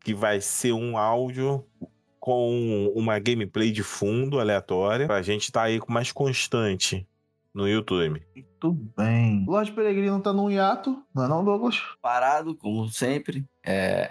que 0.00 0.14
vai 0.14 0.40
ser 0.40 0.72
um 0.72 0.96
áudio 0.96 1.64
com 2.20 2.92
uma 2.94 3.18
gameplay 3.18 3.72
de 3.72 3.82
fundo 3.82 4.38
aleatória, 4.38 5.06
pra 5.06 5.22
gente 5.22 5.44
estar 5.44 5.60
tá 5.60 5.66
aí 5.66 5.80
com 5.80 5.92
mais 5.92 6.12
constante 6.12 7.06
no 7.54 7.68
YouTube. 7.68 8.22
Muito 8.34 8.72
bem. 8.96 9.44
Lorde 9.46 9.72
Peregrino 9.72 10.20
tá 10.20 10.32
num 10.32 10.50
hiato, 10.50 11.02
não 11.14 11.24
é 11.24 11.28
não, 11.28 11.44
Douglas? 11.44 11.80
Parado, 12.00 12.54
como 12.54 12.88
sempre. 12.88 13.44
É... 13.64 14.08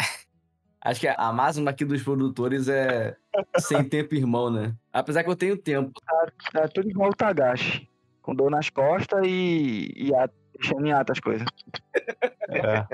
Acho 0.89 1.01
que 1.01 1.07
a 1.07 1.33
máxima 1.33 1.71
aqui 1.71 1.83
dos 1.83 2.01
produtores 2.01 2.67
é 2.67 3.15
sem 3.57 3.83
tempo 3.83 4.15
irmão, 4.15 4.49
né? 4.49 4.73
Apesar 4.91 5.23
que 5.23 5.29
eu 5.29 5.35
tenho 5.35 5.57
tempo. 5.57 5.91
Tá, 6.05 6.31
tá 6.53 6.67
tudo 6.67 6.89
igual 6.89 7.09
o 7.09 7.15
Tagashi. 7.15 7.89
Com 8.21 8.33
dor 8.35 8.49
nas 8.49 8.69
costas 8.69 9.21
e, 9.25 9.93
e 9.95 10.15
a 10.15 10.29
Deixando 10.59 10.87
em 10.87 10.91
as 10.91 11.19
coisas. 11.19 11.47
É. 12.49 12.87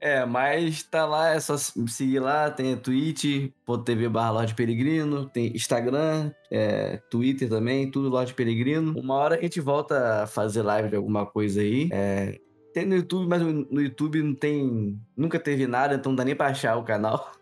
é, 0.00 0.24
mas 0.24 0.82
tá 0.84 1.04
lá, 1.04 1.30
é 1.30 1.40
só 1.40 1.56
seguir 1.56 2.20
lá, 2.20 2.50
tem 2.50 2.76
twitch.tv 2.76 4.08
barra 4.08 4.30
Lorde 4.30 4.54
Peregrino, 4.54 5.28
tem 5.28 5.54
Instagram, 5.54 6.32
é, 6.50 6.96
Twitter 7.10 7.48
também, 7.48 7.90
tudo 7.90 8.08
Lorde 8.08 8.32
Peregrino. 8.32 8.98
Uma 8.98 9.14
hora 9.14 9.36
a 9.36 9.40
gente 9.40 9.60
volta 9.60 10.22
a 10.22 10.26
fazer 10.26 10.62
live 10.62 10.88
de 10.88 10.96
alguma 10.96 11.26
coisa 11.26 11.60
aí. 11.60 11.90
É, 11.92 12.38
tem 12.72 12.86
no 12.86 12.96
YouTube, 12.96 13.28
mas 13.28 13.42
no 13.42 13.80
YouTube 13.80 14.22
não 14.22 14.34
tem. 14.34 14.98
Nunca 15.16 15.38
teve 15.38 15.66
nada, 15.66 15.96
então 15.96 16.12
não 16.12 16.16
dá 16.16 16.24
nem 16.24 16.36
pra 16.36 16.46
achar 16.46 16.76
o 16.76 16.84
canal. 16.84 17.32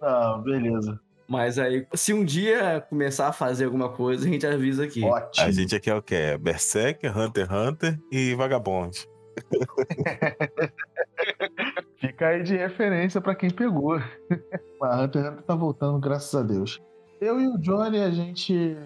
Ah, 0.00 0.40
beleza. 0.44 1.00
Mas 1.28 1.58
aí, 1.58 1.86
se 1.94 2.12
um 2.12 2.24
dia 2.24 2.80
começar 2.88 3.28
a 3.28 3.32
fazer 3.32 3.64
alguma 3.64 3.88
coisa, 3.88 4.26
a 4.26 4.30
gente 4.30 4.46
avisa 4.46 4.84
aqui. 4.84 5.02
Ótimo. 5.02 5.46
A 5.46 5.50
gente 5.50 5.74
aqui 5.74 5.90
é 5.90 5.94
o 5.94 6.02
quê? 6.02 6.38
Berserk, 6.40 7.06
Hunter 7.08 7.50
x 7.50 7.52
Hunter 7.52 7.98
e 8.12 8.34
Vagabond. 8.34 9.08
Fica 12.00 12.28
aí 12.28 12.42
de 12.42 12.56
referência 12.56 13.20
pra 13.20 13.34
quem 13.34 13.50
pegou. 13.50 13.98
A 14.82 15.02
Hunter 15.02 15.22
x 15.22 15.32
Hunter 15.32 15.44
tá 15.44 15.56
voltando, 15.56 15.98
graças 15.98 16.34
a 16.34 16.42
Deus. 16.42 16.80
Eu 17.20 17.40
e 17.40 17.48
o 17.48 17.58
Johnny, 17.58 17.98
a 17.98 18.10
gente 18.10 18.76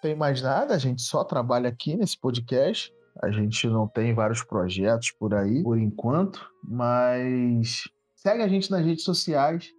tem 0.00 0.14
mais 0.14 0.40
nada, 0.42 0.74
a 0.74 0.78
gente 0.78 1.02
só 1.02 1.24
trabalha 1.24 1.68
aqui 1.68 1.96
nesse 1.96 2.20
podcast. 2.20 2.92
A 3.22 3.30
gente 3.30 3.66
não 3.68 3.88
tem 3.88 4.14
vários 4.14 4.42
projetos 4.42 5.12
por 5.12 5.34
aí, 5.34 5.62
por 5.62 5.78
enquanto, 5.78 6.50
mas 6.62 7.84
segue 8.24 8.42
a 8.42 8.48
gente 8.48 8.70
nas 8.70 8.84
redes 8.84 9.04
sociais. 9.04 9.70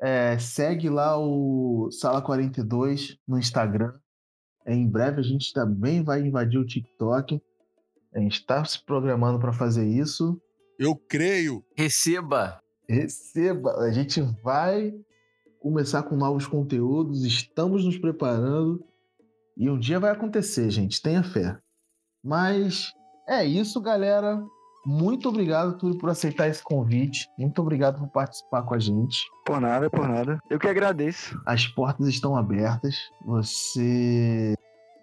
É, 0.00 0.38
segue 0.38 0.88
lá 0.88 1.18
o 1.18 1.90
Sala 1.90 2.22
42 2.22 3.18
no 3.26 3.38
Instagram. 3.38 3.92
É, 4.64 4.72
em 4.72 4.88
breve 4.88 5.20
a 5.20 5.24
gente 5.24 5.52
também 5.52 6.02
vai 6.02 6.20
invadir 6.20 6.58
o 6.58 6.66
TikTok. 6.66 7.40
A 8.14 8.20
gente 8.20 8.34
está 8.34 8.64
se 8.64 8.84
programando 8.84 9.40
para 9.40 9.52
fazer 9.52 9.86
isso. 9.86 10.40
Eu 10.78 10.94
creio. 10.94 11.64
Receba! 11.76 12.60
Receba! 12.88 13.72
A 13.78 13.90
gente 13.90 14.20
vai 14.42 14.92
começar 15.60 16.02
com 16.02 16.16
novos 16.16 16.46
conteúdos, 16.46 17.24
estamos 17.24 17.84
nos 17.84 17.96
preparando 17.96 18.84
e 19.56 19.70
um 19.70 19.78
dia 19.78 20.00
vai 20.00 20.10
acontecer, 20.10 20.70
gente, 20.70 21.00
tenha 21.00 21.22
fé. 21.22 21.56
Mas 22.22 22.92
é 23.28 23.44
isso, 23.44 23.80
galera. 23.80 24.42
Muito 24.84 25.28
obrigado, 25.28 25.78
Túlio, 25.78 25.98
por 25.98 26.10
aceitar 26.10 26.48
esse 26.48 26.62
convite. 26.62 27.28
Muito 27.38 27.60
obrigado 27.62 27.98
por 27.98 28.08
participar 28.08 28.62
com 28.62 28.74
a 28.74 28.78
gente. 28.78 29.18
Por 29.46 29.60
nada, 29.60 29.88
por 29.88 30.08
nada. 30.08 30.40
Eu 30.50 30.58
que 30.58 30.66
agradeço. 30.66 31.40
As 31.46 31.66
portas 31.66 32.08
estão 32.08 32.36
abertas. 32.36 32.96
Você 33.24 34.54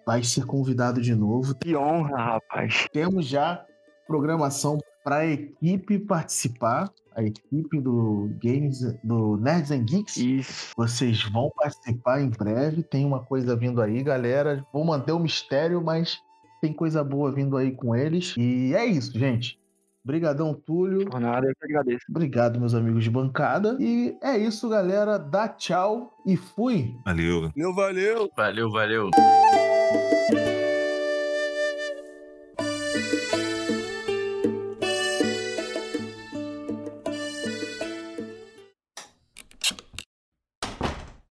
vai 0.06 0.22
ser 0.22 0.44
convidado 0.44 1.00
de 1.00 1.14
novo. 1.14 1.54
Que 1.54 1.74
honra, 1.76 2.16
rapaz. 2.16 2.86
Temos 2.92 3.26
já 3.26 3.64
programação 4.06 4.78
para 5.02 5.18
a 5.18 5.26
equipe 5.26 5.98
participar, 5.98 6.90
a 7.14 7.22
equipe 7.22 7.80
do 7.80 8.30
Games, 8.42 8.80
do 9.02 9.36
Nerds 9.36 9.70
and 9.70 9.84
Geeks. 9.84 10.16
Isso. 10.16 10.72
Vocês 10.76 11.22
vão 11.24 11.50
participar 11.56 12.20
em 12.20 12.28
breve. 12.28 12.82
Tem 12.82 13.04
uma 13.04 13.20
coisa 13.20 13.56
vindo 13.56 13.80
aí, 13.80 14.02
galera. 14.02 14.64
Vou 14.72 14.84
manter 14.84 15.12
o 15.12 15.18
mistério, 15.18 15.82
mas 15.82 16.18
tem 16.60 16.72
coisa 16.72 17.02
boa 17.02 17.32
vindo 17.32 17.56
aí 17.56 17.72
com 17.72 17.94
eles. 17.96 18.34
E 18.36 18.74
é 18.74 18.84
isso, 18.84 19.18
gente. 19.18 19.59
Obrigadão, 20.04 20.54
Túlio. 20.54 21.08
Por 21.08 21.20
nada, 21.20 21.46
eu 21.46 21.54
que 21.54 21.64
agradeço. 21.64 22.04
Obrigado, 22.08 22.58
meus 22.58 22.74
amigos 22.74 23.04
de 23.04 23.10
bancada. 23.10 23.76
E 23.78 24.16
é 24.22 24.38
isso, 24.38 24.68
galera. 24.68 25.18
Dá 25.18 25.48
tchau 25.48 26.18
e 26.26 26.36
fui. 26.36 26.94
Valeu. 27.04 27.50
Valeu, 27.54 27.74
valeu. 27.74 28.30
Valeu, 28.36 28.70
valeu. 28.70 29.10